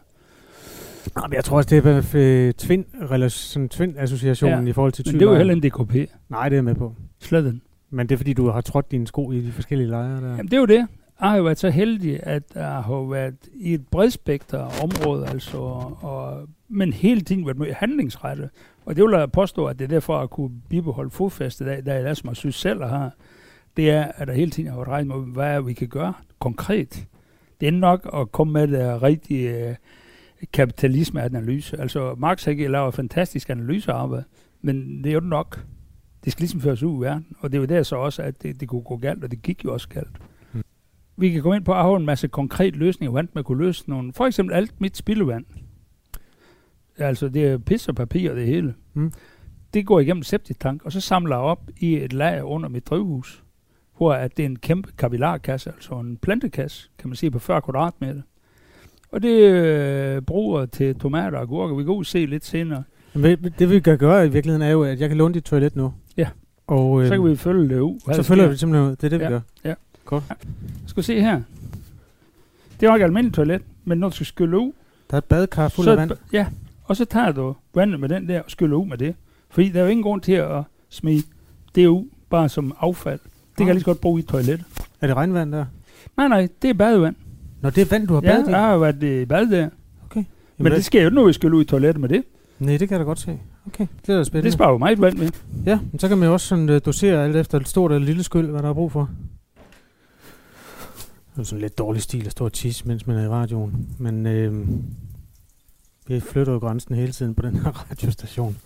Nej, 1.15 1.27
men 1.27 1.35
jeg 1.35 1.43
tror 1.43 1.57
også, 1.57 1.69
det 1.69 1.85
er 1.85 2.11
øh, 2.15 2.53
twin, 2.53 2.85
sådan 3.29 3.69
twin 3.69 3.95
associationen 3.97 4.63
Ja, 4.65 4.69
i 4.69 4.73
forhold 4.73 4.91
til 4.91 5.05
Men 5.07 5.19
det 5.19 5.27
var 5.27 5.33
Thylejren. 5.33 5.61
heller 5.61 5.81
en 5.81 5.87
DKP. 5.87 6.11
Nej, 6.29 6.49
det 6.49 6.55
er 6.55 6.57
jeg 6.57 6.63
med 6.63 6.75
på. 6.75 6.95
Slet 7.19 7.45
ikke. 7.45 7.59
Men 7.89 8.09
det 8.09 8.15
er 8.15 8.17
fordi, 8.17 8.33
du 8.33 8.49
har 8.49 8.61
trådt 8.61 8.91
dine 8.91 9.07
sko 9.07 9.31
i 9.31 9.41
de 9.41 9.51
forskellige 9.51 9.89
lejre 9.89 10.21
der. 10.21 10.29
Jamen, 10.29 10.45
det 10.45 10.53
er 10.53 10.57
jo 10.59 10.65
det. 10.65 10.87
Jeg 11.21 11.29
har 11.29 11.37
jo 11.37 11.43
været 11.43 11.59
så 11.59 11.69
heldig, 11.69 12.19
at 12.23 12.43
jeg 12.55 12.65
har 12.67 13.09
været 13.09 13.35
i 13.53 13.73
et 13.73 13.87
bredspekter 13.87 14.67
område, 14.83 15.27
altså, 15.27 15.57
og, 16.01 16.47
men 16.69 16.93
hele 16.93 17.21
tiden 17.21 17.45
været 17.45 17.57
med 17.57 17.73
handlingsrettet. 17.73 18.49
Og 18.85 18.95
det 18.95 19.03
vil 19.03 19.11
jeg 19.17 19.31
påstå, 19.31 19.65
at 19.65 19.79
det 19.79 19.85
er 19.85 19.89
derfor, 19.89 20.15
at 20.15 20.21
jeg 20.21 20.29
kunne 20.29 20.51
bibeholde 20.69 21.09
fodfæstet, 21.09 21.67
der, 21.67 21.81
der 21.81 21.93
er 21.93 22.07
det, 22.07 22.17
som 22.17 22.27
jeg 22.27 22.35
synes 22.35 22.55
selv, 22.55 22.79
jeg 22.79 22.89
har. 22.89 23.11
Det 23.77 23.89
er, 23.89 24.05
at 24.15 24.27
der 24.27 24.33
hele 24.33 24.51
tiden 24.51 24.69
har 24.69 24.75
været 24.75 24.87
regnet 24.87 25.07
med, 25.17 25.33
hvad 25.33 25.47
er, 25.47 25.61
vi 25.61 25.73
kan 25.73 25.87
gøre 25.87 26.13
konkret. 26.39 27.05
Det 27.61 27.67
er 27.67 27.71
nok 27.71 28.09
at 28.13 28.31
komme 28.31 28.53
med 28.53 28.67
det 28.67 29.03
rigtige 29.03 29.67
øh, 29.69 29.75
kapitalismeanalyse. 30.53 31.79
Altså, 31.79 32.15
Marx 32.17 32.43
har 32.43 32.51
ikke 32.51 32.67
lavet 32.67 32.93
fantastisk 32.93 33.49
analysearbejde, 33.49 34.23
men 34.61 35.03
det 35.03 35.09
er 35.09 35.13
jo 35.13 35.19
nok. 35.19 35.65
Det 36.23 36.31
skal 36.31 36.41
ligesom 36.41 36.61
føres 36.61 36.83
ud 36.83 36.97
i 36.97 37.01
verden. 37.01 37.25
Og 37.39 37.51
det 37.51 37.57
er 37.57 37.61
jo 37.61 37.65
der 37.65 37.83
så 37.83 37.95
også, 37.95 38.21
at 38.21 38.43
det, 38.43 38.59
det 38.59 38.67
kunne 38.67 38.81
gå 38.81 38.97
galt, 38.97 39.23
og 39.23 39.31
det 39.31 39.41
gik 39.41 39.65
jo 39.65 39.73
også 39.73 39.89
galt. 39.89 40.17
Hmm. 40.51 40.63
Vi 41.17 41.29
kan 41.29 41.41
komme 41.41 41.55
ind 41.55 41.65
på 41.65 41.73
at 41.73 41.81
have 41.81 41.97
en 41.97 42.05
masse 42.05 42.27
konkret 42.27 42.75
løsninger, 42.75 43.11
hvordan 43.11 43.29
man 43.33 43.43
kunne 43.43 43.63
løse 43.65 43.89
nogle. 43.89 44.13
For 44.13 44.25
eksempel 44.25 44.55
alt 44.55 44.81
mit 44.81 44.97
spildevand. 44.97 45.45
Altså, 46.97 47.29
det 47.29 47.47
er 47.47 47.57
pis 47.57 47.87
og 47.87 47.95
papir 47.95 48.31
og 48.31 48.37
det 48.37 48.45
hele. 48.45 48.73
Hmm. 48.93 49.11
Det 49.73 49.85
går 49.85 49.99
igennem 49.99 50.23
septiktank, 50.23 50.85
og 50.85 50.91
så 50.91 51.01
samler 51.01 51.35
jeg 51.35 51.43
op 51.43 51.69
i 51.77 51.97
et 51.97 52.13
lager 52.13 52.43
under 52.43 52.69
mit 52.69 52.87
drivhus, 52.87 53.43
hvor 53.97 54.13
at 54.13 54.37
det 54.37 54.43
er 54.43 54.49
en 54.49 54.59
kæmpe 54.59 54.91
kapillarkasse, 54.97 55.69
altså 55.69 55.99
en 55.99 56.17
plantekasse, 56.17 56.89
kan 56.97 57.09
man 57.09 57.15
sige, 57.15 57.31
på 57.31 57.39
40 57.39 57.61
kvadratmeter. 57.61 58.21
Og 59.11 59.21
det 59.21 59.39
øh, 59.39 60.21
bruger 60.21 60.65
til 60.65 60.95
tomater 60.95 61.37
og 61.37 61.41
agurker. 61.43 61.75
Vi 61.75 61.83
kan 61.83 61.93
ud 61.93 62.03
se 62.03 62.25
lidt 62.25 62.45
senere. 62.45 62.83
Men 63.13 63.53
det 63.59 63.69
vi 63.69 63.79
kan 63.79 63.97
gøre 63.97 64.25
i 64.25 64.29
virkeligheden 64.29 64.61
er 64.67 64.71
jo, 64.71 64.83
at 64.83 64.99
jeg 64.99 65.09
kan 65.09 65.17
låne 65.17 65.33
dit 65.33 65.43
toilet 65.43 65.75
nu. 65.75 65.93
Ja. 66.17 66.27
Og, 66.67 67.01
øh, 67.01 67.07
Så 67.07 67.15
kan 67.15 67.25
vi 67.29 67.35
følge 67.35 67.69
det 67.75 67.79
ud. 67.79 67.99
så 68.13 68.23
følger 68.23 68.47
vi 68.47 68.55
simpelthen 68.57 68.89
ud. 68.91 68.95
Det 68.95 69.03
er 69.13 69.17
det, 69.17 69.19
vi 69.19 69.25
Ja. 69.69 69.73
gør. 70.05 70.19
Skal 70.87 71.01
vi 71.01 71.05
se 71.05 71.21
her. 71.21 71.41
Det 72.79 72.87
er 72.87 72.91
jo 72.91 72.95
ikke 72.95 73.05
almindeligt 73.05 73.35
toilet, 73.35 73.61
men 73.85 73.97
når 73.97 74.09
du 74.09 74.15
skal 74.15 74.25
skylle 74.25 74.57
ud, 74.59 74.71
Der 75.09 75.15
er 75.15 75.17
et 75.17 75.23
badekar 75.25 75.67
fuld 75.69 75.85
så, 75.85 75.91
af 75.91 75.97
vand. 75.97 76.11
ja, 76.33 76.45
og 76.83 76.95
så 76.97 77.05
tager 77.05 77.31
du 77.31 77.55
vandet 77.75 77.99
med 77.99 78.09
den 78.09 78.27
der 78.29 78.41
og 78.41 78.51
skyller 78.51 78.77
ud 78.77 78.85
med 78.87 78.97
det. 78.97 79.15
Fordi 79.49 79.69
der 79.69 79.79
er 79.79 79.83
jo 79.83 79.89
ingen 79.89 80.03
grund 80.03 80.21
til 80.21 80.31
at 80.31 80.63
smide 80.89 81.23
det 81.75 81.87
ud, 81.87 82.03
bare 82.29 82.49
som 82.49 82.75
affald. 82.79 83.19
Det 83.19 83.57
kan 83.57 83.67
jeg 83.67 83.75
lige 83.75 83.81
så 83.81 83.85
godt 83.85 84.01
bruge 84.01 84.19
i 84.19 84.23
et 84.23 84.29
toilet. 84.29 84.63
Er 85.01 85.07
det 85.07 85.15
regnvand 85.15 85.51
der? 85.51 85.65
Nej, 86.17 86.27
nej, 86.27 86.47
det 86.61 86.69
er 86.69 86.73
badevand. 86.73 87.15
Nå, 87.61 87.69
det 87.69 87.81
er 87.81 87.85
vand, 87.85 88.07
du 88.07 88.13
har 88.13 88.21
Ja, 88.23 88.31
badet 88.35 88.47
i? 88.47 88.51
jeg 88.51 88.59
har 88.59 88.77
været 88.77 89.03
i 89.03 89.25
bad 89.25 89.47
der. 89.51 89.69
Okay. 90.05 90.23
Men 90.57 90.71
det 90.71 90.85
sker 90.85 91.01
jo 91.01 91.07
ikke, 91.07 91.15
når 91.15 91.25
vi 91.27 91.33
skyller 91.33 91.57
ud 91.57 91.61
i 91.63 91.65
toilettet 91.65 92.01
med 92.01 92.09
det. 92.09 92.23
Nej, 92.59 92.77
det 92.77 92.87
kan 92.89 92.91
jeg 92.95 92.99
da 92.99 93.03
godt 93.05 93.19
se. 93.19 93.39
Okay, 93.67 93.87
det 94.01 94.09
er 94.09 94.13
da 94.13 94.17
Det 94.19 94.27
spændende. 94.27 94.51
sparer 94.51 94.71
jo 94.71 94.77
meget 94.77 95.01
vand 95.01 95.17
med. 95.17 95.29
Ja, 95.65 95.79
men 95.91 95.99
så 95.99 96.07
kan 96.07 96.17
man 96.17 96.27
jo 96.27 96.33
også 96.33 96.47
sådan, 96.47 96.69
uh, 96.69 96.77
dosere 96.85 97.23
alt 97.23 97.35
efter 97.35 97.59
et 97.59 97.67
stort 97.67 97.91
eller 97.91 98.05
lille 98.05 98.23
skyld, 98.23 98.47
hvad 98.47 98.61
der 98.63 98.69
er 98.69 98.73
brug 98.73 98.91
for. 98.91 99.09
Det 101.35 101.39
er 101.39 101.43
sådan 101.43 101.61
lidt 101.61 101.77
dårlig 101.77 102.01
stil 102.01 102.25
at 102.25 102.31
stå 102.31 102.45
og 102.45 102.53
tisse, 102.53 102.87
mens 102.87 103.07
man 103.07 103.17
er 103.17 103.23
i 103.23 103.27
radioen. 103.27 103.87
Men 103.97 104.25
øh, 104.25 104.67
vi 106.07 106.19
flytter 106.19 106.53
jo 106.53 106.59
grænsen 106.59 106.95
hele 106.95 107.11
tiden 107.11 107.35
på 107.35 107.41
den 107.41 107.55
her 107.55 107.71
radiostation. 107.91 108.57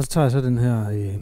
Og 0.00 0.04
så 0.04 0.10
tager 0.10 0.24
jeg 0.24 0.30
så 0.30 0.40
den 0.40 0.58
her 0.58 0.88
øh, 0.90 1.20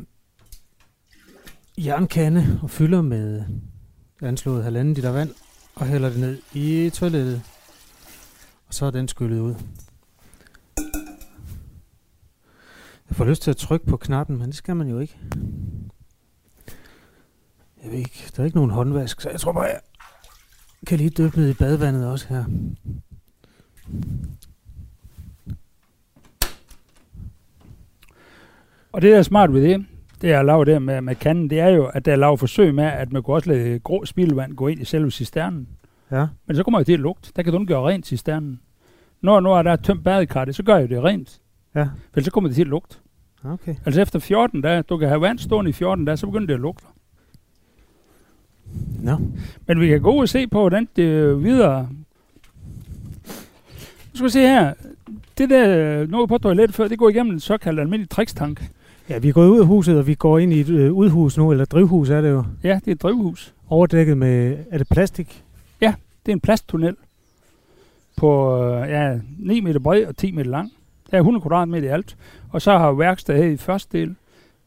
jernkande 1.84 2.60
og 2.62 2.70
fylder 2.70 3.02
med 3.02 3.40
øh, 3.40 4.28
anslået 4.28 4.64
halvanden 4.64 4.94
liter 4.94 5.10
vand 5.10 5.30
og 5.74 5.86
hælder 5.86 6.08
det 6.08 6.20
ned 6.20 6.38
i 6.52 6.90
toilettet. 6.90 7.42
Og 8.68 8.74
så 8.74 8.86
er 8.86 8.90
den 8.90 9.08
skyllet 9.08 9.40
ud. 9.40 9.54
Jeg 13.08 13.16
får 13.16 13.24
lyst 13.24 13.42
til 13.42 13.50
at 13.50 13.56
trykke 13.56 13.86
på 13.86 13.96
knappen, 13.96 14.38
men 14.38 14.46
det 14.46 14.56
skal 14.56 14.76
man 14.76 14.88
jo 14.88 14.98
ikke. 14.98 15.18
Jeg 17.82 17.90
ved 17.90 17.98
ikke, 17.98 18.30
der 18.36 18.42
er 18.42 18.44
ikke 18.44 18.56
nogen 18.56 18.70
håndvask, 18.70 19.20
så 19.20 19.30
jeg 19.30 19.40
tror 19.40 19.52
bare, 19.52 19.64
jeg 19.64 19.80
kan 20.86 20.98
lige 20.98 21.10
dyppe 21.10 21.40
ned 21.40 21.50
i 21.50 21.54
badevandet 21.54 22.06
også 22.06 22.28
her. 22.28 22.44
Og 28.98 29.02
det, 29.02 29.12
der 29.12 29.18
er 29.18 29.22
smart 29.22 29.52
ved 29.52 29.62
det, 29.62 29.86
det 30.22 30.28
jeg 30.28 30.44
laver 30.44 30.64
der 30.64 30.78
med, 30.78 31.00
med 31.00 31.14
kanden, 31.14 31.50
det 31.50 31.60
er 31.60 31.68
jo, 31.68 31.86
at 31.86 32.04
der 32.04 32.12
er 32.12 32.16
lavet 32.16 32.38
forsøg 32.38 32.74
med, 32.74 32.84
at 32.84 33.12
man 33.12 33.22
kunne 33.22 33.36
også 33.36 33.50
lade 33.50 33.78
grå 33.78 34.04
spildevand 34.04 34.52
gå 34.56 34.68
ind 34.68 34.80
i 34.80 34.84
selve 34.84 35.10
cisternen. 35.10 35.68
Ja, 36.10 36.26
Men 36.46 36.56
så 36.56 36.62
kommer 36.62 36.78
det 36.78 36.86
til 36.86 36.92
at 36.92 37.00
lugte. 37.00 37.32
Der 37.36 37.42
kan 37.42 37.52
du 37.52 37.60
ikke 37.60 37.72
gøre 37.74 37.88
rent 37.88 38.06
cisternen. 38.06 38.60
Når 39.20 39.40
nu 39.40 39.52
er 39.52 39.62
der 39.62 39.76
tømt 39.76 40.04
badekartet, 40.04 40.54
så 40.54 40.62
gør 40.62 40.76
jeg 40.76 40.90
jo 40.90 40.96
det 40.96 41.04
rent. 41.04 41.40
ja, 41.74 41.88
For 42.14 42.20
så 42.20 42.30
kommer 42.30 42.48
det 42.48 42.54
til 42.54 42.62
at 42.62 42.68
lugte. 42.68 42.96
okay. 43.44 43.74
Altså 43.86 44.00
efter 44.00 44.18
14 44.18 44.60
dage, 44.60 44.82
du 44.82 44.96
kan 44.96 45.08
have 45.08 45.20
vand 45.20 45.38
stående 45.38 45.68
i 45.68 45.72
14 45.72 46.04
dage, 46.04 46.16
så 46.16 46.26
begynder 46.26 46.46
det 46.46 46.54
at 46.54 46.60
lugte. 46.60 46.86
Nå, 49.02 49.16
Men 49.66 49.80
vi 49.80 49.88
kan 49.88 50.00
gå 50.00 50.12
og 50.20 50.28
se 50.28 50.46
på, 50.46 50.60
hvordan 50.60 50.88
det 50.96 51.02
øh, 51.02 51.44
videre... 51.44 51.88
Nu 54.04 54.14
skal 54.14 54.24
vi 54.24 54.30
se 54.30 54.40
her. 54.40 54.72
Det 55.38 55.50
der, 55.50 56.06
nu 56.06 56.16
er 56.16 56.26
vi 56.26 56.28
på 56.28 56.38
toilettet 56.38 56.76
før, 56.76 56.88
det 56.88 56.98
går 56.98 57.08
igennem 57.08 57.32
en 57.32 57.40
såkaldt 57.40 57.80
almindelig 57.80 58.10
trikstank. 58.10 58.70
Ja, 59.08 59.18
vi 59.18 59.28
er 59.28 59.32
gået 59.32 59.48
ud 59.48 59.60
af 59.60 59.66
huset, 59.66 59.98
og 59.98 60.06
vi 60.06 60.14
går 60.14 60.38
ind 60.38 60.52
i 60.52 60.60
et 60.60 60.68
øh, 60.68 60.92
udhus 60.92 61.36
nu, 61.36 61.52
eller 61.52 61.64
drivhus 61.64 62.10
er 62.10 62.20
det 62.20 62.30
jo. 62.30 62.44
Ja, 62.62 62.80
det 62.84 62.88
er 62.88 62.92
et 62.92 63.02
drivhus. 63.02 63.54
Overdækket 63.68 64.18
med, 64.18 64.58
er 64.70 64.78
det 64.78 64.88
plastik? 64.88 65.44
Det 66.28 66.32
er 66.32 66.36
en 66.36 66.40
plasttunnel 66.40 66.96
på 68.16 68.62
øh, 68.64 68.90
ja, 68.90 69.18
9 69.38 69.60
meter 69.60 69.80
bred 69.80 70.04
og 70.04 70.16
10 70.16 70.32
meter 70.32 70.50
lang. 70.50 70.72
Der 71.10 71.16
er 71.16 71.20
100 71.20 71.42
kvadratmeter 71.42 71.88
i 71.88 71.90
alt. 71.90 72.16
Og 72.50 72.62
så 72.62 72.78
har 72.78 72.92
værkstedet 72.92 73.44
her 73.44 73.50
i 73.50 73.56
første 73.56 73.98
del. 73.98 74.16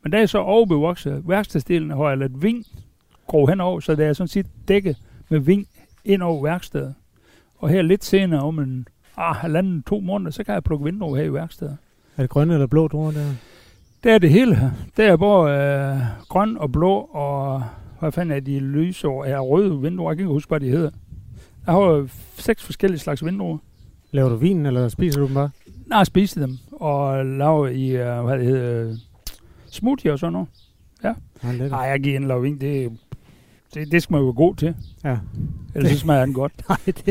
Men 0.04 0.12
der 0.12 0.18
er 0.18 0.26
så 0.26 0.38
overbevokset. 0.38 1.24
Værkstedsdelen 1.28 1.90
har 1.90 2.10
jeg 2.10 2.18
ladet 2.18 2.42
ving 2.42 2.66
grå 3.28 3.46
henover, 3.46 3.80
så 3.80 3.96
det 3.96 4.06
er 4.06 4.14
sådan 4.14 4.28
set 4.28 4.46
dækket 4.68 4.98
med 5.30 5.40
ving 5.40 5.68
ind 6.06 6.22
over 6.24 6.44
værkstedet. 6.44 6.94
Og 7.58 7.70
her 7.70 7.82
lidt 7.82 8.04
senere, 8.04 8.42
om 8.42 8.60
en 8.60 8.88
ah, 9.18 9.36
halvanden, 9.36 9.84
to 9.84 10.00
måneder, 10.00 10.32
så 10.32 10.44
kan 10.44 10.54
jeg 10.54 10.64
plukke 10.64 10.86
vinduer 10.86 11.16
her 11.16 11.24
i 11.24 11.34
værkstedet. 11.34 11.78
Er 12.18 12.24
det 12.24 12.30
grønne 12.30 12.54
eller 12.54 12.68
blå 12.68 12.88
druer 12.88 13.12
der? 13.12 13.34
Det 14.04 14.12
er 14.12 14.18
det 14.18 14.30
hele 14.30 14.56
her. 14.56 14.72
Det 14.98 15.06
er 15.06 15.18
både 15.18 15.52
øh, 15.52 15.98
grøn 16.30 16.58
og 16.58 16.72
blå, 16.72 16.94
og 17.00 17.64
hvad 18.00 18.12
fanden 18.12 18.36
er 18.36 18.40
de 18.40 18.60
lyse 18.60 19.08
og 19.08 19.30
er 19.30 19.40
røde 19.40 19.82
vinduer? 19.82 20.12
Jeg 20.12 20.18
kan 20.18 20.24
ikke 20.24 20.34
huske, 20.34 20.50
hvad 20.50 20.60
de 20.60 20.70
hedder. 20.70 20.90
Jeg 21.66 21.74
har 21.74 21.82
jo 21.82 22.08
seks 22.38 22.64
forskellige 22.64 23.00
slags 23.00 23.26
vinduer. 23.26 23.58
Laver 24.12 24.30
du 24.30 24.36
vin, 24.36 24.66
eller 24.66 24.90
spiser 24.90 25.20
du 25.20 25.26
dem 25.26 25.34
bare? 25.34 25.50
Nej, 25.86 26.04
spiste 26.04 26.42
dem, 26.42 26.58
og 26.72 27.26
laver 27.26 27.68
i, 27.68 27.90
øh, 27.90 28.24
hvad 28.24 28.38
det 28.38 28.46
hedder, 28.46 28.90
øh, 28.90 28.96
smoothie 29.70 30.14
og 30.14 30.20
sådan 30.20 30.34
noget. 30.34 30.48
Ja. 31.04 31.14
Nej, 31.70 31.80
jeg 31.80 32.00
giver 32.00 32.18
en 32.18 32.28
lav 32.28 32.44
vin, 32.44 32.58
det, 32.62 32.92
det, 33.74 33.92
det 33.92 34.04
skal 34.04 34.14
man 34.14 34.20
jo 34.20 34.26
være 34.26 34.34
god 34.34 34.56
til. 34.56 34.76
Ja. 35.04 35.18
Ellers 35.76 35.92
så 35.92 36.00
smager 36.00 36.26
den 36.26 36.34
godt. 36.34 36.54
Nej, 36.70 36.78
det, 36.86 37.06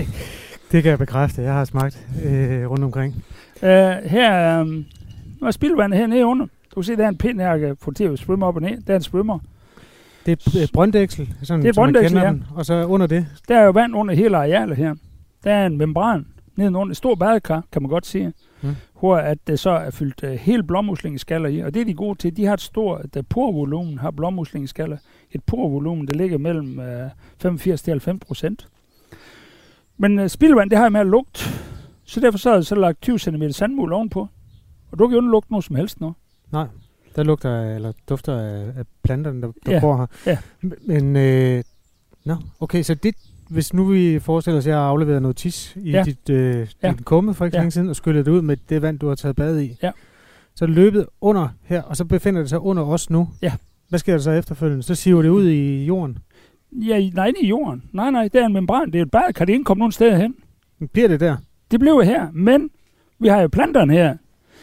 det 0.73 0.83
kan 0.83 0.91
jeg 0.91 0.99
bekræfte. 0.99 1.43
Jeg 1.43 1.53
har 1.53 1.65
smagt 1.65 2.07
øh, 2.25 2.71
rundt 2.71 2.85
omkring. 2.85 3.15
Uh, 3.63 3.69
her 4.11 4.65
nu 5.41 5.47
er 5.47 5.51
spildvandet 5.51 5.99
hernede 5.99 6.27
under. 6.27 6.47
Du 6.71 6.75
kan 6.75 6.83
se, 6.83 6.97
der 6.97 7.05
er 7.05 7.09
en 7.09 7.19
pind 7.19 7.41
her, 7.41 7.51
jeg 7.51 7.61
kan 7.61 7.77
få 7.77 7.91
til 7.91 8.05
at 8.05 8.19
svømme 8.19 8.47
op 8.47 8.57
og 8.57 8.63
ned. 8.63 8.81
Der 8.81 8.93
er 8.93 8.97
en 8.97 9.03
svømmer. 9.03 9.39
Det 10.27 10.33
er 10.33 10.61
øh, 10.63 10.69
brønddæksel, 10.73 11.35
sådan, 11.43 11.63
Det 11.63 11.69
er 11.69 11.73
brønddæksel, 11.73 12.19
ja. 12.19 12.29
den. 12.29 12.45
Og 12.55 12.67
så 12.67 12.85
under 12.85 13.07
det, 13.07 13.27
Der 13.49 13.59
er 13.59 13.65
jo 13.65 13.71
vand 13.71 13.97
under 13.97 14.15
hele 14.15 14.37
arealet 14.37 14.77
her. 14.77 14.95
Der 15.45 15.53
er 15.53 15.67
en 15.67 15.79
membran 15.79 16.27
nedenunder. 16.57 16.91
Et 16.91 16.97
stort 16.97 17.19
badekar, 17.19 17.65
kan 17.73 17.83
man 17.83 17.89
godt 17.89 18.07
sige. 18.07 18.33
Mm. 18.63 18.75
Hvor 19.01 19.17
at 19.17 19.39
det 19.47 19.59
så 19.59 19.71
er 19.71 19.91
fyldt 19.91 20.23
uh, 20.23 20.31
hele 20.31 20.63
blåmuslingeskaller 20.63 21.49
i. 21.49 21.59
Og 21.59 21.75
det 21.75 21.81
er 21.81 21.85
de 21.85 21.95
gode 21.95 22.19
til. 22.19 22.37
De 22.37 22.45
har 22.45 22.55
et 22.55 22.61
stort 22.61 23.17
uh, 23.17 23.23
porvolumen, 23.29 23.99
har 23.99 24.11
blåmuslingeskaller. 24.11 24.97
Et 25.31 25.45
porvolumen, 25.45 26.09
der 26.09 26.15
ligger 26.15 26.39
mellem 26.39 26.79
uh, 26.79 27.11
85 27.43 27.83
til 27.83 27.91
90 27.91 28.21
procent. 28.27 28.69
Men 29.97 30.19
uh, 30.19 30.27
spildvand, 30.27 30.71
det 30.71 30.79
har 30.79 30.85
jeg 30.85 30.93
med 30.93 31.01
at 31.01 31.07
lugte. 31.07 31.41
Så 32.05 32.21
derfor 32.21 32.39
så 32.39 32.49
har 32.49 32.57
jeg 32.57 32.65
så 32.65 32.75
lagt 32.75 33.03
20 33.03 33.19
cm 33.19 33.49
sandmul 33.51 33.93
ovenpå. 33.93 34.29
Og 34.91 34.99
du 34.99 35.07
kan 35.07 35.15
jo 35.15 35.21
ikke 35.21 35.31
lugte 35.31 35.53
noget 35.53 35.65
som 35.65 35.77
helst 35.77 36.01
nu. 36.53 36.65
der 37.17 37.23
lugter 37.23 37.75
eller 37.75 37.93
dufter 38.09 38.35
af, 38.39 38.67
af 38.79 38.85
planterne, 39.05 39.43
der, 39.43 39.53
der 39.67 39.73
Ja, 39.73 39.81
bor 39.81 39.97
her. 39.97 40.07
ja. 40.27 40.39
Men, 40.87 41.17
øh, 41.17 41.63
nå, 42.25 42.37
okay, 42.61 42.83
så 42.83 42.95
det, 42.95 43.15
hvis 43.49 43.75
nu 43.75 43.85
vi 43.85 44.19
forestiller 44.19 44.59
os, 44.59 44.67
at 44.67 44.71
jeg 44.71 44.79
har 44.79 44.87
afleveret 44.87 45.23
noget 45.23 45.37
tis 45.37 45.77
i 45.77 45.91
Ja. 45.91 46.03
dit, 46.03 46.31
øh, 46.31 46.67
Ja. 46.83 46.89
din 46.89 46.99
kumme 46.99 47.35
for 47.35 47.45
ikke 47.45 47.57
Ja. 47.57 47.61
længe 47.63 47.71
siden, 47.71 47.89
og 47.89 47.97
skyllet 47.97 48.27
det 48.27 48.33
ud 48.33 48.43
med 48.43 48.57
det 48.69 48.83
vand, 48.83 48.99
du 48.99 49.09
har 49.09 49.15
taget 49.15 49.37
bad 49.37 49.61
i. 49.61 49.77
Ja. 49.83 49.91
Så 50.55 50.65
er 50.65 50.67
det 50.67 50.77
løbet 50.77 51.07
under 51.21 51.49
her, 51.65 51.83
og 51.83 51.97
så 51.97 52.05
befinder 52.05 52.41
det 52.41 52.51
sig 52.51 52.61
under 52.61 52.83
os 52.83 53.11
nu. 53.11 53.29
Ja. 53.43 53.53
Hvad 53.89 53.99
sker 53.99 54.13
der 54.13 54.19
så 54.21 54.31
efterfølgende? 54.31 54.83
Så 54.83 54.95
siver 54.95 55.23
det 55.23 55.29
ud 55.29 55.49
i 55.49 55.85
jorden. 55.85 56.19
Ja, 56.73 56.97
i- 56.97 57.11
nej, 57.15 57.27
ikke 57.27 57.43
i 57.45 57.49
jorden. 57.49 57.83
Nej, 57.93 58.11
nej, 58.11 58.29
det 58.29 58.41
er 58.43 58.47
en 58.47 58.53
membran. 58.53 58.93
Det 58.93 58.99
er 58.99 59.03
et 59.03 59.11
badekar. 59.11 59.45
Det 59.45 59.53
er 59.53 59.55
ikke 59.55 59.65
kommet 59.65 59.81
nogen 59.81 59.93
steder 59.93 60.17
hen. 60.17 60.35
Bliver 60.93 61.09
det 61.09 61.21
der? 61.21 61.37
Det 61.71 61.81
blev 61.81 62.03
her, 62.05 62.27
men 62.33 62.71
vi 63.19 63.29
har 63.29 63.41
jo 63.41 63.49
planterne 63.49 63.93
her. 63.93 64.17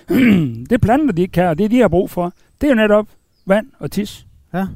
det 0.69 0.81
planter 0.81 1.13
de 1.13 1.21
ikke 1.21 1.31
kan, 1.31 1.47
og 1.47 1.57
det 1.57 1.71
de 1.71 1.79
har 1.79 1.87
brug 1.87 2.09
for, 2.09 2.33
det 2.61 2.67
er 2.67 2.71
jo 2.71 2.75
netop 2.75 3.07
vand 3.45 3.67
og 3.79 3.91
tis. 3.91 4.25
Ja. 4.53 4.67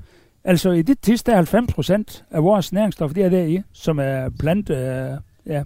Altså 0.44 0.72
i 0.72 0.82
det 0.82 1.00
tis, 1.02 1.24
der 1.24 1.32
er 1.32 1.36
90 1.36 1.74
procent 1.74 2.24
af 2.32 2.44
vores 2.44 2.74
næringsstof, 2.74 3.14
det 3.14 3.24
er 3.24 3.30
der 3.30 3.44
i, 3.44 3.62
som 3.74 4.00
er 4.00 4.30
plant, 4.40 4.70
øh, 4.70 5.12
ja, 5.46 5.64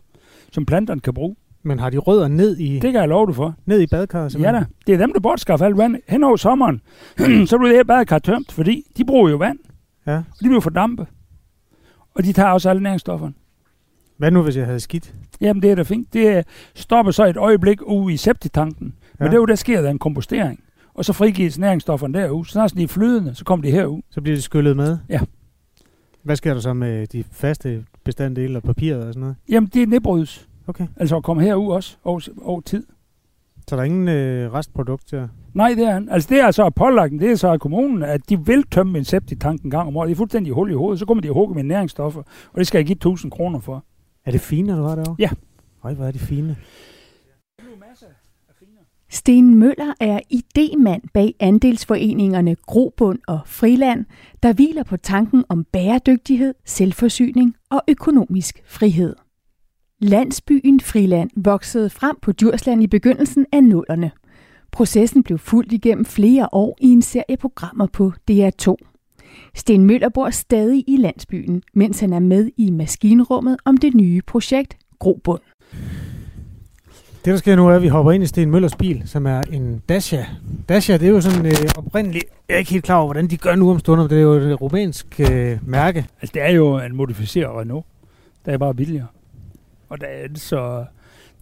som 0.51 0.65
planterne 0.65 1.01
kan 1.01 1.13
bruge. 1.13 1.35
Men 1.63 1.79
har 1.79 1.89
de 1.89 1.97
rødder 1.97 2.27
ned 2.27 2.57
i, 2.57 2.73
Det 2.73 2.91
kan 2.91 3.01
jeg 3.01 3.07
love 3.09 3.27
dig 3.27 3.35
for. 3.35 3.55
ned 3.65 3.81
i 3.81 3.87
badekarret? 3.87 4.23
Ja 4.23 4.29
simpelthen? 4.29 4.63
da, 4.63 4.65
det 4.87 4.93
er 4.93 4.97
dem, 4.97 5.13
der 5.13 5.19
bortskaffer 5.19 5.65
alt 5.65 5.77
vand 5.77 5.95
hen 6.07 6.23
over 6.23 6.35
sommeren. 6.35 6.81
så 7.47 7.57
bliver 7.57 7.67
det 7.67 7.75
her 7.77 7.83
badekar 7.83 8.19
tømt, 8.19 8.51
fordi 8.51 8.83
de 8.97 9.05
bruger 9.05 9.29
jo 9.29 9.37
vand, 9.37 9.59
Ja. 10.07 10.15
og 10.17 10.23
de 10.41 10.45
bliver 10.47 10.59
fordampe. 10.61 11.07
Og 12.15 12.23
de 12.23 12.33
tager 12.33 12.49
også 12.49 12.69
alle 12.69 12.83
næringsstofferne. 12.83 13.33
Hvad 14.17 14.31
nu, 14.31 14.41
hvis 14.41 14.57
jeg 14.57 14.65
havde 14.65 14.79
skidt? 14.79 15.13
Jamen, 15.41 15.61
det 15.63 15.71
er 15.71 15.75
da 15.75 15.81
fint. 15.83 16.13
Det 16.13 16.45
stopper 16.75 17.11
så 17.11 17.25
et 17.25 17.37
øjeblik 17.37 17.81
ude 17.81 18.13
i 18.13 18.17
septitanken. 18.17 18.93
Men 19.19 19.25
det 19.25 19.33
er 19.33 19.37
jo, 19.37 19.45
der 19.45 19.55
sker 19.55 19.81
der 19.81 19.89
en 19.89 19.99
kompostering. 19.99 20.59
Og 20.93 21.05
så 21.05 21.13
frigives 21.13 21.59
næringsstofferne 21.59 22.19
derude. 22.19 22.45
Så 22.45 22.51
snart 22.51 22.73
de 22.77 22.83
er 22.83 22.87
flydende, 22.87 23.35
så 23.35 23.45
kommer 23.45 23.63
de 23.65 23.71
herud. 23.71 24.01
Så 24.09 24.21
bliver 24.21 24.35
det 24.35 24.43
skyllet 24.43 24.75
med? 24.75 24.97
Ja. 25.09 25.19
Hvad 26.23 26.35
sker 26.35 26.53
der 26.53 26.61
så 26.61 26.73
med 26.73 27.07
de 27.07 27.23
faste 27.31 27.85
bestanddele 28.03 28.57
og 28.57 28.63
papiret 28.63 29.03
og 29.03 29.13
sådan 29.13 29.19
noget? 29.19 29.35
Jamen, 29.49 29.69
det 29.73 29.89
nedbrydes. 29.89 30.47
Okay. 30.67 30.87
Altså 30.97 31.17
at 31.17 31.23
komme 31.23 31.43
herud 31.43 31.73
også 31.73 31.97
over, 32.03 32.27
over 32.41 32.61
tid. 32.61 32.83
Så 33.67 33.75
der 33.75 33.81
er 33.81 33.85
ingen 33.85 34.07
øh, 34.07 34.53
restprodukt 34.53 35.11
der? 35.11 35.27
Nej, 35.53 35.73
det 35.77 35.83
er 35.83 36.01
Altså, 36.11 36.29
det 36.29 36.39
er 36.39 36.45
altså 36.45 36.69
pålagt, 36.69 37.11
det 37.11 37.31
er 37.31 37.35
så 37.35 37.47
af 37.47 37.59
kommunen, 37.59 38.03
at 38.03 38.29
de 38.29 38.45
vil 38.45 38.63
tømme 38.71 38.97
en 38.97 39.05
septitank 39.05 39.61
en 39.63 39.71
gang 39.71 39.87
om 39.87 39.97
året. 39.97 40.07
Det 40.07 40.13
er 40.13 40.17
fuldstændig 40.17 40.53
hul 40.53 40.71
i 40.71 40.73
hovedet. 40.73 40.99
Så 40.99 41.05
kommer 41.05 41.21
de 41.21 41.29
og 41.29 41.33
hugger 41.33 41.55
med 41.55 41.63
næringsstoffer. 41.63 42.21
Og 42.53 42.59
det 42.59 42.67
skal 42.67 42.79
jeg 42.79 42.85
give 42.85 42.95
1000 42.95 43.31
kroner 43.31 43.59
for. 43.59 43.85
Er 44.25 44.31
det 44.31 44.41
fine, 44.41 44.77
du 44.77 44.83
har 44.83 44.95
derovre? 44.95 45.15
Ja. 45.19 45.29
Øj, 45.83 45.93
hvor 45.93 46.05
er 46.05 46.11
det 46.11 46.21
fine. 46.21 46.55
Sten 49.15 49.55
Møller 49.55 49.93
er 49.99 50.19
idemand 50.29 51.01
bag 51.13 51.35
andelsforeningerne 51.39 52.55
Grobund 52.55 53.19
og 53.27 53.39
Friland, 53.45 54.05
der 54.43 54.53
hviler 54.53 54.83
på 54.83 54.97
tanken 54.97 55.43
om 55.49 55.63
bæredygtighed, 55.63 56.53
selvforsyning 56.65 57.55
og 57.69 57.81
økonomisk 57.87 58.61
frihed. 58.67 59.15
Landsbyen 60.01 60.79
Friland 60.79 61.29
voksede 61.35 61.89
frem 61.89 62.15
på 62.21 62.31
Djursland 62.31 62.83
i 62.83 62.87
begyndelsen 62.87 63.45
af 63.51 63.63
nullerne. 63.63 64.11
Processen 64.71 65.23
blev 65.23 65.37
fuldt 65.37 65.71
igennem 65.71 66.05
flere 66.05 66.49
år 66.51 66.77
i 66.81 66.87
en 66.87 67.01
serie 67.01 67.37
programmer 67.37 67.87
på 67.87 68.11
DR2. 68.31 68.75
Sten 69.55 69.85
Møller 69.85 70.09
bor 70.09 70.29
stadig 70.29 70.83
i 70.87 70.97
landsbyen, 70.97 71.63
mens 71.73 71.99
han 71.99 72.13
er 72.13 72.19
med 72.19 72.49
i 72.57 72.71
maskinrummet 72.71 73.57
om 73.65 73.77
det 73.77 73.93
nye 73.93 74.21
projekt 74.27 74.77
Grobund. 74.99 75.41
Det, 77.25 77.31
der 77.31 77.37
sker 77.37 77.55
nu, 77.55 77.67
er, 77.67 77.75
at 77.75 77.81
vi 77.81 77.87
hopper 77.87 78.11
ind 78.11 78.23
i 78.23 78.27
Sten 78.27 78.51
Møllers 78.51 78.75
bil, 78.75 79.03
som 79.05 79.25
er 79.25 79.41
en 79.41 79.81
Dacia. 79.89 80.25
Dacia, 80.69 80.97
det 80.97 81.07
er 81.07 81.11
jo 81.11 81.21
sådan 81.21 81.45
øh, 81.45 81.53
oprindeligt... 81.77 82.25
Jeg 82.49 82.55
er 82.55 82.59
ikke 82.59 82.71
helt 82.71 82.83
klar 82.83 82.95
over, 82.95 83.05
hvordan 83.05 83.27
de 83.27 83.37
gør 83.37 83.55
nu 83.55 83.71
om 83.71 83.79
stunder. 83.79 84.07
Det 84.07 84.17
er 84.17 84.21
jo 84.21 84.33
et 84.33 84.61
rumænsk 84.61 85.19
øh, 85.19 85.57
mærke. 85.61 86.05
Altså, 86.21 86.31
det 86.33 86.41
er 86.41 86.51
jo 86.51 86.79
en 86.79 86.95
modificeret 86.95 87.55
Renault. 87.55 87.85
Der 88.45 88.51
er 88.51 88.57
bare 88.57 88.73
billigere. 88.73 89.07
Og 89.89 90.01
der 90.01 90.07
er 90.07 90.27
så 90.35 90.85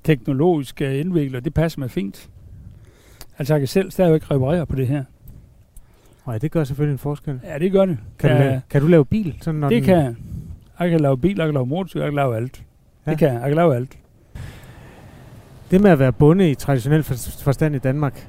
teknologisk 0.04 0.82
øh, 0.82 1.00
indviklet, 1.00 1.46
det 1.46 1.54
passer 1.54 1.80
mig 1.80 1.92
fint. 1.92 2.30
Altså, 3.38 3.54
jeg 3.54 3.62
kan 3.62 3.68
selv 3.68 3.92
stadigvæk 3.92 4.32
reparere 4.32 4.66
på 4.66 4.76
det 4.76 4.88
her. 4.88 5.04
Nej, 6.28 6.38
det 6.38 6.52
gør 6.52 6.64
selvfølgelig 6.64 6.94
en 6.94 7.00
forskel. 7.00 7.40
Ja, 7.44 7.60
det 7.60 7.72
gør 7.72 7.86
det. 7.86 7.98
Kan, 8.20 8.30
ja, 8.30 8.38
du, 8.38 8.44
lave, 8.44 8.62
kan 8.70 8.82
du 8.82 8.88
lave 8.88 9.06
bil? 9.06 9.36
Sådan, 9.42 9.60
når 9.60 9.70
det 9.70 9.76
den, 9.76 9.84
kan 9.84 9.98
jeg. 9.98 10.16
Jeg 10.80 10.90
kan 10.90 11.00
lave 11.00 11.18
bil, 11.18 11.38
jeg 11.38 11.48
kan 11.48 11.54
lave 11.54 11.66
motorcykel, 11.66 12.02
jeg 12.02 12.12
kan 12.12 12.16
lave 12.16 12.36
alt. 12.36 12.64
Ja. 13.06 13.12
Det 13.12 13.20
kan 13.20 13.28
jeg. 13.28 13.42
Jeg 13.42 13.50
kan 13.50 13.56
lave 13.56 13.76
alt. 13.76 13.98
Det 15.72 15.82
med 15.82 15.92
at 15.92 16.00
være 16.00 16.12
bonde 16.12 16.50
i 16.52 16.56
traditionel 16.56 17.04
for- 17.04 17.44
forstand 17.44 17.76
i 17.76 17.80
Danmark, 17.80 18.28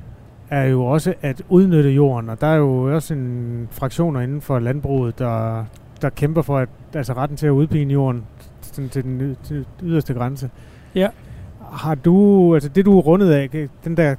er 0.50 0.64
jo 0.64 0.84
også 0.84 1.14
at 1.22 1.42
udnytte 1.48 1.90
jorden. 1.90 2.28
Og 2.30 2.40
der 2.40 2.46
er 2.46 2.56
jo 2.56 2.94
også 2.94 3.14
en 3.14 3.68
fraktioner 3.70 4.20
inden 4.20 4.40
for 4.40 4.58
landbruget, 4.58 5.18
der, 5.18 5.64
der 6.02 6.08
kæmper 6.10 6.42
for 6.42 6.58
at, 6.58 6.68
altså 6.94 7.12
retten 7.12 7.36
til 7.36 7.46
at 7.46 7.50
udpine 7.50 7.92
jorden 7.92 8.22
sådan 8.62 8.88
til 8.88 9.04
den 9.04 9.36
til 9.44 9.64
yderste 9.82 10.14
grænse. 10.14 10.50
Ja. 10.94 11.08
Har 11.72 11.94
du, 11.94 12.54
altså 12.54 12.68
det 12.68 12.84
du 12.84 12.98
er 12.98 13.02
rundet 13.02 13.30
af, 13.30 13.68
den 13.84 13.96
der 13.96 14.14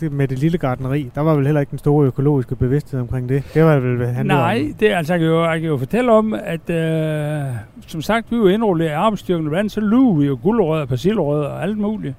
det 0.00 0.12
med 0.12 0.28
det 0.28 0.38
lille 0.38 0.58
gardneri, 0.58 1.10
der 1.14 1.20
var 1.20 1.34
vel 1.34 1.44
heller 1.44 1.60
ikke 1.60 1.70
den 1.70 1.78
store 1.78 2.06
økologiske 2.06 2.56
bevidsthed 2.56 3.00
omkring 3.00 3.28
det. 3.28 3.42
Det 3.54 3.64
var 3.64 3.78
vel 3.78 4.06
handlet 4.06 4.26
Nej, 4.36 4.62
om. 4.68 4.74
det 4.80 4.92
er, 4.92 4.96
altså, 4.96 5.12
jeg, 5.12 5.20
kan 5.20 5.28
jo, 5.28 5.44
jeg 5.44 5.60
kan 5.60 5.68
jo 5.68 5.76
fortælle 5.76 6.12
om, 6.12 6.34
at 6.44 6.70
øh, 6.70 7.42
som 7.86 8.02
sagt, 8.02 8.30
vi 8.30 8.36
er 8.36 8.40
jo 8.40 8.46
indrullet 8.46 8.86
af 8.86 8.98
arbejdsstyrken, 8.98 9.44
blandt 9.44 9.58
andet 9.58 9.72
så 9.72 9.80
luger 9.80 10.16
vi 10.20 10.26
jo 10.26 10.38
guldrødder, 10.42 10.86
persillerødder 10.86 11.48
og 11.48 11.62
alt 11.62 11.78
muligt. 11.78 12.14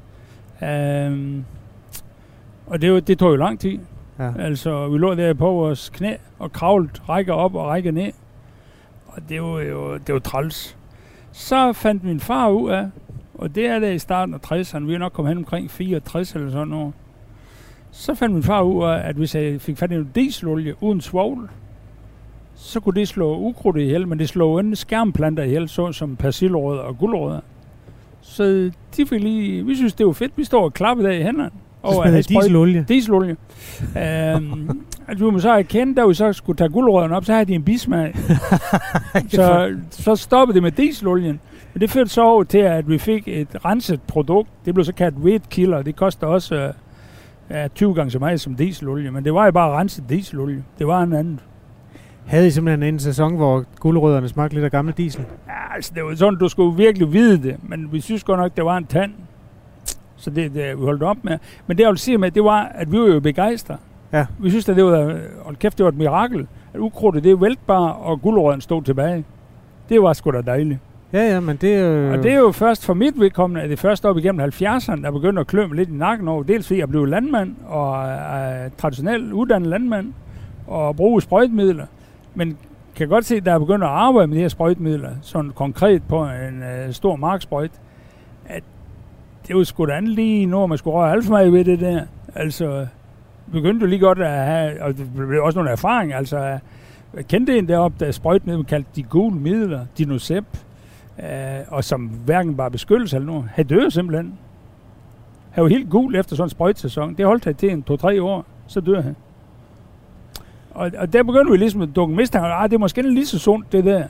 Um, 0.62 1.46
og 2.68 2.82
det, 2.82 3.08
det 3.08 3.20
tog 3.20 3.32
jo 3.32 3.36
lang 3.36 3.60
tid. 3.60 3.80
Ja. 4.20 4.32
Altså, 4.40 4.88
vi 4.88 4.98
lå 4.98 5.16
der 5.16 5.34
på 5.34 5.52
vores 5.52 5.90
knæ 5.90 6.14
og 6.40 6.52
kravlede 6.52 6.92
rækker 7.10 7.34
op 7.34 7.56
og 7.56 7.66
rækker 7.66 7.92
ned. 7.92 8.12
Og 9.08 9.22
det 9.30 9.42
var 9.42 9.62
jo, 9.62 9.98
det 9.98 10.14
var 10.14 10.20
træls. 10.20 10.78
Så 11.32 11.74
fandt 11.74 12.04
min 12.04 12.20
far 12.20 12.50
ud 12.50 12.70
af, 12.70 12.90
og 13.34 13.56
det 13.56 13.66
er 13.66 13.80
der 13.80 13.90
i 13.90 14.00
starten 14.00 14.34
af 14.34 14.52
60'erne, 14.52 14.86
vi 14.86 14.94
er 14.94 14.98
nok 14.98 15.14
kommet 15.14 15.30
hen 15.30 15.38
omkring 15.38 15.72
64 15.72 16.36
eller 16.36 16.52
sådan 16.52 16.68
noget. 16.68 16.94
Så 17.92 18.16
fandt 18.16 18.34
min 18.34 18.44
far 18.44 18.62
ud 18.62 18.84
af, 18.84 19.10
at 19.10 19.16
hvis 19.16 19.36
jeg 19.36 19.62
fik 19.62 19.78
fat 19.78 19.92
i 19.92 19.94
noget 19.94 20.16
dieselolie 20.16 20.84
uden 20.84 21.02
svovl, 21.02 21.50
så 22.56 22.80
kunne 22.80 22.96
det 22.96 23.08
slå 23.08 23.38
ukrudt 23.38 23.78
ihjel, 23.78 24.08
men 24.08 24.20
det 24.20 24.30
slog 24.30 24.64
ikke 24.64 24.76
skærmplanter 24.76 25.44
ihjel, 25.44 25.70
så 25.70 25.92
som 25.92 26.16
persillerødder 26.16 26.82
og 26.82 26.98
guldrødder. 26.98 27.40
Så 28.38 28.72
de 28.98 29.06
fik 29.06 29.22
lige, 29.22 29.66
vi 29.66 29.76
synes 29.76 29.94
det 29.94 30.06
var 30.06 30.12
fedt, 30.12 30.32
vi 30.36 30.44
står 30.44 30.64
og 30.64 30.74
klappede 30.74 31.10
af 31.10 31.20
i 31.20 31.24
hænderne. 31.24 31.50
Have 32.04 32.16
jeg 32.16 32.24
sprøjt- 32.26 32.42
dieselolie. 32.42 32.86
dieselolie. 32.88 33.36
øhm, 34.36 34.82
vi 35.20 35.24
må 35.24 35.40
så 35.40 35.50
erkende, 35.52 35.96
da 35.96 36.06
vi 36.06 36.14
så 36.14 36.34
skulle 36.34 36.58
tage 36.58 36.70
guldrødderne 36.70 37.16
op, 37.16 37.26
så 37.26 37.34
havde 37.34 37.46
de 37.46 37.54
en 37.54 37.64
bismag. 37.64 38.16
så, 39.30 39.76
så 39.92 40.16
stoppede 40.16 40.56
det 40.56 40.64
med 40.64 40.72
dieselolien. 40.72 41.40
Men 41.74 41.82
det 41.82 41.90
førte 41.90 42.10
så 42.10 42.22
over 42.24 42.44
til, 42.44 42.58
at 42.58 42.90
vi 42.90 42.98
fik 42.98 43.24
et 43.28 43.48
renset 43.66 44.02
produkt. 44.02 44.50
Det 44.66 44.74
blev 44.74 44.86
så 44.86 44.94
kaldt 44.94 45.18
weight 45.18 45.50
killer. 45.50 45.82
Det 45.82 45.96
koster 45.96 46.28
også 46.28 46.56
øh, 46.56 46.70
ja, 47.50 47.68
20 47.68 47.94
gange 47.94 48.12
så 48.12 48.20
meget 48.20 48.42
som 48.42 48.56
dieselolie. 48.56 49.12
Men 49.12 49.26
det 49.26 49.34
var 49.34 49.46
jo 49.46 49.52
bare 49.52 49.80
renset 49.80 50.04
dieselolie. 50.10 50.64
Det 50.80 50.88
var 50.88 51.04
en 51.04 51.14
anden. 51.14 51.40
Havde 52.28 52.48
I 52.48 52.50
simpelthen 52.50 52.94
en 52.94 53.00
sæson, 53.00 53.36
hvor 53.36 53.64
guldrødderne 53.80 54.30
smagte 54.30 54.56
lidt 54.56 54.66
af 54.66 54.72
gammel 54.72 54.94
diesel? 54.98 55.26
Ja, 55.48 55.76
altså, 55.76 55.92
det 55.96 56.04
var 56.04 56.16
sådan, 56.16 56.40
du 56.40 56.48
skulle 56.48 56.78
virkelig 56.78 57.14
vide 57.14 57.44
det. 57.44 57.56
Men 57.64 57.90
vi 57.92 58.02
synes 58.02 58.24
godt 58.24 58.40
nok, 58.40 58.56
det 58.56 58.66
var 58.66 58.78
en 58.78 58.86
tand. 58.86 59.12
Så 60.16 60.30
det, 60.30 60.54
det 60.54 60.80
vi 60.80 60.84
holdt 60.84 61.04
op 61.04 61.18
med. 61.24 61.38
Men 61.68 61.78
det 61.78 61.84
jeg 61.84 61.90
vil 61.90 61.98
sige 61.98 62.18
med, 62.18 62.32
det 62.32 62.44
var, 62.44 62.72
at 62.76 62.92
vi 62.92 63.00
var 63.00 63.08
jo 63.08 63.20
begejstrede. 63.20 63.80
Ja. 64.14 64.26
Vi 64.40 64.50
synes, 64.50 64.70
at 64.70 64.76
det 64.76 64.86
var, 64.86 65.20
hold 65.44 65.56
kæft, 65.56 65.78
det 65.78 65.84
var 65.84 65.90
et 65.90 65.98
mirakel, 65.98 66.48
at 66.74 66.80
ukrudtet 66.80 67.24
det 67.24 67.42
vælte 67.42 67.62
bare, 67.68 67.94
og 67.94 68.22
guldrøden 68.22 68.62
stod 68.62 68.84
tilbage. 68.84 69.26
Det 69.90 70.02
var 70.02 70.14
sgu 70.14 70.32
da 70.32 70.42
dejligt. 70.42 70.80
Ja, 71.14 71.34
ja, 71.34 71.40
men 71.40 71.58
det... 71.58 71.82
Øh... 71.82 72.12
Og 72.12 72.24
det 72.24 72.32
er 72.32 72.38
jo 72.38 72.52
først 72.52 72.86
for 72.86 72.94
mit 72.94 73.20
vedkommende, 73.20 73.62
at 73.62 73.70
det 73.70 73.80
først 73.80 74.06
op 74.06 74.18
igennem 74.18 74.42
70'erne, 74.42 75.04
der 75.04 75.12
begyndte 75.12 75.40
at 75.40 75.48
klø 75.48 75.68
mig 75.68 75.76
lidt 75.76 75.90
i 75.90 75.94
nakken 75.94 76.28
over. 76.28 76.44
Dels 76.44 76.68
fordi 76.68 76.80
jeg 76.80 76.90
blev 76.90 77.06
landmand, 77.06 77.56
og 77.68 78.04
er 78.06 78.70
traditionelt 78.78 79.32
uddannet 79.32 79.70
landmand, 79.70 80.14
og 80.68 80.96
bruge 80.96 81.22
sprøjtemidler. 81.22 81.86
Men 82.38 82.58
kan 82.96 83.08
godt 83.08 83.26
se, 83.26 83.36
at 83.36 83.46
der 83.46 83.54
er 83.54 83.60
begyndt 83.60 83.84
at 83.84 83.90
arbejde 83.90 84.28
med 84.28 84.36
de 84.36 84.42
her 84.42 84.48
sprøjtemidler, 84.48 85.10
sådan 85.22 85.52
konkret 85.52 86.04
på 86.04 86.24
en 86.24 86.64
øh, 86.64 86.94
stor 86.94 87.16
marksprøjt, 87.16 87.72
at 88.46 88.64
det 89.48 89.56
var 89.56 89.64
sgu 89.64 89.86
da 89.86 90.00
lige 90.00 90.46
nu, 90.46 90.68
man 90.68 90.78
skulle 90.78 90.94
røre 90.98 91.12
alt 91.12 91.26
for 91.26 91.32
meget 91.32 91.54
ved 91.54 91.66
det 91.66 91.80
der. 91.80 92.02
Altså, 92.36 92.88
begyndte 93.52 93.80
du 93.80 93.86
lige 93.86 94.00
godt 94.00 94.20
at 94.20 94.46
have, 94.46 94.84
og 94.84 94.98
det 94.98 95.10
blev 95.16 95.44
også 95.44 95.60
nogle 95.60 95.72
erfaring, 95.72 96.14
altså, 96.14 96.38
jeg 97.14 97.28
kendte 97.28 97.58
en 97.58 97.68
deroppe, 97.68 98.06
der 98.06 98.12
sprøjtemidler, 98.12 98.58
man 98.58 98.66
kaldte 98.66 98.90
de 98.96 99.04
gule 99.04 99.36
midler, 99.36 99.86
Dinosep, 99.98 100.46
øh, 101.20 101.26
og 101.68 101.84
som 101.84 102.02
hverken 102.02 102.58
bare 102.58 102.72
beskyttelse 102.72 103.16
eller 103.16 103.28
noget. 103.28 103.50
havde 103.54 103.70
døde 103.70 103.92
simpelthen. 103.92 104.34
Han 105.52 105.64
var 105.64 105.70
helt 105.70 105.90
gul 105.90 106.16
efter 106.16 106.36
sådan 106.36 106.46
en 106.46 106.50
sprøjtsæson. 106.50 107.14
Det 107.14 107.26
holdt 107.26 107.46
han 107.46 107.56
til 107.56 107.72
en 107.72 107.84
to-tre 107.84 108.24
år, 108.24 108.46
så 108.68 108.82
dør 108.82 109.02
han. 109.02 109.16
Og, 110.78 110.92
og 110.98 111.14
der 111.14 111.24
begyndte 111.24 111.52
vi 111.52 111.58
ligesom 111.58 111.82
at 111.82 111.90
dukke 111.96 112.16
mistanke, 112.16 112.48
ah, 112.48 112.70
det 112.70 112.76
er 112.76 112.80
måske 112.80 113.02
lige 113.02 113.26
så 113.26 113.40
sundt, 113.40 113.72
det 113.72 113.86
der. 113.86 114.04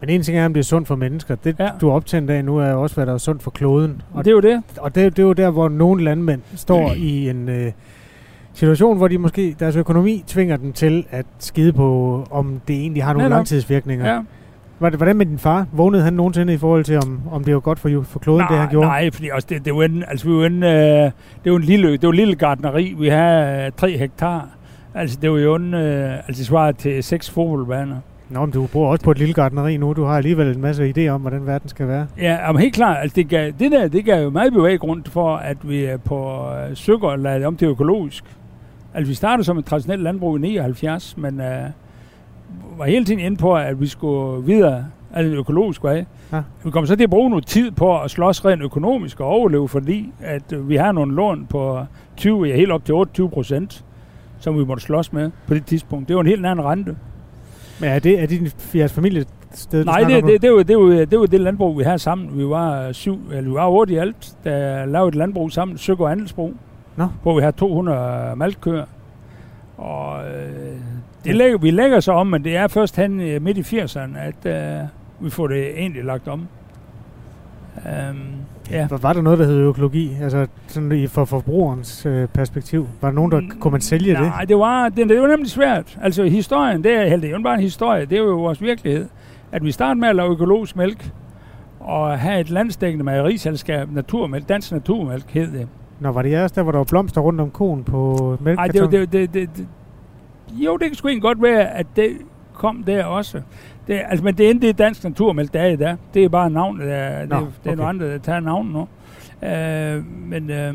Men 0.00 0.10
en 0.10 0.22
ting 0.22 0.38
er, 0.38 0.46
om 0.46 0.52
det 0.54 0.60
er 0.60 0.64
sundt 0.64 0.88
for 0.88 0.96
mennesker. 0.96 1.34
Det, 1.34 1.56
Ja. 1.58 1.68
du 1.80 1.88
er 1.88 1.92
optændt 1.92 2.30
af 2.30 2.44
nu, 2.44 2.56
er 2.58 2.72
også, 2.72 2.94
hvad 2.94 3.06
der 3.06 3.14
er 3.14 3.18
sundt 3.18 3.42
for 3.42 3.50
kloden. 3.50 4.02
Og 4.14 4.24
det 4.24 4.30
er 4.30 4.34
jo 4.34 4.40
det. 4.40 4.62
Og 4.78 4.94
det, 4.94 5.16
det 5.16 5.22
er 5.22 5.26
jo 5.26 5.32
der, 5.32 5.50
hvor 5.50 5.68
nogle 5.68 6.04
landmænd 6.04 6.40
står 6.54 6.92
i 7.10 7.28
en 7.30 7.48
øh, 7.48 7.72
situation, 8.54 8.96
hvor 8.96 9.08
de 9.08 9.18
måske 9.18 9.56
deres 9.60 9.76
økonomi 9.76 10.24
tvinger 10.26 10.56
dem 10.56 10.72
til 10.72 11.06
at 11.10 11.26
skide 11.38 11.72
på, 11.72 12.22
om 12.30 12.60
det 12.68 12.76
egentlig 12.76 13.04
har 13.04 13.12
nogle 13.12 13.24
Netop. 13.24 13.36
langtidsvirkninger. 13.36 14.12
Ja. 14.14 14.20
Var 14.80 14.90
det, 14.90 14.98
hvordan 14.98 15.16
med 15.16 15.26
din 15.26 15.38
far? 15.38 15.66
Vågnede 15.72 16.02
han 16.02 16.12
nogensinde 16.12 16.52
i 16.54 16.56
forhold 16.56 16.84
til, 16.84 16.96
om, 16.96 17.20
om 17.32 17.44
det 17.44 17.54
var 17.54 17.60
godt 17.60 17.78
for, 17.78 18.02
for 18.02 18.18
kloden, 18.18 18.40
nej, 18.40 18.48
det 18.48 18.58
han 18.58 18.68
gjorde? 18.70 18.86
Nej, 18.88 19.10
fordi 19.10 19.28
også 19.32 19.46
det, 19.50 19.64
det 19.64 19.74
var 19.74 19.82
en, 19.82 20.04
altså 20.08 20.28
vi 20.28 20.34
var 20.34 20.46
en, 20.46 20.62
øh, 20.62 21.10
det 21.44 21.52
var 21.52 21.56
en 21.56 21.62
lille, 21.64 21.92
det 21.92 22.02
var 22.02 22.08
en 22.08 22.14
lille 22.16 22.34
gardneri. 22.34 22.94
Vi 22.98 23.08
havde 23.08 23.66
øh, 23.66 23.72
3 23.76 23.96
hektar. 23.98 24.48
Altså 24.96 25.18
det 25.22 25.30
var 25.30 25.38
jo 25.38 25.54
en, 25.54 25.74
øh, 25.74 26.14
altså 26.14 26.38
det 26.38 26.46
svarede 26.46 26.76
til 26.76 27.02
seks 27.02 27.30
fodboldbaner. 27.30 27.96
Nå, 28.28 28.40
men 28.40 28.50
du 28.50 28.66
bor 28.72 28.90
også 28.90 29.04
på 29.04 29.10
et 29.10 29.18
lille 29.18 29.34
gardneri 29.34 29.76
nu. 29.76 29.92
Du 29.92 30.04
har 30.04 30.16
alligevel 30.16 30.54
en 30.54 30.60
masse 30.60 30.92
idéer 30.96 31.08
om, 31.08 31.20
hvordan 31.20 31.46
verden 31.46 31.68
skal 31.68 31.88
være. 31.88 32.06
Ja, 32.18 32.52
men 32.52 32.60
helt 32.60 32.74
klart, 32.74 32.96
altså 33.00 33.14
det, 33.14 33.28
gav, 33.28 33.52
det 33.58 33.72
der, 33.72 33.88
det 33.88 34.04
gav 34.04 34.22
jo 34.22 34.30
meget 34.30 34.52
bevæggrund 34.52 35.04
for, 35.04 35.36
at 35.36 35.56
vi 35.62 35.86
øh, 35.86 35.98
på 36.04 36.48
øh, 36.50 36.76
Søger 36.76 37.16
lavede 37.16 37.38
det 37.38 37.46
om 37.46 37.56
til 37.56 37.68
økologisk. 37.68 38.24
Altså 38.94 39.08
vi 39.08 39.14
startede 39.14 39.44
som 39.44 39.58
et 39.58 39.64
traditionelt 39.64 40.02
landbrug 40.02 40.36
i 40.36 40.40
79, 40.40 41.16
men 41.16 41.40
øh, 41.40 41.62
var 42.78 42.84
hele 42.84 43.04
tiden 43.04 43.20
inde 43.20 43.36
på, 43.36 43.56
at 43.56 43.80
vi 43.80 43.86
skulle 43.86 44.46
videre 44.46 44.84
altså 45.14 45.32
en 45.32 45.38
økologisk 45.38 45.84
vej. 45.84 46.04
Ja. 46.32 46.42
Vi 46.64 46.70
kommer 46.70 46.86
så 46.86 46.96
til 46.96 47.04
at 47.04 47.10
bruge 47.10 47.30
noget 47.30 47.46
tid 47.46 47.70
på 47.70 48.00
at 48.00 48.10
slås 48.10 48.44
rent 48.44 48.62
økonomisk 48.62 49.20
og 49.20 49.26
overleve, 49.26 49.68
fordi 49.68 50.12
at 50.20 50.52
øh, 50.52 50.68
vi 50.68 50.76
har 50.76 50.92
nogle 50.92 51.14
lån 51.14 51.46
på 51.46 51.80
20, 52.16 52.44
ja 52.44 52.56
helt 52.56 52.70
op 52.70 52.84
til 52.84 52.94
28 52.94 53.30
procent, 53.30 53.84
som 54.38 54.58
vi 54.58 54.64
måtte 54.64 54.82
slås 54.82 55.12
med 55.12 55.30
på 55.46 55.54
det 55.54 55.66
tidspunkt. 55.66 56.08
Det 56.08 56.16
var 56.16 56.22
en 56.22 56.28
helt 56.28 56.46
anden 56.46 56.64
rente. 56.64 56.96
Men 57.80 57.90
er 57.90 57.98
det, 57.98 58.20
er 58.20 58.26
det 58.26 58.40
din, 58.40 58.50
jeres 58.74 58.92
familie 58.92 59.24
sted, 59.52 59.84
Nej, 59.84 60.00
det, 60.00 60.24
det, 60.24 60.42
det, 60.42 60.52
var, 60.52 60.62
det, 60.62 60.78
var, 60.78 61.04
det 61.04 61.20
var 61.20 61.26
det 61.26 61.40
landbrug, 61.40 61.78
vi 61.78 61.84
havde 61.84 61.98
sammen. 61.98 62.38
Vi 62.38 62.48
var 62.48 62.92
syv, 62.92 63.20
eller 63.32 63.50
vi 63.50 63.54
var 63.54 63.68
otte 63.68 63.94
i 63.94 63.96
alt, 63.96 64.36
der 64.44 64.86
lavede 64.86 65.08
et 65.08 65.14
landbrug 65.14 65.52
sammen, 65.52 65.78
Søg 65.78 66.00
og 66.00 66.10
Andelsbrug, 66.10 66.54
Nå. 66.96 67.08
hvor 67.22 67.34
vi 67.34 67.40
havde 67.40 67.56
200 67.56 68.36
malkkøer. 68.36 68.84
Og 69.76 70.28
øh, 70.28 70.76
det 71.24 71.34
lægger, 71.34 71.58
vi 71.58 71.70
lægger 71.70 72.00
så 72.00 72.12
om, 72.12 72.26
men 72.26 72.44
det 72.44 72.56
er 72.56 72.68
først 72.68 72.96
hen 72.96 73.20
øh, 73.20 73.42
midt 73.42 73.72
i 73.72 73.76
80'erne, 73.76 74.18
at 74.18 74.46
øh, 74.46 74.86
vi 75.20 75.30
får 75.30 75.46
det 75.46 75.78
egentlig 75.78 76.04
lagt 76.04 76.28
om. 76.28 76.48
Um, 77.76 78.18
ja. 78.70 78.86
Var, 78.90 78.96
var 78.96 79.12
der 79.12 79.22
noget, 79.22 79.38
der 79.38 79.44
hed 79.44 79.58
økologi? 79.58 80.16
Altså 80.22 80.46
sådan 80.66 80.92
i 80.92 81.06
for 81.06 81.24
forbrugerens 81.24 82.06
øh, 82.06 82.28
perspektiv. 82.28 82.88
Var 83.00 83.08
der 83.08 83.14
nogen, 83.14 83.32
der 83.32 83.40
kunne 83.60 83.72
man 83.72 83.80
sælge 83.80 84.12
det? 84.12 84.20
Nej, 84.20 84.44
det 84.44 84.58
var, 84.58 84.88
det, 84.88 85.08
det 85.08 85.20
var 85.20 85.26
nemlig 85.26 85.50
svært. 85.50 85.98
Altså 86.02 86.24
historien, 86.24 86.84
det 86.84 86.92
er, 86.92 87.16
det 87.16 87.24
er 87.24 87.30
jo 87.30 87.42
bare 87.42 87.54
en 87.54 87.60
historie, 87.60 88.04
det 88.06 88.18
er 88.18 88.22
jo 88.22 88.36
vores 88.36 88.62
virkelighed. 88.62 89.06
At 89.52 89.64
vi 89.64 89.72
startede 89.72 90.00
med 90.00 90.08
at 90.08 90.16
lave 90.16 90.30
økologisk 90.30 90.76
mælk, 90.76 91.10
og 91.86 92.18
have 92.18 92.40
et 92.40 92.50
landsdækkende 92.50 93.04
mejeriselskab, 93.04 93.90
Naturmælk, 93.90 94.48
Dansk 94.48 94.72
Naturmælk 94.72 95.30
hed 95.30 95.52
det. 95.52 95.68
Nå, 96.00 96.12
var 96.12 96.22
det 96.22 96.30
jeres 96.30 96.52
der, 96.52 96.62
hvor 96.62 96.72
der 96.72 96.78
var 96.78 96.84
blomster 96.84 97.20
rundt 97.20 97.40
om 97.40 97.50
konen 97.50 97.84
på 97.84 98.16
Nej, 98.40 98.44
mælkekarton? 98.44 98.92
det, 98.92 99.12
det, 99.12 99.12
det, 99.12 99.34
det, 99.34 99.56
det, 99.56 99.66
jo, 100.52 100.76
det 100.76 100.86
kan 100.86 100.94
sgu 100.94 101.08
godt 101.20 101.42
være, 101.42 101.68
at 101.68 101.86
det 101.96 102.10
kom 102.54 102.82
der 102.86 103.04
også. 103.04 103.42
Det, 103.86 104.00
altså, 104.08 104.24
men 104.24 104.34
det 104.34 104.50
endte 104.50 104.68
i 104.68 104.72
Dansk 104.72 105.02
der 105.02 105.60
er 105.60 105.66
i 105.66 105.76
dag. 105.76 105.96
Det 106.14 106.24
er 106.24 106.28
bare 106.28 106.50
navnet. 106.50 106.86
Der, 106.86 107.26
Nå, 107.26 107.40
det, 107.40 107.52
det 107.64 107.68
er 107.68 107.72
okay. 107.72 107.76
nogle 107.76 107.88
andre, 107.88 108.12
der 108.12 108.18
tager 108.18 108.40
navnet 108.40 108.72
nu. 108.72 108.88
Øh, 109.48 110.04
men 110.06 110.50
øh, 110.50 110.74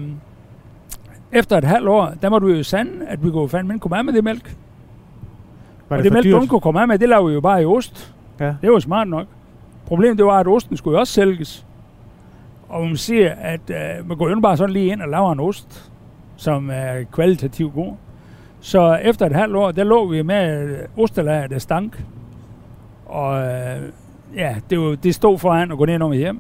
efter 1.31 1.57
et 1.57 1.63
halvt 1.63 1.87
år, 1.87 2.13
der 2.21 2.29
måtte 2.29 2.47
vi 2.47 2.53
jo 2.53 2.63
sande, 2.63 2.91
at 3.07 3.25
vi 3.25 3.31
kunne 3.31 3.49
fandme 3.49 3.73
ikke 3.73 3.81
komme 3.81 3.97
af 3.97 4.05
med 4.05 4.13
det 4.13 4.23
mælk. 4.23 4.55
var 5.89 5.97
og 5.97 6.03
det, 6.03 6.11
det 6.11 6.23
for 6.23 6.29
mælk, 6.29 6.41
du 6.41 6.47
kunne 6.47 6.61
komme 6.61 6.81
af 6.81 6.87
med, 6.87 6.99
det 6.99 7.09
lavede 7.09 7.27
vi 7.27 7.33
jo 7.33 7.41
bare 7.41 7.61
i 7.61 7.65
ost. 7.65 8.13
Ja. 8.39 8.55
Det 8.61 8.71
var 8.71 8.79
smart 8.79 9.07
nok. 9.07 9.27
Problemet 9.85 10.17
det 10.17 10.25
var, 10.25 10.39
at 10.39 10.47
osten 10.47 10.77
skulle 10.77 10.95
jo 10.95 10.99
også 10.99 11.13
sælges. 11.13 11.65
Og 12.69 12.87
man 12.87 12.97
siger, 12.97 13.33
at 13.41 13.69
øh, 13.69 14.07
man 14.07 14.17
går 14.17 14.29
jo 14.29 14.39
bare 14.39 14.57
sådan 14.57 14.73
lige 14.73 14.91
ind 14.91 15.01
og 15.01 15.09
laver 15.09 15.31
en 15.31 15.39
ost, 15.39 15.91
som 16.35 16.69
er 16.73 17.03
kvalitativt 17.11 17.73
god. 17.73 17.93
Så 18.59 18.95
efter 18.95 19.25
et 19.25 19.35
halvt 19.35 19.55
år, 19.55 19.71
der 19.71 19.83
lå 19.83 20.07
vi 20.07 20.21
med 20.21 20.69
øh, 20.69 20.77
ostelager, 20.97 21.47
der 21.47 21.59
stank. 21.59 22.03
Og 23.11 23.41
øh, 23.41 23.81
ja, 24.35 24.55
det, 24.69 24.79
var, 24.79 24.95
det 24.95 25.15
stod 25.15 25.37
foran 25.37 25.71
at 25.71 25.77
gå 25.77 25.85
ned 25.85 26.01
og 26.01 26.13
hjem. 26.13 26.39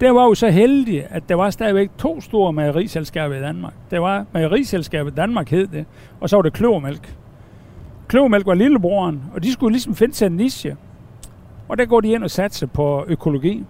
Der 0.00 0.10
var 0.10 0.24
jo 0.24 0.34
så 0.34 0.50
heldigt, 0.50 1.06
at 1.10 1.28
der 1.28 1.34
var 1.34 1.50
stadigvæk 1.50 1.90
to 1.98 2.20
store 2.20 2.52
mejeriselskaber 2.52 3.34
i 3.34 3.40
Danmark. 3.40 3.72
Det 3.90 4.00
var 4.00 4.26
mejeriselskabet 4.32 5.16
Danmark 5.16 5.50
hed 5.50 5.66
det, 5.66 5.84
og 6.20 6.30
så 6.30 6.36
var 6.36 6.42
det 6.42 6.52
Kløvermælk. 6.52 7.16
Kløvermælk 8.08 8.46
var 8.46 8.54
lillebroren, 8.54 9.22
og 9.34 9.42
de 9.42 9.52
skulle 9.52 9.72
ligesom 9.72 9.94
finde 9.94 10.14
sig 10.14 10.26
en 10.26 10.32
niche. 10.32 10.76
Og 11.68 11.78
der 11.78 11.84
går 11.84 12.00
de 12.00 12.08
ind 12.12 12.24
og 12.24 12.30
satser 12.30 12.66
på 12.66 13.04
økologi. 13.08 13.64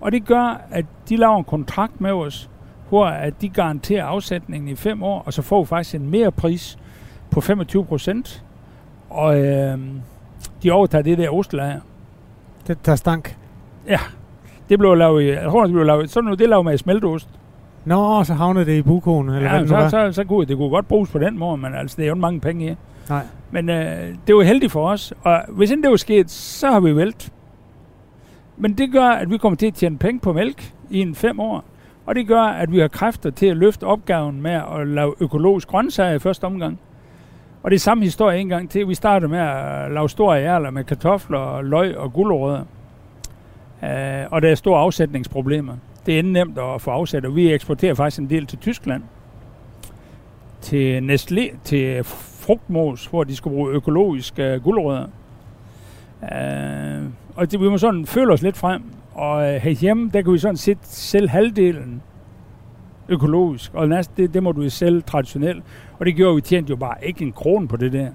Og 0.00 0.12
det 0.12 0.24
gør, 0.24 0.60
at 0.70 0.84
de 1.08 1.16
laver 1.16 1.38
en 1.38 1.44
kontrakt 1.44 2.00
med 2.00 2.10
os, 2.10 2.50
hvor 2.88 3.06
at 3.06 3.40
de 3.40 3.48
garanterer 3.48 4.04
afsætningen 4.04 4.68
i 4.68 4.74
fem 4.74 5.02
år, 5.02 5.22
og 5.26 5.32
så 5.32 5.42
får 5.42 5.62
vi 5.62 5.66
faktisk 5.66 5.94
en 5.94 6.10
mere 6.10 6.32
pris 6.32 6.78
på 7.30 7.40
25 7.40 7.84
procent. 7.84 8.44
Og 9.10 9.40
øh, 9.40 9.78
de 10.62 10.70
overtager 10.70 11.02
det 11.02 11.18
der 11.18 11.30
ostelager. 11.30 11.80
Det, 12.66 12.86
der 12.86 12.96
stank. 12.96 13.36
Det 14.68 14.78
blev 14.78 14.94
lavet, 14.94 15.22
i- 15.22 15.26
jeg 15.30 15.44
tror, 15.50 15.64
det 15.64 15.72
blev 15.72 15.84
lavet, 15.84 16.10
sådan 16.10 16.24
noget, 16.24 16.38
det 16.38 16.48
lavet 16.48 16.64
med 16.64 16.78
smelteost. 16.78 17.28
Nå, 17.84 18.24
så 18.24 18.34
havnede 18.34 18.64
det 18.66 18.72
i 18.78 18.82
bukonen, 18.82 19.34
eller 19.34 19.48
hvad 19.48 19.58
Ja, 19.58 19.62
nu 19.62 19.68
så, 19.68 19.76
var. 19.76 19.88
så, 19.88 20.12
så 20.12 20.24
kunne 20.24 20.46
det 20.46 20.56
kunne 20.56 20.70
godt 20.70 20.88
bruges 20.88 21.10
på 21.10 21.18
den 21.18 21.38
måde, 21.38 21.56
men 21.56 21.74
altså, 21.74 21.96
det 21.96 22.02
er 22.02 22.06
jo 22.06 22.14
ikke 22.14 22.20
mange 22.20 22.40
penge 22.40 22.70
i. 22.70 22.74
Nej. 23.08 23.22
Men 23.50 23.70
øh, 23.70 24.14
det 24.26 24.34
var 24.34 24.42
heldigt 24.42 24.72
for 24.72 24.88
os, 24.88 25.12
og 25.22 25.40
hvis 25.48 25.70
ikke 25.70 25.82
det 25.82 25.90
var 25.90 25.96
sket, 25.96 26.30
så 26.30 26.70
har 26.70 26.80
vi 26.80 26.96
vælt. 26.96 27.32
Men 28.56 28.72
det 28.72 28.92
gør, 28.92 29.04
at 29.08 29.30
vi 29.30 29.36
kommer 29.38 29.56
til 29.56 29.66
at 29.66 29.74
tjene 29.74 29.98
penge 29.98 30.20
på 30.20 30.32
mælk 30.32 30.72
i 30.90 31.00
en 31.00 31.14
fem 31.14 31.40
år. 31.40 31.64
Og 32.06 32.14
det 32.14 32.26
gør, 32.26 32.42
at 32.42 32.72
vi 32.72 32.78
har 32.78 32.88
kræfter 32.88 33.30
til 33.30 33.46
at 33.46 33.56
løfte 33.56 33.84
opgaven 33.84 34.42
med 34.42 34.50
at 34.80 34.86
lave 34.86 35.14
økologisk 35.20 35.68
grøntsager 35.68 36.12
i 36.14 36.18
første 36.18 36.44
omgang. 36.44 36.78
Og 37.64 37.70
det 37.70 37.76
er 37.76 37.80
samme 37.80 38.04
historie 38.04 38.40
en 38.40 38.48
gang 38.48 38.70
til. 38.70 38.88
Vi 38.88 38.94
startede 38.94 39.30
med 39.30 39.38
at 39.38 39.90
lave 39.90 40.08
store 40.08 40.42
ærler 40.42 40.70
med 40.70 40.84
kartofler, 40.84 41.62
løg 41.62 41.96
og 41.96 42.12
gulerødder. 42.12 42.64
Uh, 43.82 44.32
og 44.32 44.42
der 44.42 44.50
er 44.50 44.54
store 44.54 44.80
afsætningsproblemer. 44.80 45.76
Det 46.06 46.18
er 46.18 46.22
nemt 46.22 46.58
at 46.58 46.80
få 46.80 46.90
afsat, 46.90 47.24
og 47.24 47.36
vi 47.36 47.52
eksporterer 47.52 47.94
faktisk 47.94 48.20
en 48.20 48.30
del 48.30 48.46
til 48.46 48.58
Tyskland. 48.58 49.02
Til 50.60 51.10
Nestlé, 51.10 51.56
til 51.64 52.04
frugtmos, 52.04 53.06
hvor 53.06 53.24
de 53.24 53.36
skulle 53.36 53.54
bruge 53.54 53.72
økologiske 53.72 54.42
øh, 54.42 54.62
gulerødder. 54.62 55.06
Uh, 56.22 57.08
og 57.36 57.52
det, 57.52 57.60
vi 57.60 57.68
må 57.68 57.78
sådan 57.78 58.06
føle 58.06 58.32
os 58.32 58.42
lidt 58.42 58.56
frem. 58.56 58.82
Og 59.14 59.36
uh, 59.36 59.54
herhjemme, 59.54 60.10
der 60.14 60.22
kan 60.22 60.32
vi 60.32 60.38
sådan 60.38 60.56
set 60.56 60.78
selv 60.82 61.28
halvdelen 61.28 62.02
økologisk, 63.08 63.74
og 63.74 63.88
næste, 63.88 64.12
det, 64.16 64.34
det 64.34 64.42
må 64.42 64.52
du 64.52 64.62
jo 64.62 64.70
sælge 64.70 65.00
traditionelt. 65.00 65.64
Og 65.98 66.06
det 66.06 66.16
gjorde, 66.16 66.34
vi 66.34 66.40
tjente 66.40 66.70
jo 66.70 66.76
bare 66.76 66.96
ikke 67.02 67.24
en 67.24 67.32
krone 67.32 67.68
på 67.68 67.76
det 67.76 67.92
der. 67.92 68.08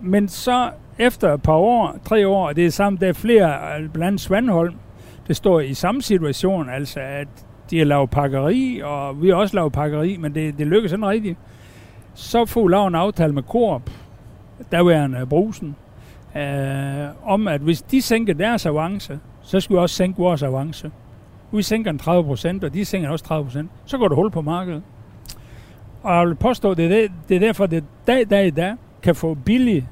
Men 0.00 0.28
så 0.28 0.70
efter 0.98 1.34
et 1.34 1.42
par 1.42 1.56
år, 1.56 1.96
tre 2.04 2.28
år, 2.28 2.48
og 2.48 2.56
det 2.56 2.66
er 2.66 2.70
samme, 2.70 2.98
der 2.98 3.08
er 3.08 3.12
flere, 3.12 3.58
blandt 3.78 4.06
andet 4.06 4.20
Svandholm, 4.20 4.74
det 5.28 5.36
står 5.36 5.60
i 5.60 5.74
samme 5.74 6.02
situation, 6.02 6.70
altså 6.70 7.00
at 7.00 7.28
de 7.70 7.78
har 7.78 7.84
lavet 7.84 8.10
pakkeri, 8.10 8.80
og 8.84 9.22
vi 9.22 9.28
har 9.28 9.36
også 9.36 9.56
lavet 9.56 9.72
pakkeri, 9.72 10.16
men 10.16 10.34
det, 10.34 10.58
det 10.58 10.66
lykkes 10.66 10.90
sådan 10.90 11.06
rigtigt. 11.06 11.38
Så 12.14 12.44
får 12.44 12.62
vi 12.62 12.72
lavet 12.72 12.86
en 12.86 12.94
aftale 12.94 13.32
med 13.32 13.42
Coop, 13.42 13.90
derværende 14.72 15.26
brusen, 15.26 15.76
øh, 16.36 17.06
om 17.24 17.48
at 17.48 17.60
hvis 17.60 17.82
de 17.82 18.02
sænker 18.02 18.34
deres 18.34 18.66
avance, 18.66 19.20
så 19.42 19.60
skal 19.60 19.76
vi 19.76 19.80
også 19.80 19.96
sænke 19.96 20.18
vores 20.18 20.42
avance. 20.42 20.90
Vi 21.52 21.62
sænker 21.62 21.90
en 21.90 21.98
30 21.98 22.24
procent, 22.24 22.64
og 22.64 22.74
de 22.74 22.84
sænker 22.84 23.08
også 23.10 23.24
30 23.24 23.44
procent. 23.44 23.70
Så 23.84 23.98
går 23.98 24.08
der 24.08 24.14
hul 24.14 24.30
på 24.30 24.40
markedet. 24.40 24.82
Og 26.02 26.14
jeg 26.14 26.26
vil 26.26 26.34
påstå, 26.34 26.74
det 26.74 26.84
er, 26.84 26.88
det, 26.88 27.10
det 27.28 27.34
er 27.34 27.40
derfor, 27.40 27.64
at 27.64 27.70
det 27.70 27.84
dag, 28.06 28.30
dag 28.30 28.46
i 28.46 28.50
dag 28.50 28.74
kan 29.02 29.14
få 29.14 29.34
billig, 29.34 29.88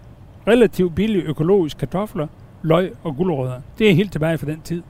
relativt 0.48 0.94
billig 0.94 1.22
økologisk 1.24 1.78
kartofler, 1.78 2.26
løg 2.62 2.92
og 3.02 3.16
gulerødder. 3.16 3.61
Det 3.78 3.90
er 3.90 3.94
helt 3.94 4.12
tilbage 4.12 4.38
fra 4.38 4.46
den 4.46 4.61
tid. 4.61 4.82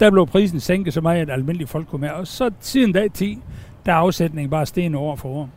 Der 0.00 0.10
blev 0.10 0.26
prisen 0.26 0.60
sænket 0.60 0.94
så 0.94 1.00
meget, 1.00 1.20
at 1.20 1.30
almindelige 1.30 1.68
folk 1.68 1.88
kunne 1.88 2.00
med. 2.00 2.10
Og 2.10 2.26
så 2.26 2.50
siden 2.60 2.92
dag 2.92 3.12
10, 3.12 3.38
der 3.86 3.92
er 3.92 3.96
afsætningen 3.96 4.50
bare 4.50 4.66
sten 4.66 4.94
år 4.94 5.16
for 5.16 5.28
år. 5.28 5.48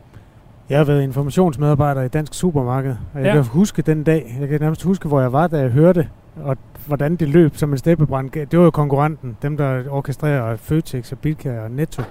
Jeg 0.70 0.78
har 0.78 0.84
været 0.84 1.02
informationsmedarbejder 1.02 2.02
i 2.02 2.08
Dansk 2.08 2.34
Supermarked, 2.34 2.96
og 3.14 3.20
jeg 3.20 3.26
ja. 3.26 3.32
kan 3.32 3.44
huske 3.44 3.82
den 3.82 4.04
dag, 4.04 4.36
jeg 4.40 4.48
kan 4.48 4.60
nærmest 4.60 4.82
huske, 4.82 5.08
hvor 5.08 5.20
jeg 5.20 5.32
var, 5.32 5.46
da 5.46 5.58
jeg 5.58 5.70
hørte, 5.70 6.08
og 6.36 6.56
hvordan 6.86 7.16
det 7.16 7.28
løb 7.28 7.56
som 7.56 7.72
en 7.72 7.78
steppebrand. 7.78 8.30
Det 8.30 8.58
var 8.58 8.64
jo 8.64 8.70
konkurrenten, 8.70 9.36
dem 9.42 9.56
der 9.56 9.82
orkestrerer 9.90 10.56
Føtex 10.56 11.12
og 11.12 11.18
Bilka 11.18 11.60
og 11.60 11.70
Netto. 11.70 12.02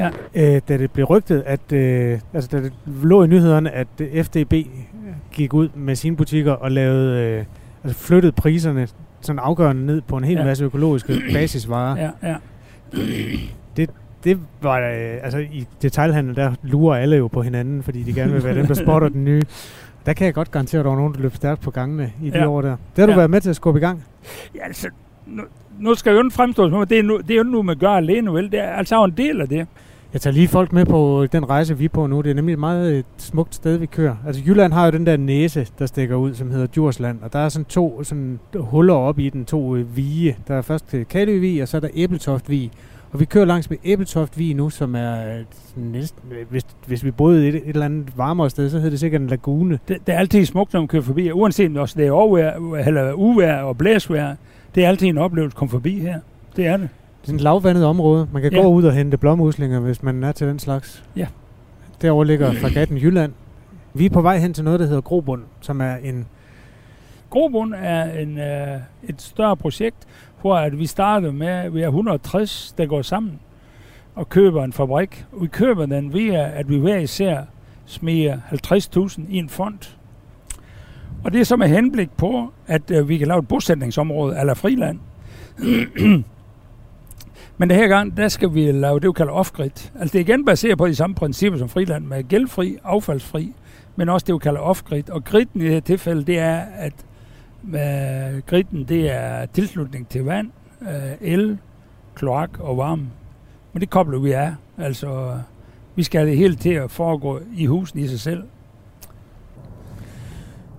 Ja. 0.00 0.10
Øh, 0.34 0.60
da 0.68 0.78
det 0.78 0.90
blev 0.90 1.06
rygtet, 1.06 1.42
at 1.46 1.72
øh, 1.72 2.18
altså, 2.34 2.50
da 2.52 2.62
det 2.62 2.72
lå 3.02 3.24
i 3.24 3.26
nyhederne, 3.26 3.70
at 3.70 3.86
FDB 4.22 4.52
gik 5.32 5.54
ud 5.54 5.68
med 5.74 5.94
sine 5.96 6.16
butikker 6.16 6.52
og 6.52 6.70
lavede, 6.72 7.20
øh, 7.38 7.44
altså 7.84 7.98
flyttede 7.98 8.32
priserne 8.32 8.88
sådan 9.20 9.38
afgørende 9.38 9.86
ned 9.86 10.00
på 10.00 10.16
en 10.16 10.24
hel 10.24 10.36
Ja. 10.36 10.44
masse 10.44 10.64
økologiske 10.64 11.20
basisvarer. 11.34 12.10
Ja, 12.22 12.28
ja. 12.28 12.36
Det 14.24 14.38
var, 14.62 14.78
øh, 14.78 15.18
altså 15.22 15.38
i 15.38 15.66
detailhandel, 15.82 16.36
der 16.36 16.52
lurer 16.62 16.96
alle 16.96 17.16
jo 17.16 17.26
på 17.28 17.42
hinanden, 17.42 17.82
fordi 17.82 18.02
de 18.02 18.12
gerne 18.12 18.32
vil 18.32 18.44
være 18.44 18.54
dem, 18.54 18.66
der 18.66 18.74
spotter 18.74 19.08
den 19.18 19.24
nye. 19.24 19.42
Der 20.06 20.12
kan 20.12 20.24
jeg 20.26 20.34
godt 20.34 20.50
garantere, 20.50 20.78
at 20.78 20.84
der 20.84 20.90
var 20.90 20.98
nogen, 20.98 21.14
der 21.14 21.20
løb 21.20 21.34
stærkt 21.34 21.60
på 21.60 21.70
gangene 21.70 22.12
i 22.22 22.30
de 22.30 22.38
Ja. 22.38 22.48
år 22.48 22.62
der. 22.62 22.68
Det 22.96 22.98
har 22.98 23.06
du 23.06 23.12
Ja. 23.12 23.16
været 23.16 23.30
med 23.30 23.40
til 23.40 23.50
at 23.50 23.56
skubbe 23.56 23.78
i 23.80 23.82
gang. 23.82 24.04
Ja, 24.54 24.64
altså, 24.64 24.88
nu, 25.26 25.42
nu 25.80 25.94
skal 25.94 26.10
jeg 26.10 26.16
jo 26.18 26.24
ikke 26.24 26.34
fremstå 26.34 26.68
som 26.70 26.78
om, 26.78 26.86
det 26.86 26.98
er, 26.98 27.02
nu, 27.02 27.18
det 27.18 27.30
er 27.30 27.36
jo 27.36 27.42
nu, 27.42 27.62
man 27.62 27.76
gør 27.78 27.90
alene, 27.90 28.32
vel? 28.32 28.50
Det 28.52 28.60
er 28.60 28.68
altså 28.70 29.04
en 29.04 29.10
del 29.16 29.40
af 29.40 29.48
det. 29.48 29.66
Jeg 30.12 30.20
tager 30.20 30.34
lige 30.34 30.48
folk 30.48 30.72
med 30.72 30.84
på 30.86 31.26
den 31.32 31.48
rejse, 31.48 31.78
vi 31.78 31.84
er 31.84 31.88
på 31.88 32.06
nu. 32.06 32.20
Det 32.20 32.30
er 32.30 32.34
nemlig 32.34 32.52
et 32.52 32.58
meget 32.58 32.92
øh, 32.92 33.02
smukt 33.18 33.54
sted, 33.54 33.76
vi 33.76 33.86
kører. 33.86 34.16
Altså 34.26 34.42
Jylland 34.46 34.72
har 34.72 34.84
jo 34.84 34.90
den 34.90 35.06
der 35.06 35.16
næse, 35.16 35.66
der 35.78 35.86
stikker 35.86 36.16
ud, 36.16 36.34
som 36.34 36.50
hedder 36.50 36.66
Djursland. 36.66 37.18
Og 37.22 37.32
der 37.32 37.38
er 37.38 37.48
sådan 37.48 37.64
to 37.64 38.04
sådan 38.04 38.38
huller 38.56 38.94
op 38.94 39.18
i 39.18 39.28
den, 39.28 39.44
to 39.44 39.76
øh, 39.76 39.96
vige. 39.96 40.36
Der 40.48 40.54
er 40.54 40.62
først 40.62 40.94
øh, 40.94 41.06
Kaløvig, 41.10 41.62
og 41.62 41.68
så 41.68 41.76
er 41.76 41.80
der 41.80 41.88
Æbeltoft-vig. 41.94 42.70
Og 43.16 43.20
vi 43.20 43.24
kører 43.24 43.44
langs 43.44 43.70
med 43.70 43.78
Æbeltoft-vig 43.84 44.54
nu, 44.54 44.70
som 44.70 44.94
er 44.94 45.42
næsten, 45.76 46.22
hvis, 46.50 46.62
hvis 46.86 47.04
vi 47.04 47.10
boede 47.10 47.48
et, 47.48 47.54
et 47.54 47.62
eller 47.66 47.84
andet 47.84 48.18
varmere 48.18 48.50
sted, 48.50 48.70
så 48.70 48.76
hedder 48.76 48.90
det 48.90 49.00
sikkert 49.00 49.20
en 49.20 49.26
lagune. 49.26 49.78
det. 49.88 50.06
Det 50.06 50.14
er 50.14 50.18
altid 50.18 50.44
smukt, 50.44 50.72
når 50.72 50.80
man 50.80 50.88
kører 50.88 51.02
forbi. 51.02 51.30
Uanset 51.32 51.76
om 51.78 51.86
det 51.96 52.06
er 52.06 52.10
overvejr, 52.10 52.74
eller 52.86 53.12
uvejr 53.12 53.62
og 53.62 53.78
blæsvejr, 53.78 54.36
det 54.74 54.84
er 54.84 54.88
altid 54.88 55.06
en 55.06 55.18
oplevelse 55.18 55.54
at 55.54 55.58
komme 55.58 55.70
forbi 55.70 56.00
her. 56.00 56.20
Det 56.56 56.66
er 56.66 56.76
det. 56.76 56.88
Det 57.22 57.30
er 57.30 57.34
et 57.34 57.40
lavvandet 57.40 57.84
område. 57.84 58.28
Man 58.32 58.42
kan 58.42 58.52
Ja. 58.52 58.62
gå 58.62 58.68
ud 58.68 58.84
og 58.84 58.92
hente 58.92 59.16
blåmuslinger, 59.16 59.80
hvis 59.80 60.02
man 60.02 60.24
er 60.24 60.32
til 60.32 60.46
den 60.46 60.58
slags. 60.58 61.04
Ja. 61.16 61.26
Derovre 62.02 62.26
ligger 62.26 62.52
fregatten 62.52 62.98
Jylland. 62.98 63.32
Vi 63.94 64.06
er 64.06 64.10
på 64.10 64.22
vej 64.22 64.38
hen 64.38 64.54
til 64.54 64.64
noget, 64.64 64.80
der 64.80 64.86
hedder 64.86 65.00
Grobund, 65.00 65.42
som 65.60 65.80
er 65.80 65.94
en... 65.96 66.26
Grobund 67.30 67.74
er 67.76 68.04
en, 68.20 68.38
øh, 68.38 68.76
et 69.08 69.22
større 69.22 69.56
projekt, 69.56 69.96
hvor 70.46 70.56
at 70.56 70.78
vi 70.78 70.86
starter 70.86 71.32
med, 71.32 71.46
at 71.46 71.74
vi 71.74 71.82
er 71.82 71.86
160, 71.86 72.74
der 72.78 72.86
går 72.86 73.02
sammen 73.02 73.40
og 74.14 74.28
køber 74.28 74.64
en 74.64 74.72
fabrik. 74.72 75.24
Vi 75.40 75.46
køber 75.46 75.86
den 75.86 76.14
via, 76.14 76.50
at 76.58 76.68
vi 76.68 76.78
hver 76.78 76.96
især 76.96 77.40
smiger 77.86 78.38
50.000 78.52 79.20
i 79.28 79.36
en 79.36 79.48
fond. 79.48 79.78
Og 81.24 81.32
det 81.32 81.40
er 81.40 81.44
så 81.44 81.56
med 81.56 81.68
henblik 81.68 82.10
på, 82.10 82.52
at 82.66 82.90
øh, 82.90 83.08
vi 83.08 83.18
kan 83.18 83.28
lave 83.28 83.38
et 83.38 83.48
bosætningsområde 83.48 84.40
eller 84.40 84.54
friland. 84.54 84.98
Men 87.58 87.68
det 87.70 87.76
her 87.76 87.88
gang, 87.88 88.16
der 88.16 88.28
skal 88.28 88.54
vi 88.54 88.72
lave 88.72 89.00
det, 89.00 89.08
vi 89.08 89.12
kalder 89.12 89.32
off-grid. 89.32 89.90
Altså 90.00 90.12
det 90.12 90.14
er 90.14 90.20
igen 90.20 90.44
baseret 90.44 90.78
på 90.78 90.86
de 90.86 90.94
samme 90.94 91.16
principper 91.16 91.58
som 91.58 91.68
friland, 91.68 92.04
med 92.04 92.28
gældfri, 92.28 92.76
affaldsfri, 92.84 93.52
men 93.96 94.08
også 94.08 94.24
det, 94.26 94.34
vi 94.34 94.38
kalder 94.38 94.60
off-grid. 94.60 95.10
Og 95.10 95.24
griden 95.24 95.60
i 95.60 95.64
det 95.64 95.72
her 95.72 95.80
tilfælde, 95.80 96.24
det 96.24 96.38
er, 96.38 96.58
at 96.76 96.92
med 97.66 98.46
griden, 98.46 98.84
det 98.84 99.14
er 99.14 99.46
tilslutning 99.46 100.08
til 100.08 100.24
vand, 100.24 100.50
øh, 100.82 100.88
el, 101.20 101.58
kloak 102.14 102.50
og 102.60 102.76
varme. 102.76 103.06
Men 103.72 103.80
det 103.80 103.90
kobler 103.90 104.18
vi 104.18 104.32
af. 104.32 104.54
Altså, 104.78 105.38
vi 105.94 106.02
skal 106.02 106.18
have 106.20 106.30
det 106.30 106.38
hele 106.38 106.54
til 106.56 106.70
at 106.70 106.90
foregå 106.90 107.40
i 107.56 107.66
husen 107.66 107.98
i 107.98 108.06
sig 108.08 108.20
selv. 108.20 108.42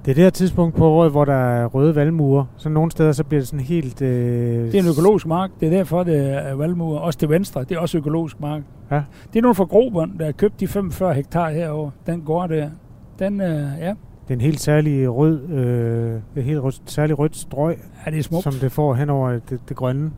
Det 0.06 0.12
er 0.12 0.16
det 0.16 0.24
her 0.24 0.30
tidspunkt 0.30 0.76
på 0.76 0.86
året, 0.88 1.12
hvor 1.12 1.26
der 1.26 1.34
er 1.34 1.66
røde 1.66 1.96
valmuer. 1.96 2.46
Så 2.58 2.70
nogle 2.70 2.92
steder, 2.92 3.12
så 3.12 3.24
bliver 3.24 3.42
det 3.42 3.48
sådan 3.48 3.66
helt... 3.66 4.02
Øh, 4.02 4.66
Det 4.66 4.76
er 4.76 4.84
en 4.84 4.90
økologisk 4.90 5.28
mark. 5.28 5.52
Det 5.60 5.66
er 5.66 5.70
derfor, 5.70 6.04
det 6.04 6.34
er 6.34 6.54
valmuer. 6.56 7.00
Også 7.00 7.20
til 7.20 7.30
venstre. 7.30 7.64
Det 7.64 7.72
er 7.72 7.80
også 7.80 7.98
økologisk 7.98 8.40
mark. 8.40 8.62
Ja. 8.92 9.02
Det 9.34 9.40
er 9.40 9.42
nogle 9.42 9.56
fra 9.56 9.64
Grobund, 9.64 10.20
der 10.20 10.26
har 10.26 10.32
købt 10.32 10.60
de 10.60 10.68
45 10.68 11.14
hektar 11.14 11.50
herovre. 11.50 11.92
Den 12.06 12.22
går 12.22 12.48
der. 12.48 12.70
Den, 13.20 13.42
øh, 13.42 13.68
ja, 13.80 13.94
Det 14.28 14.34
er 14.34 14.38
en 14.38 14.42
helt 14.42 14.60
særlig 14.60 15.16
rød, 15.16 15.50
øh, 15.50 16.22
et 16.36 16.44
helt 16.44 16.60
rød, 16.60 16.72
særlig 16.86 17.20
rødt 17.20 17.36
strøg, 17.36 17.78
er 18.06 18.12
det 18.12 18.20
er 18.20 18.24
smukt. 18.24 18.44
som 18.44 18.54
det 18.54 18.72
får 18.72 18.94
hen 18.94 19.10
over 19.10 19.32
det, 19.32 19.60
det 19.70 19.78
grønne. 19.78 20.12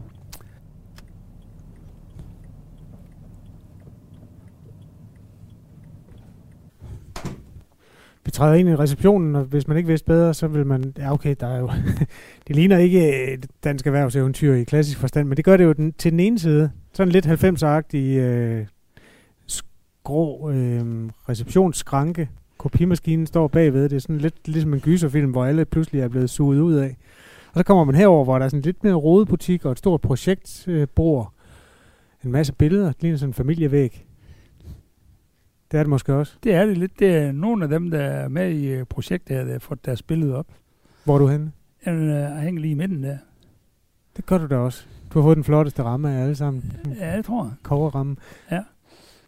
Vi 8.25 8.31
træder 8.31 8.53
ind 8.53 8.69
i 8.69 8.75
receptionen, 8.75 9.35
og 9.35 9.43
hvis 9.43 9.67
man 9.67 9.77
ikke 9.77 9.87
vidste 9.87 10.05
bedre, 10.05 10.33
så 10.33 10.47
vil 10.47 10.65
man... 10.65 10.93
Ja, 10.97 11.13
okay, 11.13 11.35
der 11.39 11.47
er 11.47 11.59
jo... 11.59 11.71
det 12.47 12.55
ligner 12.55 12.77
ikke 12.77 13.33
et 13.33 13.47
dansk 13.63 13.87
erhvervseventyr 13.87 14.53
i 14.53 14.63
klassisk 14.63 14.97
forstand, 14.97 15.27
men 15.27 15.37
det 15.37 15.45
gør 15.45 15.57
det 15.57 15.63
jo 15.63 15.73
den, 15.73 15.93
til 15.93 16.11
den 16.11 16.19
ene 16.19 16.39
side. 16.39 16.71
Sådan 16.93 17.11
lidt 17.11 17.27
90'er-agtig 17.27 17.97
øh, 17.97 18.65
skrå 19.47 20.49
øh, 20.49 21.09
receptionsskranke. 21.29 22.29
Kopimaskinen 22.59 23.27
står 23.27 23.47
bagved. 23.47 23.83
Det 23.83 23.95
er 23.95 23.99
sådan 23.99 24.17
lidt 24.17 24.47
ligesom 24.47 24.73
en 24.73 24.79
gyserfilm, 24.79 25.31
hvor 25.31 25.45
alle 25.45 25.65
pludselig 25.65 26.01
er 26.01 26.07
blevet 26.07 26.29
suget 26.29 26.59
ud 26.59 26.73
af. 26.73 26.97
Og 27.53 27.57
så 27.57 27.63
kommer 27.63 27.83
man 27.83 27.95
herover, 27.95 28.23
hvor 28.23 28.37
der 28.37 28.45
er 28.45 28.49
sådan 28.49 28.61
lidt 28.61 28.83
mere 28.83 28.93
rodet 28.93 29.27
butik 29.27 29.65
og 29.65 29.71
et 29.71 29.77
stort 29.77 30.01
projektbord. 30.01 30.75
Øh, 30.75 30.87
bord. 30.95 31.33
en 32.23 32.31
masse 32.31 32.53
billeder. 32.53 32.87
Det 32.87 33.01
ligner 33.01 33.17
sådan 33.17 33.29
en 33.29 33.33
familievæg. 33.33 34.05
Det 35.71 35.77
er 35.77 35.83
det 35.83 35.89
måske 35.89 36.13
også. 36.13 36.33
Det 36.43 36.53
er 36.53 36.65
det 36.65 36.77
lidt. 36.77 36.99
Det 36.99 37.15
er 37.15 37.31
nogle 37.31 37.63
af 37.63 37.69
dem, 37.69 37.91
der 37.91 37.99
er 37.99 38.27
med 38.27 38.51
i 38.51 38.67
øh, 38.67 38.85
projektet 38.85 39.37
her, 39.37 39.43
der 39.43 39.51
har 39.51 39.59
fået 39.59 39.85
deres 39.85 40.03
billede 40.03 40.35
op. 40.35 40.47
Hvor 41.03 41.15
er 41.15 41.19
du 41.19 41.27
henne? 41.27 41.51
Øh, 41.87 42.37
hænger 42.37 42.61
lige 42.61 42.71
i 42.71 42.75
midten 42.75 43.03
der. 43.03 43.17
Det 44.17 44.25
gør 44.25 44.37
du 44.37 44.47
da 44.47 44.57
også. 44.57 44.85
Du 45.13 45.19
har 45.19 45.23
fået 45.27 45.35
den 45.35 45.43
flotteste 45.43 45.83
ramme 45.83 46.11
af 46.11 46.21
alle 46.23 46.35
sammen. 46.35 46.73
Ja, 46.99 47.17
det 47.17 47.25
tror 47.25 47.43
jeg. 47.43 47.53
Coverramme. 47.63 48.15
Ja. 48.51 48.63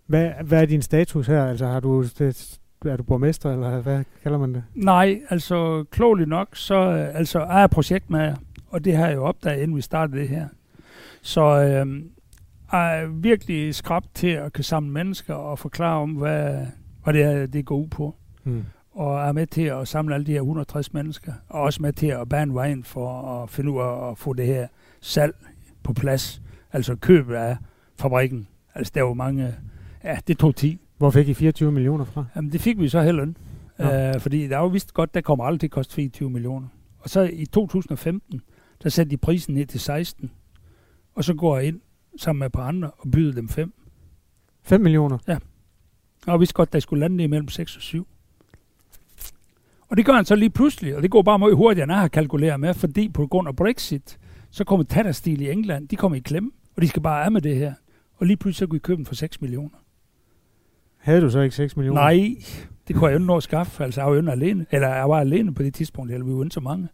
Hvad, 0.06 0.32
hvad 0.44 0.62
er 0.62 0.66
din 0.66 0.82
status 0.82 1.28
her? 1.28 1.46
Altså 1.46 1.66
har 1.66 1.80
du, 1.80 2.04
det, 2.20 2.60
er 2.86 2.98
du 2.98 3.04
borgmester, 3.04 3.52
eller 3.52 3.82
hvad 3.82 4.04
kalder 4.24 4.38
man 4.38 4.54
det? 4.54 4.64
Nej, 4.76 5.22
altså 5.30 5.86
klogeligt 5.92 6.30
nok, 6.30 6.48
så 6.54 6.76
øh, 6.76 7.20
altså, 7.20 7.40
er 7.40 7.60
jeg 7.60 7.70
projektmager, 7.70 8.36
og 8.68 8.86
det 8.86 8.96
har 8.96 9.08
jeg 9.08 9.16
jo 9.16 9.24
opdaget, 9.24 9.62
inden 9.62 9.78
vi 9.78 9.82
startede 9.82 10.20
det 10.20 10.30
her. 10.30 10.48
Så 11.22 11.42
øh, 11.42 12.04
er 12.72 13.08
virkelig 13.08 13.76
skrab 13.76 14.04
til 14.14 14.28
at 14.28 14.54
kan 14.54 14.64
samle 14.64 14.92
mennesker 14.92 15.34
og 15.34 15.60
forklare 15.60 16.02
om, 16.02 16.12
hvad, 16.12 16.66
hvad 17.04 17.14
det 17.14 17.22
er, 17.24 17.46
det 17.46 17.66
går 17.66 17.78
ud 17.78 17.88
på. 17.88 18.16
Hmm. 18.44 18.66
Og 18.92 19.22
er 19.22 19.32
med 19.32 19.48
til 19.48 19.62
at 19.62 19.88
samle 19.88 20.16
alle 20.16 20.26
de 20.26 20.32
her 20.32 20.40
160 20.40 20.94
mennesker, 20.94 21.34
og 21.50 21.62
også 21.62 21.82
med 21.82 21.94
til 21.94 22.08
at 22.08 22.30
bane 22.30 22.54
vejen 22.54 22.84
for 22.84 23.42
at 23.44 23.50
finde 23.50 23.72
ud 23.72 23.80
af 23.80 24.12
at 24.12 24.18
få 24.18 24.34
det 24.34 24.46
her 24.46 24.68
salg 25.02 25.36
på 25.84 25.94
plads. 25.94 26.42
Altså 26.74 26.96
købet 26.96 27.36
af 27.36 27.58
fabrikken. 28.00 28.48
Altså 28.76 28.92
der 28.96 29.02
var 29.02 29.14
mange, 29.14 29.56
ja, 30.04 30.18
det 30.28 30.38
tog 30.38 30.56
10. 30.56 30.80
Hvor 31.02 31.10
fik 31.10 31.28
I 31.28 31.34
24 31.34 31.72
millioner 31.72 32.06
fra? 32.06 32.26
Jamen, 32.36 32.52
det 32.52 32.62
fik 32.62 32.80
vi 32.80 32.90
så 32.90 33.02
heller 33.02 33.24
ikke. 33.24 34.16
Øh, 34.16 34.20
fordi 34.20 34.48
der 34.48 34.58
er 34.58 34.62
jo 34.62 34.68
vist 34.68 34.94
godt, 34.94 35.14
der 35.14 35.22
kommer 35.22 35.46
aldrig 35.46 35.60
til 35.60 35.68
at 35.68 35.72
koste 35.72 35.94
24 35.96 36.30
millioner. 36.30 36.68
Og 37.00 37.10
så 37.10 37.30
i 37.34 37.46
2015, 37.46 38.42
der 38.84 38.90
satte 38.90 39.10
de 39.10 39.18
prisen 39.18 39.54
ned 39.54 39.66
til 39.66 39.80
16. 39.80 40.32
Og 41.16 41.24
så 41.24 41.34
går 41.34 41.58
jeg 41.58 41.68
ind 41.68 41.80
sammen 42.18 42.40
med 42.40 42.46
et 42.46 42.52
par 42.52 42.68
andre 42.68 42.92
og 42.98 43.12
byder 43.12 43.34
dem 43.34 43.50
5. 43.50 43.74
5 44.64 44.82
millioner? 44.82 45.18
Og 46.28 46.32
jeg 46.32 46.40
vidste 46.40 46.54
godt, 46.54 46.74
der 46.74 46.80
skulle 46.80 47.00
lande 47.00 47.24
imellem 47.24 47.48
6 47.48 47.76
og 47.76 47.82
7. 47.82 48.08
Og 49.90 49.98
det 49.98 50.06
gør 50.06 50.14
han 50.14 50.26
så 50.26 50.36
lige 50.36 50.50
pludselig, 50.50 50.96
og 50.96 51.02
det 51.02 51.12
går 51.12 51.22
bare 51.22 51.40
meget 51.40 51.56
hurtigere, 51.56 51.84
end 51.84 51.92
jeg 51.92 52.02
har 52.02 52.08
kalkuleret 52.08 52.60
med, 52.60 52.74
fordi 52.74 53.10
på 53.10 53.28
grund 53.28 53.48
af 53.48 53.56
Brexit, 53.56 54.20
så 54.50 54.64
kommer 54.64 54.84
Tatterstil 54.84 55.42
i 55.42 55.52
England, 55.52 55.88
de 55.88 55.96
kommer 55.96 56.16
i 56.16 56.20
klemme, 56.20 56.52
og 56.76 56.82
de 56.82 56.88
skal 56.88 57.02
bare 57.02 57.26
af 57.26 57.32
med 57.32 57.42
det 57.42 57.56
her. 57.56 57.74
Og 58.16 58.26
lige 58.26 58.38
pludselig 58.38 58.60
så 58.60 58.68
kunne 58.68 58.78
I 58.78 58.80
købe 58.80 58.98
den 58.98 59.06
for 59.06 59.16
6 59.16 59.42
millioner. 59.42 59.81
Havde 61.02 61.22
du 61.22 61.30
så 61.30 61.40
ikke 61.40 61.56
6 61.56 61.78
millioner? 61.78 62.02
Nej, 62.02 62.36
det 62.88 62.96
kunne 62.96 63.06
jeg 63.08 63.14
jo 63.14 63.18
ikke 63.18 63.28
nå 63.28 63.38
at 63.38 63.44
skaffe. 63.44 63.84
Altså, 63.84 64.02
jeg 64.02 64.10
var 64.10 64.16
jo 64.16 64.30
alene. 64.30 64.66
Eller 64.72 64.88
jeg 64.88 65.10
var 65.10 65.20
alene 65.20 65.54
på 65.54 65.64
det 65.64 65.74
tidspunkt, 65.74 66.12
eller 66.12 66.26
vi 66.26 66.34
var 66.34 66.44
ikke 66.44 66.54
så 66.54 66.60
mange. 66.60 66.88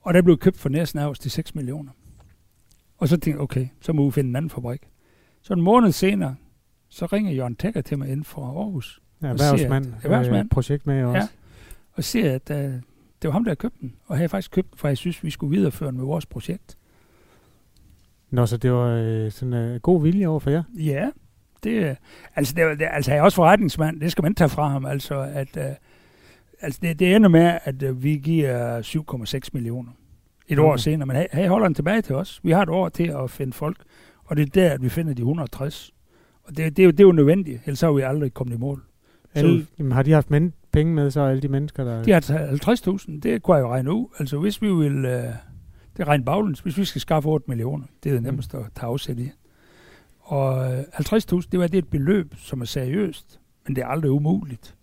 Og 0.00 0.14
der 0.14 0.22
blev 0.22 0.38
købt 0.38 0.58
for 0.58 0.68
næsten 0.68 1.14
til 1.14 1.30
6 1.30 1.54
millioner. 1.54 1.90
Og 2.98 3.08
så 3.08 3.14
tænkte 3.16 3.30
jeg, 3.30 3.40
okay, 3.40 3.66
så 3.80 3.92
må 3.92 4.04
vi 4.04 4.10
finde 4.10 4.28
en 4.30 4.36
anden 4.36 4.50
fabrik. 4.50 4.80
Så 5.42 5.52
en 5.54 5.60
måned 5.60 5.92
senere, 5.92 6.36
så 6.88 7.06
ringer 7.06 7.32
Jørgen 7.32 7.56
Tækker 7.56 7.80
til 7.80 7.98
mig 7.98 8.08
ind 8.08 8.24
fra 8.24 8.42
Aarhus. 8.42 9.02
Ja, 9.22 9.32
Og 9.32 9.38
siger, 9.38 9.52
at- 9.52 9.60
erhvervsmand. 9.60 9.94
erhvervsmand. 10.02 10.46
Øh, 10.46 10.50
projekt 10.50 10.86
med 10.86 11.04
også. 11.04 11.18
Ja. 11.18 11.28
Og 11.92 12.04
siger, 12.04 12.34
at 12.34 12.50
uh, 12.50 12.56
det 12.56 12.82
var 13.24 13.30
ham, 13.30 13.44
der 13.44 13.48
havde 13.50 13.56
købt 13.58 13.80
den. 13.80 13.94
Og 14.06 14.16
havde 14.16 14.28
faktisk 14.28 14.50
købt 14.50 14.70
den, 14.70 14.78
for 14.78 14.88
jeg 14.88 14.96
synes, 14.96 15.24
vi 15.24 15.30
skulle 15.30 15.56
videreføre 15.56 15.88
den 15.90 15.96
med 15.98 16.04
vores 16.04 16.26
projekt. 16.26 16.78
Nå, 18.30 18.46
så 18.46 18.56
det 18.56 18.72
var 18.72 18.86
øh, 18.88 19.30
sådan 19.30 19.54
øh, 19.54 19.80
god 19.80 20.02
vilje 20.02 20.26
over 20.26 20.40
for 20.40 20.50
jer. 20.50 20.62
Ja, 20.78 21.10
Det, 21.64 21.78
er- 21.86 21.94
altså, 22.36 22.54
det, 22.56 22.64
er- 22.64 22.74
det, 22.74 22.82
er- 22.86 22.90
altså, 22.90 23.10
jeg 23.10 23.18
er 23.18 23.22
også 23.22 23.36
forretningsmand. 23.36 24.00
Det 24.00 24.12
skal 24.12 24.22
man 24.22 24.30
ikke 24.32 24.38
tage 24.38 24.48
fra 24.48 24.68
ham. 24.68 24.86
Altså, 24.86 25.20
at, 25.20 25.56
uh, 25.56 25.62
altså 26.60 26.78
det, 26.82 26.98
det 26.98 27.16
ender 27.16 27.28
med, 27.28 27.58
at 27.64 27.82
uh, 27.82 28.02
vi 28.02 28.16
giver 28.16 28.80
7,6 29.42 29.48
millioner 29.52 29.90
et 30.48 30.58
år 30.58 30.72
Okay. 30.72 30.78
senere. 30.78 31.06
Men 31.06 31.16
hey, 31.16 31.26
hey, 31.32 31.48
holder 31.48 31.66
den 31.66 31.74
tilbage 31.74 32.02
til 32.02 32.14
os. 32.14 32.40
Vi 32.42 32.50
har 32.50 32.62
et 32.62 32.68
år 32.68 32.88
til 32.88 33.06
at 33.24 33.30
finde 33.30 33.52
folk. 33.52 33.76
Og 34.24 34.36
det 34.36 34.42
er 34.42 34.46
der, 34.50 34.70
at 34.74 34.82
vi 34.82 34.88
finder 34.88 35.14
de 35.14 35.20
160. 35.22 35.90
Og 36.44 36.56
det, 36.56 36.76
det, 36.76 36.82
er, 36.82 36.84
jo, 36.84 36.90
det 36.90 37.00
er 37.00 37.04
jo 37.04 37.12
nødvendigt. 37.12 37.60
Ellers 37.66 37.80
har 37.80 37.92
vi 37.92 38.02
aldrig 38.02 38.34
kommet 38.34 38.54
i 38.56 38.58
mål. 38.58 38.82
Alle, 39.34 39.66
jamen, 39.78 39.92
har 39.92 40.02
de 40.02 40.12
haft 40.12 40.30
men, 40.30 40.52
penge 40.72 40.94
med, 40.94 41.10
så 41.10 41.20
alle 41.20 41.42
de 41.42 41.48
mennesker, 41.48 41.84
der... 41.84 42.02
De 42.02 42.12
har 42.12 42.20
taget 42.20 42.68
50.000. 42.68 43.20
Det 43.22 43.42
kunne 43.42 43.56
jeg 43.56 43.62
jo 43.62 43.68
regne 43.70 43.92
ud. 43.92 44.06
Altså 44.18 44.38
hvis 44.38 44.62
vi 44.62 44.72
vil... 44.74 45.04
Uh, 45.04 45.10
det 45.96 46.08
regner 46.08 46.24
baglæns. 46.24 46.60
Hvis 46.60 46.78
vi 46.78 46.84
skal 46.84 47.00
skaffe 47.00 47.28
8 47.28 47.44
millioner, 47.48 47.84
det 48.04 48.10
er 48.10 48.14
det 48.14 48.22
nemmeste 48.22 48.56
at 48.56 48.64
tage 48.76 48.86
afsæt 48.88 49.18
i. 49.18 49.30
Og 50.30 50.72
øh, 50.72 50.78
50.000, 50.80 51.40
det 51.52 51.60
var 51.60 51.66
det 51.66 51.78
et 51.78 51.88
beløb, 51.88 52.34
som 52.38 52.60
er 52.60 52.64
seriøst, 52.64 53.40
men 53.66 53.76
det 53.76 53.82
er 53.82 53.86
aldrig 53.86 54.10
umuligt. 54.10 54.74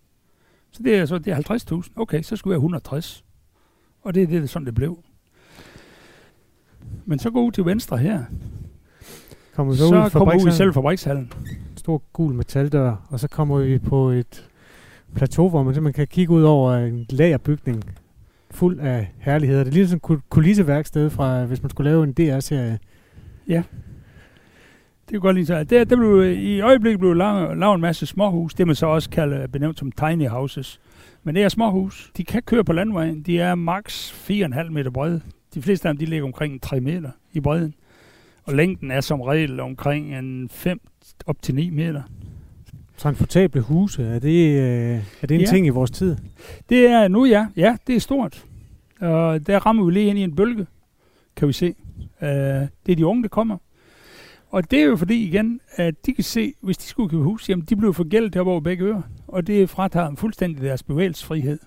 Så 0.70 0.82
det 0.82 0.96
er 0.96 1.06
så 1.06 1.18
det 1.18 1.32
er 1.32 1.80
50.000. 1.86 1.92
Okay, 1.96 2.22
så 2.22 2.36
skulle 2.36 2.52
jeg 2.52 2.56
160. 2.58 3.24
Og 4.02 4.14
det 4.14 4.22
er 4.22 4.26
det, 4.26 4.50
sådan 4.50 4.66
det 4.66 4.74
blev. 4.74 4.98
Men 7.04 7.18
så 7.18 7.30
gå 7.30 7.42
ud 7.44 7.52
til 7.52 7.64
venstre 7.64 7.98
her. 7.98 8.24
kommer 9.54 9.72
så, 9.74 9.78
Så, 9.88 10.04
ud 10.04 10.10
kommer 10.10 10.32
vi 10.32 10.36
ud 10.36 10.40
i 10.40 10.42
fabrikshallen, 10.42 10.52
selv 10.52 10.74
fabrikshallen. 10.74 11.32
stor 11.76 12.02
gul 12.12 12.34
metaldør, 12.34 13.06
og 13.10 13.20
så 13.20 13.28
kommer 13.28 13.58
vi 13.58 13.78
på 13.78 14.08
et 14.08 14.48
plateau, 15.14 15.48
hvor 15.48 15.62
man 15.62 15.74
simpelthen 15.74 16.00
kan 16.00 16.06
kigge 16.08 16.32
ud 16.32 16.42
over 16.42 16.72
en 16.74 17.06
lagerbygning 17.10 17.84
fuld 18.50 18.80
af 18.80 19.12
herligheder. 19.18 19.64
Det 19.64 19.70
er 19.70 19.74
lige 19.74 19.88
sådan 19.88 19.96
et 19.96 20.10
kul- 20.10 20.28
kulisseværksted 20.28 21.10
fra, 21.10 21.44
hvis 21.44 21.62
man 21.62 21.70
skulle 21.70 21.90
lave 21.90 22.04
en 22.04 22.12
DR-serie. 22.12 22.78
Det 25.08 25.14
kan 25.14 25.20
godt 25.20 25.34
lide 25.36 25.46
sig. 25.46 25.70
Der, 25.70 25.84
der 25.84 25.96
blev, 25.96 26.22
I 26.38 26.60
øjeblikket 26.60 27.00
blev 27.00 27.14
lavet, 27.14 27.58
lavet 27.58 27.74
en 27.74 27.80
masse 27.80 28.06
småhus, 28.06 28.54
det 28.54 28.66
man 28.66 28.76
så 28.76 28.86
også 28.86 29.10
kalder 29.10 29.46
benævnt 29.46 29.78
som 29.78 29.92
tiny 29.92 30.28
houses. 30.28 30.80
Men 31.24 31.34
det 31.34 31.42
er 31.44 31.48
småhus. 31.48 32.10
De 32.16 32.24
kan 32.24 32.42
køre 32.42 32.64
på 32.64 32.72
landvejen. 32.72 33.22
De 33.22 33.38
er 33.40 33.54
maks 33.54 34.12
4,5 34.30 34.70
meter 34.70 34.90
brede. 34.90 35.20
De 35.54 35.62
fleste 35.62 35.88
af 35.88 35.94
dem 35.94 35.98
de 35.98 36.04
ligger 36.04 36.26
omkring 36.26 36.62
3 36.62 36.80
meter 36.80 37.10
i 37.32 37.40
bredden. 37.40 37.74
Og 38.44 38.54
længden 38.54 38.90
er 38.90 39.00
som 39.00 39.20
regel 39.20 39.60
omkring 39.60 40.14
en 40.18 40.48
5 40.52 40.80
op 41.26 41.42
til 41.42 41.54
9 41.54 41.70
meter. 41.70 42.02
Transportable 42.96 43.60
huse, 43.60 44.04
er 44.04 44.18
det, 44.18 44.60
øh, 44.60 45.02
er 45.22 45.26
det 45.26 45.34
en 45.34 45.40
Ja. 45.40 45.46
ting 45.46 45.66
i 45.66 45.68
vores 45.68 45.90
tid? 45.90 46.16
Det 46.68 46.86
er 46.90 47.08
nu, 47.08 47.24
ja. 47.26 47.46
Ja, 47.56 47.76
det 47.86 47.96
er 47.96 48.00
stort. 48.00 48.44
Og 49.00 49.46
der 49.46 49.58
rammer 49.66 49.84
vi 49.84 49.92
lige 49.92 50.06
ind 50.06 50.18
i 50.18 50.22
en 50.22 50.36
bølge, 50.36 50.66
kan 51.36 51.48
vi 51.48 51.52
se. 51.52 51.74
Uh, 52.22 52.26
det 52.28 52.92
er 52.92 52.96
de 52.96 53.06
unge, 53.06 53.22
der 53.22 53.28
kommer. 53.28 53.56
Og 54.50 54.70
det 54.70 54.78
er 54.80 54.84
jo 54.84 54.96
fordi 54.96 55.24
igen, 55.28 55.60
at 55.76 56.06
de 56.06 56.14
kan 56.14 56.24
se, 56.24 56.52
hvis 56.60 56.76
de 56.78 56.84
skulle 56.84 57.08
købe 57.10 57.22
hus, 57.22 57.48
jamen 57.48 57.64
de 57.68 57.76
bliver 57.76 57.92
forgældet 57.92 58.34
heroppe 58.34 58.52
over 58.52 58.60
begge 58.60 58.84
ører. 58.84 59.02
Og 59.26 59.46
det 59.46 59.70
fratager 59.70 60.06
dem 60.06 60.16
fuldstændig 60.16 60.62
deres 60.64 60.82
bevægelsesfrihed. 60.82 61.58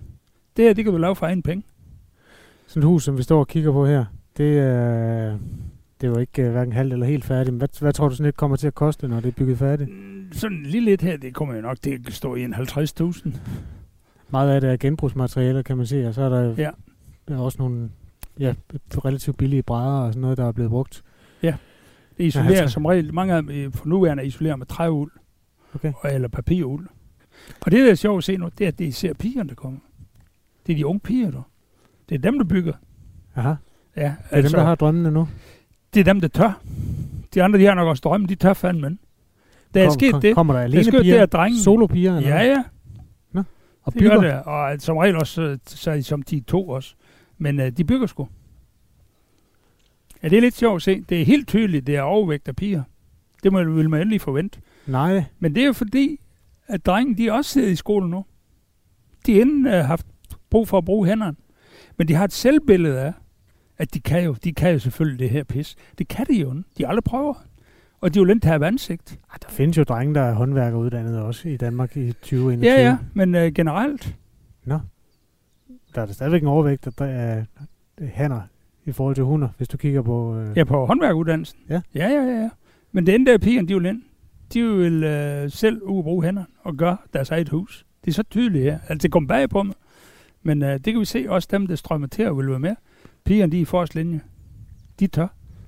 Det 0.57 0.65
her, 0.65 0.73
det 0.73 0.83
kan 0.83 0.91
du 0.93 0.97
lave 0.99 1.15
for 1.15 1.25
egen 1.25 1.41
penge. 1.41 1.63
Sådan 2.67 2.83
et 2.83 2.87
hus, 2.87 3.03
som 3.03 3.17
vi 3.17 3.23
står 3.23 3.39
og 3.39 3.47
kigger 3.47 3.71
på 3.71 3.85
her, 3.85 4.05
det 4.37 4.59
er, 4.59 5.37
det 6.01 6.07
er 6.07 6.11
jo 6.11 6.17
ikke 6.17 6.45
uh, 6.45 6.51
hverken 6.51 6.73
halvt 6.73 6.93
eller 6.93 7.05
helt 7.05 7.25
færdigt. 7.25 7.53
Men 7.53 7.57
hvad, 7.57 7.79
hvad 7.81 7.93
tror 7.93 8.09
du 8.09 8.15
sådan 8.15 8.29
et 8.29 8.37
kommer 8.37 8.57
til 8.57 8.67
at 8.67 8.75
koste, 8.75 9.07
når 9.07 9.19
det 9.19 9.27
er 9.27 9.31
bygget 9.31 9.57
færdigt? 9.57 9.89
Mm, 9.89 10.27
Sådan 10.31 10.63
lige 10.63 10.85
lidt 10.85 11.01
her, 11.01 11.17
det 11.17 11.33
kommer 11.33 11.55
jo 11.55 11.61
nok 11.61 11.81
til 11.81 11.99
at 12.07 12.13
stå 12.13 12.35
i 12.35 12.43
en 12.43 12.53
50.000. 12.53 13.29
Meget 14.29 14.49
af 14.51 14.61
det 14.61 14.69
er 14.71 14.77
genbrugsmaterialer, 14.77 15.61
kan 15.61 15.77
man 15.77 15.85
se, 15.85 16.07
og 16.07 16.13
så 16.13 16.21
er 16.21 16.29
der, 16.29 16.53
Ja. 16.57 16.69
der 17.27 17.35
er 17.35 17.39
også 17.39 17.57
nogle 17.59 17.89
ja, 18.39 18.53
relativt 19.05 19.37
billige 19.37 19.63
brædder 19.63 19.99
og 19.99 20.13
sådan 20.13 20.21
noget, 20.21 20.37
der 20.37 20.45
er 20.45 20.51
blevet 20.51 20.69
brugt. 20.71 21.03
Det 22.17 22.23
isolerer 22.23 22.51
Ja, 22.53 22.59
altså. 22.61 22.73
som 22.73 22.85
regel, 22.85 23.13
mange 23.13 23.33
af 23.33 23.41
dem 23.41 23.51
øh, 23.51 23.73
for 23.73 23.85
nuværende 23.87 24.25
isolerer 24.25 24.55
med 24.55 24.65
træuld 24.65 25.11
Okay. 25.75 25.93
og- 25.95 26.13
eller 26.13 26.27
papiruld. 26.27 26.87
Og 27.65 27.71
det, 27.71 27.85
der 27.85 27.91
er 27.91 27.95
sjovt 27.95 28.17
at 28.17 28.23
se 28.23 28.37
nu, 28.37 28.49
det 28.57 28.63
er, 28.63 28.67
at 28.67 28.77
det 28.79 28.83
er 28.83 28.87
især 28.87 29.13
pigerne, 29.13 29.49
der 29.49 29.55
kommer. 29.55 29.79
Det 30.67 30.73
er 30.73 30.77
de 30.77 30.85
unge 30.85 30.99
piger, 30.99 31.31
der. 31.31 31.41
Det 32.09 32.15
er 32.15 32.19
dem, 32.19 32.37
der 32.39 32.45
bygger. 32.45 32.73
Aha. 33.35 33.49
Ja, 33.49 33.55
Det 34.01 34.07
er 34.29 34.35
altså, 34.37 34.49
dem, 34.57 34.59
der 34.59 34.65
har 34.67 34.75
drømmene 34.75 35.11
nu. 35.11 35.27
det 35.93 35.99
er 35.99 36.03
dem, 36.03 36.21
der 36.21 36.27
tør. 36.27 36.61
De 37.33 37.43
andre, 37.43 37.59
de 37.59 37.65
har 37.65 37.73
nok 37.75 37.87
også 37.87 38.01
drømme, 38.01 38.27
de 38.27 38.35
tør 38.35 38.53
fandme. 38.53 38.97
Der 39.73 39.81
er 39.81 39.85
Kom- 39.87 39.93
sket 39.93 40.11
kom- 40.11 40.21
det. 40.21 40.35
Kommer 40.35 40.53
der 40.53 40.57
Der 40.59 40.63
er 40.63 40.67
alene 40.67 40.83
sket 40.83 40.93
det, 40.93 41.01
piger? 41.01 41.23
at 41.23 41.31
drengen... 41.33 41.59
Solopiger? 41.59 42.17
eller 42.17 42.29
Ja, 42.29 42.43
ja, 42.45 42.63
Og 43.83 43.93
det 43.93 43.99
bygger? 43.99 44.21
gør 44.21 44.27
det. 44.35 44.43
Og 44.43 44.75
som 44.81 44.97
regel 44.97 45.15
også, 45.15 45.41
øh, 45.41 45.57
så 45.65 45.91
er 45.91 45.95
de 45.95 46.03
som 46.03 46.21
de 46.21 46.39
to 46.39 46.69
også. 46.69 46.95
Men 47.37 47.59
uh, 47.59 47.67
de 47.67 47.83
bygger 47.83 48.07
sgu. 48.07 48.27
Ja, 50.23 50.29
det 50.29 50.37
er 50.37 50.41
lidt 50.41 50.57
sjovt 50.57 50.75
at 50.75 50.81
se. 50.81 51.01
Det 51.09 51.21
er 51.21 51.25
helt 51.25 51.47
tydeligt, 51.47 51.87
det 51.87 51.95
er 51.95 52.01
overvægt 52.01 52.47
af 52.47 52.55
piger. 52.55 52.83
Det 53.43 53.51
må, 53.51 53.63
vil 53.63 53.89
man 53.89 54.01
endelig 54.01 54.21
forvente. 54.21 54.59
Nej, 54.87 55.23
Men 55.39 55.55
det 55.55 55.61
er 55.61 55.67
jo 55.67 55.73
fordi, 55.73 56.19
at 56.67 56.85
drengen, 56.85 57.17
de 57.17 57.31
også 57.31 57.51
sidder 57.51 57.69
i 57.69 57.75
skole 57.75 58.09
nu. 58.09 58.25
De 59.25 59.33
har 59.33 59.41
inden 59.41 59.65
uh, 59.65 59.71
haft 59.71 60.05
brug 60.49 60.67
for 60.67 60.77
at 60.77 60.85
bruge 60.85 61.07
hænderne. 61.07 61.37
Men 61.97 62.07
de 62.07 62.13
har 62.13 62.23
et 62.23 62.31
selvbillede 62.31 62.99
af, 62.99 63.13
at 63.77 63.93
de 63.93 63.99
kan 63.99 64.23
jo, 64.23 64.35
de 64.43 64.53
kan 64.53 64.71
jo 64.71 64.79
selvfølgelig 64.79 65.19
det 65.19 65.29
her 65.29 65.43
pis. 65.43 65.75
Det 65.97 66.07
kan 66.07 66.25
de 66.25 66.33
jo. 66.33 66.63
De 66.77 66.87
aldrig 66.87 67.03
prøver. 67.03 67.33
Og 68.01 68.13
de 68.13 68.19
vil 68.19 68.29
ikke 68.29 68.47
have 68.47 68.65
ansigt. 68.65 69.19
Ej, 69.31 69.37
der 69.41 69.49
findes 69.49 69.77
jo 69.77 69.83
drenge, 69.83 70.15
der 70.15 70.21
er 70.21 70.33
håndværkeruddannet 70.33 71.19
også 71.19 71.49
i 71.49 71.57
Danmark 71.57 71.97
i 71.97 72.11
2021. 72.11 72.73
Ja, 72.73 72.81
ja, 72.81 72.97
men 73.13 73.35
uh, 73.35 73.41
generelt. 73.41 74.15
Der 75.95 76.01
er 76.01 76.05
der 76.05 76.13
stadigvæk 76.13 76.41
en 76.41 76.47
overvægt 76.47 76.87
af 76.87 77.45
af 77.97 78.09
hanner 78.13 78.41
i 78.85 78.91
forhold 78.91 79.15
til 79.15 79.23
hunder, 79.23 79.47
hvis 79.57 79.67
du 79.67 79.77
kigger 79.77 80.01
på... 80.01 80.35
Øh, 80.37 80.57
Ja, 80.57 80.63
på 80.63 80.85
håndværkuddannelsen. 80.85 81.59
Ja. 81.69 81.81
Ja, 81.95 82.07
ja, 82.09 82.21
ja. 82.23 82.41
ja. 82.41 82.49
Men 82.91 83.09
ender 83.09 83.31
der 83.31 83.37
pigerne, 83.37 83.67
de 83.67 83.73
vil 83.75 83.85
ind. 83.85 84.01
De 84.53 84.63
vil 84.63 85.03
uh, 85.43 85.51
selv 85.51 85.81
bruge 86.03 86.23
hænderne 86.23 86.47
og 86.63 86.75
gøre 86.75 86.97
deres 87.13 87.29
eget 87.31 87.49
hus. 87.49 87.85
Det 88.05 88.11
er 88.11 88.13
så 88.13 88.23
tydeligt 88.23 88.63
her. 88.63 88.79
Altså, 88.89 89.03
det 89.03 89.11
kommer 89.11 89.27
bag 89.27 89.49
på 89.49 89.63
mig. 89.63 89.75
Men 90.43 90.61
uh, 90.63 90.67
det 90.69 90.83
kan 90.83 90.99
vi 90.99 91.05
se, 91.05 91.25
også 91.29 91.47
dem, 91.51 91.67
der 91.67 91.75
strømmer 91.75 92.07
til 92.07 92.27
og 92.27 92.37
vil 92.37 92.49
være 92.49 92.59
med. 92.59 92.75
Pigerne, 93.25 93.51
de 93.51 93.57
er 93.57 93.61
i 93.61 93.65
forrest 93.65 93.95
linje. 93.95 94.21
De 94.99 95.07
tør. 95.07 95.27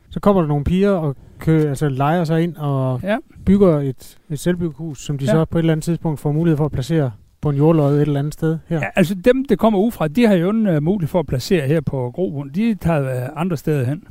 Så 0.10 0.20
kommer 0.20 0.42
der 0.42 0.48
nogle 0.48 0.64
piger 0.64 0.90
og 0.92 1.16
kø, 1.40 1.70
altså 1.70 1.90
leger 1.90 2.24
sig 2.24 2.44
ind 2.44 2.56
og 2.56 3.00
Ja. 3.04 3.18
bygger 3.46 3.80
et, 3.80 4.18
et 4.30 4.40
selvbyggehus, 4.40 5.06
som 5.06 5.18
de 5.18 5.26
Ja. 5.26 5.32
så 5.32 5.46
på 5.46 5.58
et 5.58 5.60
eller 5.62 5.74
andet 5.74 5.84
tidspunkt 5.84 6.20
får 6.20 6.32
mulighed 6.32 6.58
for 6.58 6.66
at 6.66 6.72
placere 6.72 7.12
på 7.44 7.50
en 7.50 7.58
jordlod 7.58 7.96
et 7.96 8.02
eller 8.02 8.20
andet 8.20 8.34
sted 8.34 8.58
her. 8.68 8.78
Ja, 8.78 8.86
altså 8.96 9.16
dem, 9.16 9.46
der 9.46 9.56
kommer 9.56 9.80
udefra, 9.80 10.08
de 10.08 10.28
har 10.28 10.34
jo 10.34 10.50
en 10.50 10.68
uh, 10.68 10.84
mulighed 10.84 11.08
for 11.08 11.20
at 11.20 11.26
placere 11.26 11.68
her 11.68 11.82
på 11.82 12.12
Grobund. 12.16 12.52
De 12.52 12.76
tager 12.76 13.26
uh, 13.26 13.42
andre 13.42 13.58
steder 13.58 13.86
hen. 13.86 14.04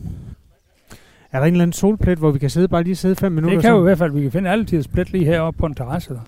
Er 1.33 1.39
der 1.39 1.47
en 1.47 1.53
eller 1.53 1.63
anden 1.63 1.73
solplet, 1.73 2.19
hvor 2.19 2.31
vi 2.31 2.39
kan 2.39 2.51
sidde 2.51 2.69
bare 2.69 2.83
lige 2.83 2.97
sidde 2.97 3.17
fem 3.17 3.33
minutter? 3.33 3.57
Det 3.57 3.65
kan 3.65 3.73
jo 3.73 3.81
i 3.81 3.83
hvert 3.83 3.99
fald, 3.99 4.13
vi 4.13 4.23
kan 4.23 4.33
finde 4.33 4.51
alle 4.51 4.65
tiders 4.65 4.89
plet 4.89 5.13
lige 5.13 5.25
heroppe 5.25 5.59
på 5.59 5.67
en 5.67 5.75
terrasse. 5.75 6.15
Der. 6.15 6.21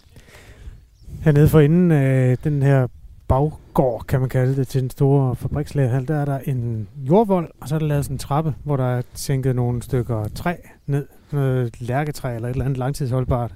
Hernede 1.21 1.49
for 1.49 1.61
inden 1.61 1.91
øh, 1.93 2.37
den 2.45 2.63
her 2.63 2.87
baggård, 3.29 4.05
kan 4.09 4.21
man 4.21 4.29
kalde 4.29 4.57
det, 4.57 4.69
til 4.69 4.83
den 4.83 4.91
store 4.91 5.37
fabrikslagerhal, 5.37 6.09
der 6.09 6.17
er 6.17 6.25
der 6.25 6.39
en 6.39 6.89
jordvold, 6.97 7.51
og 7.61 7.69
så 7.69 7.75
er 7.75 7.79
der 7.79 7.87
lavet 7.87 8.05
sådan 8.05 8.15
en 8.15 8.19
trappe, 8.19 8.55
hvor 8.65 8.77
der 8.77 8.85
er 8.85 9.03
sænket 9.15 9.57
nogle 9.57 9.83
stykker 9.83 10.29
træ 10.35 10.55
ned, 10.87 11.07
noget 11.33 11.81
lærketræ 11.81 12.35
eller 12.35 12.49
et 12.49 12.53
eller 12.53 12.65
andet 12.65 12.79
langtidsholdbart, 12.79 13.55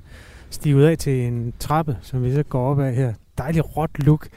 stivet 0.51 0.87
af 0.87 0.99
til 0.99 1.27
en 1.27 1.53
trappe, 1.59 1.97
som 2.03 2.25
vi 2.25 2.33
så 2.33 2.43
går 2.43 2.71
op 2.71 2.81
af 2.81 2.95
her. 2.95 3.13
Dejlig 3.39 3.77
råt 3.77 3.91
look. 3.99 4.29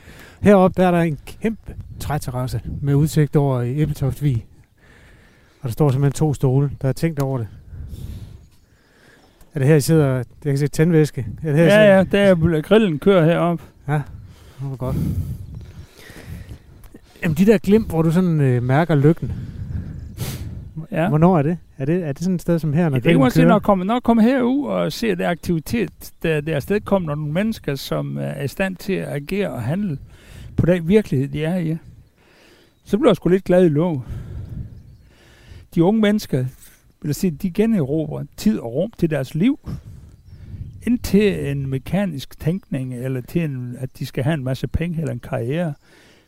Heroppe 0.41 0.81
der 0.81 0.87
er 0.87 0.91
der 0.91 0.99
en 1.01 1.17
kæmpe 1.41 1.75
træterrasse 1.99 2.61
med 2.81 2.95
udsigt 2.95 3.35
over 3.35 3.61
i 3.61 3.81
Ebbeltoftvig. 3.81 4.45
Og 5.61 5.67
der 5.67 5.71
står 5.73 5.89
simpelthen 5.89 6.13
to 6.19 6.33
stole, 6.33 6.71
der 6.81 6.87
er 6.87 6.93
tænkt 6.93 7.19
over 7.19 7.37
det. 7.37 7.47
Er 9.53 9.59
det 9.59 9.67
her, 9.67 9.75
I 9.75 9.81
sidder... 9.81 10.13
Jeg 10.15 10.23
kan 10.45 10.57
se 10.57 10.67
tændvæske. 10.67 11.27
Er 11.43 11.47
det 11.49 11.55
her, 11.59 11.65
Ja, 11.65 11.97
ja, 11.97 12.03
der 12.03 12.19
er 12.19 12.61
grillen 12.61 12.99
kører 12.99 13.25
heroppe. 13.25 13.63
det 13.87 14.03
var 14.61 14.75
godt. 14.75 14.95
Jamen, 17.23 17.37
de 17.37 17.45
der 17.45 17.57
glimt, 17.57 17.89
hvor 17.89 18.01
du 18.01 18.11
sådan 18.11 18.41
øh, 18.41 18.63
mærker 18.63 18.95
lykken. 18.95 19.31
Ja. 20.91 21.09
Hvornår 21.09 21.37
er 21.37 21.41
det? 21.41 21.57
Er 21.77 21.85
det, 21.85 22.03
er 22.03 22.11
det 22.11 22.23
sådan 22.23 22.35
et 22.35 22.41
sted 22.41 22.59
som 22.59 22.73
her, 22.73 22.89
når 22.89 22.95
Ja, 22.95 22.99
det 22.99 23.11
kan 23.11 23.19
man 23.19 23.31
sige, 23.31 23.45
når 23.45 23.59
kommer, 23.59 23.85
når 23.85 23.99
kommer 23.99 24.23
herud 24.23 24.67
og 24.67 24.91
ser 24.91 25.15
det 25.15 25.23
aktivitet, 25.23 26.11
der, 26.23 26.41
der 26.41 26.51
er 26.51 26.55
afstedkommer 26.55 27.15
nogle 27.15 27.33
mennesker, 27.33 27.75
som 27.75 28.17
er 28.17 28.41
i 28.41 28.47
stand 28.47 28.75
til 28.75 28.93
at 28.93 29.07
agere 29.07 29.51
og 29.51 29.61
handle 29.61 29.97
på 30.57 30.65
den 30.65 30.87
virkelighed, 30.87 31.27
de 31.27 31.43
er 31.43 31.57
i. 31.57 31.77
Så 32.83 32.97
bliver 32.97 33.09
jeg 33.09 33.15
sgu 33.15 33.29
lidt 33.29 33.43
glad 33.43 33.65
i 33.65 33.69
lov. 33.69 34.05
De 35.75 35.83
unge 35.83 36.01
mennesker, 36.01 36.45
vil 37.01 37.15
sige, 37.15 37.31
de 37.31 37.51
generober 37.51 38.23
tid 38.37 38.59
og 38.59 38.73
rum 38.73 38.91
til 38.97 39.09
deres 39.09 39.35
liv, 39.35 39.59
indtil 40.87 41.51
en 41.51 41.67
mekanisk 41.67 42.39
tænkning, 42.39 42.95
eller 42.95 43.21
til, 43.21 43.43
en, 43.43 43.75
at 43.79 43.99
de 43.99 44.05
skal 44.05 44.23
have 44.23 44.33
en 44.33 44.43
masse 44.43 44.67
penge 44.67 44.99
eller 44.99 45.13
en 45.13 45.19
karriere, 45.19 45.73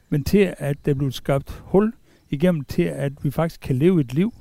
men 0.09 0.23
til, 0.23 0.53
at 0.57 0.77
der 0.85 0.93
bliver 0.93 1.11
skabt 1.11 1.61
hul 1.63 1.93
igennem 2.29 2.63
til, 2.63 2.83
at 2.83 3.13
vi 3.23 3.31
faktisk 3.31 3.61
kan 3.61 3.75
leve 3.75 4.01
et 4.01 4.13
liv, 4.13 4.33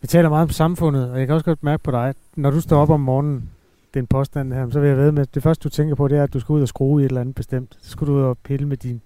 Vi 0.00 0.06
taler 0.06 0.28
meget 0.28 0.42
om 0.42 0.50
samfundet, 0.50 1.10
og 1.10 1.18
jeg 1.18 1.26
kan 1.26 1.34
også 1.34 1.44
godt 1.44 1.64
mærke 1.64 1.82
på 1.82 1.90
dig, 1.90 2.14
når 2.36 2.50
du 2.50 2.60
står 2.60 2.80
op 2.80 2.90
om 2.90 3.00
morgenen, 3.00 3.50
den 3.94 4.06
påstand 4.06 4.52
her, 4.52 4.70
så 4.70 4.80
vil 4.80 4.88
jeg 4.88 4.96
ved 4.96 5.12
med, 5.12 5.22
at 5.22 5.34
det 5.34 5.42
første 5.42 5.64
du 5.64 5.68
tænker 5.68 5.94
på, 5.94 6.08
det 6.08 6.18
er, 6.18 6.22
at 6.22 6.32
du 6.34 6.40
skal 6.40 6.52
ud 6.52 6.62
og 6.62 6.68
skrue 6.68 7.02
i 7.02 7.04
et 7.04 7.08
eller 7.08 7.20
andet 7.20 7.34
bestemt. 7.34 7.78
Så 7.82 7.90
skal 7.90 8.06
du 8.06 8.12
ud 8.12 8.20
og 8.22 8.38
pille 8.38 8.68
med 8.68 8.76
din 8.76 9.00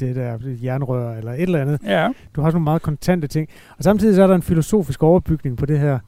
det 0.00 0.16
der 0.16 0.38
jernrør 0.62 1.16
eller 1.16 1.32
et 1.32 1.42
eller 1.42 1.60
andet. 1.60 1.80
Ja. 1.84 2.08
Du 2.36 2.40
har 2.40 2.48
sådan 2.50 2.54
nogle 2.54 2.64
meget 2.64 2.82
kontante 2.82 3.26
ting. 3.26 3.48
Og 3.78 3.84
samtidig 3.84 4.14
så 4.14 4.22
er 4.22 4.26
der 4.26 4.34
en 4.34 4.42
filosofisk 4.42 5.02
overbygning 5.02 5.56
på 5.56 5.66
det 5.66 5.78
her. 5.78 5.98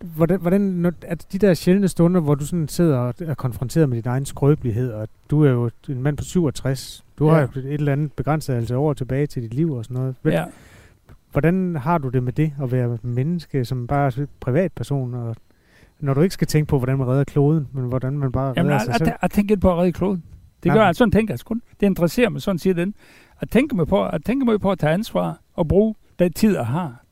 hvordan, 0.00 0.40
hvordan 0.40 0.94
at 1.02 1.26
de 1.32 1.38
der 1.38 1.54
sjældne 1.54 1.88
stunder, 1.88 2.20
hvor 2.20 2.34
du 2.34 2.46
sådan 2.46 2.68
sidder 2.68 2.98
og 2.98 3.14
er 3.20 3.34
konfronteret 3.34 3.88
med 3.88 4.02
din 4.02 4.10
egen 4.10 4.26
skrøbelighed, 4.26 4.92
og 4.92 5.08
du 5.30 5.44
er 5.44 5.50
jo 5.50 5.70
en 5.88 6.02
mand 6.02 6.16
på 6.16 6.24
67, 6.24 7.04
du 7.18 7.26
ja. 7.26 7.32
har 7.34 7.40
jo 7.40 7.48
et 7.56 7.72
eller 7.72 7.92
andet 7.92 8.12
begrænset 8.12 8.54
altså 8.54 8.76
år 8.76 8.92
tilbage 8.92 9.26
til 9.26 9.42
dit 9.42 9.54
liv 9.54 9.72
og 9.72 9.84
sådan 9.84 9.96
noget. 9.96 10.14
Hvad, 10.22 10.32
Ja. 10.32 10.44
Hvordan 11.32 11.76
har 11.76 11.98
du 11.98 12.08
det 12.08 12.22
med 12.22 12.32
det, 12.32 12.52
at 12.62 12.72
være 12.72 12.98
menneske 13.02 13.64
som 13.64 13.86
bare 13.86 14.06
er 14.06 14.26
privatperson, 14.40 15.14
og 15.14 15.36
når 16.00 16.14
du 16.14 16.20
ikke 16.20 16.32
skal 16.32 16.46
tænke 16.46 16.68
på, 16.68 16.78
hvordan 16.78 16.98
man 16.98 17.06
redder 17.08 17.24
kloden, 17.24 17.68
men 17.72 17.84
hvordan 17.84 18.18
man 18.18 18.32
bare 18.32 18.54
Jamen, 18.56 18.72
redder 18.72 18.84
sig 18.84 18.88
jeg, 19.00 19.18
selv? 19.22 19.30
tænker 19.30 19.54
ikke 19.54 19.60
på 19.60 19.72
at 19.72 19.78
redde 19.78 19.92
kloden. 19.92 20.22
Det 20.62 20.68
Nej. 20.68 20.76
gør 20.76 20.84
jeg, 20.84 20.94
sådan 20.96 21.12
tænker 21.12 21.34
jeg 21.34 21.38
sgu. 21.38 21.54
Det 21.80 21.86
interesserer 21.86 22.28
mig, 22.28 22.42
sådan 22.42 22.58
siger 22.58 22.74
den. 22.74 22.94
Jeg 23.40 23.48
tænker 23.48 23.76
mig 23.76 23.86
på, 23.86 24.04
jeg 24.04 24.20
tænker 24.24 24.46
mig 24.46 24.60
på 24.60 24.70
at 24.70 24.78
tage 24.78 24.92
ansvar 24.92 25.40
og 25.54 25.68
bruge 25.68 25.94
den 26.18 26.32
tid, 26.32 26.54
jeg 26.54 26.66
har. 26.66 27.04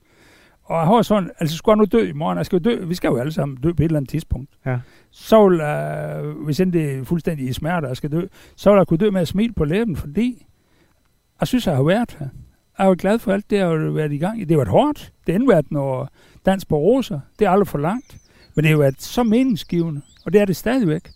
Og 0.62 0.76
jeg 0.76 0.86
har 0.86 1.02
sådan, 1.02 1.30
altså 1.38 1.56
skulle 1.56 1.72
jeg 1.72 1.78
nu 1.78 1.98
dø 1.98 2.08
i 2.08 2.12
morgen, 2.12 2.38
jeg 2.38 2.46
skal 2.46 2.56
jo 2.62 2.70
dø, 2.70 2.84
vi 2.84 2.94
skal 2.94 3.08
jo 3.08 3.16
alle 3.16 3.32
sammen 3.32 3.56
dø 3.56 3.72
på 3.72 3.82
et 3.82 3.84
eller 3.84 3.96
andet 3.96 4.10
tidspunkt. 4.10 4.50
Ja. 4.66 4.78
Så 5.10 5.48
vil 5.48 5.58
jeg, 5.58 6.22
hvis 6.44 6.60
end 6.60 6.72
det 6.72 6.98
er 6.98 7.04
fuldstændig 7.04 7.48
i 7.48 7.52
smerte, 7.52 7.86
jeg 7.86 7.96
skal 7.96 8.12
dø, 8.12 8.26
så 8.56 8.70
vil 8.70 8.76
jeg 8.76 8.86
kunne 8.86 8.98
dø 8.98 9.10
med 9.10 9.20
at 9.20 9.28
smile 9.28 9.52
på 9.52 9.64
læben, 9.64 9.96
fordi 9.96 10.46
jeg 11.40 11.48
synes, 11.48 11.66
jeg 11.66 11.76
har 11.76 11.82
været 11.82 12.16
her. 12.18 12.28
Jeg 12.80 12.86
er 12.86 12.88
jo 12.88 12.96
glad 12.98 13.18
for 13.18 13.32
alt 13.32 13.50
det, 13.50 13.56
jeg 13.56 13.66
har 13.66 13.90
været 13.90 14.12
i 14.12 14.18
gang 14.18 14.40
i. 14.40 14.44
Det 14.44 14.50
har 14.50 14.56
været 14.56 14.68
hårdt. 14.68 15.12
Det 15.26 15.34
har 15.34 15.46
været 15.48 15.72
noget 15.72 16.08
dans 16.46 16.64
på 16.64 16.76
roser. 16.76 17.20
Det 17.38 17.46
er 17.46 17.50
aldrig 17.50 17.68
for 17.68 17.78
langt. 17.78 18.16
Men 18.54 18.62
det 18.64 18.70
har 18.70 18.78
været 18.78 19.02
så 19.02 19.22
meningsgivende, 19.22 20.00
og 20.24 20.32
det 20.32 20.40
er 20.40 20.44
det 20.44 20.56
stadigvæk. 20.56 21.10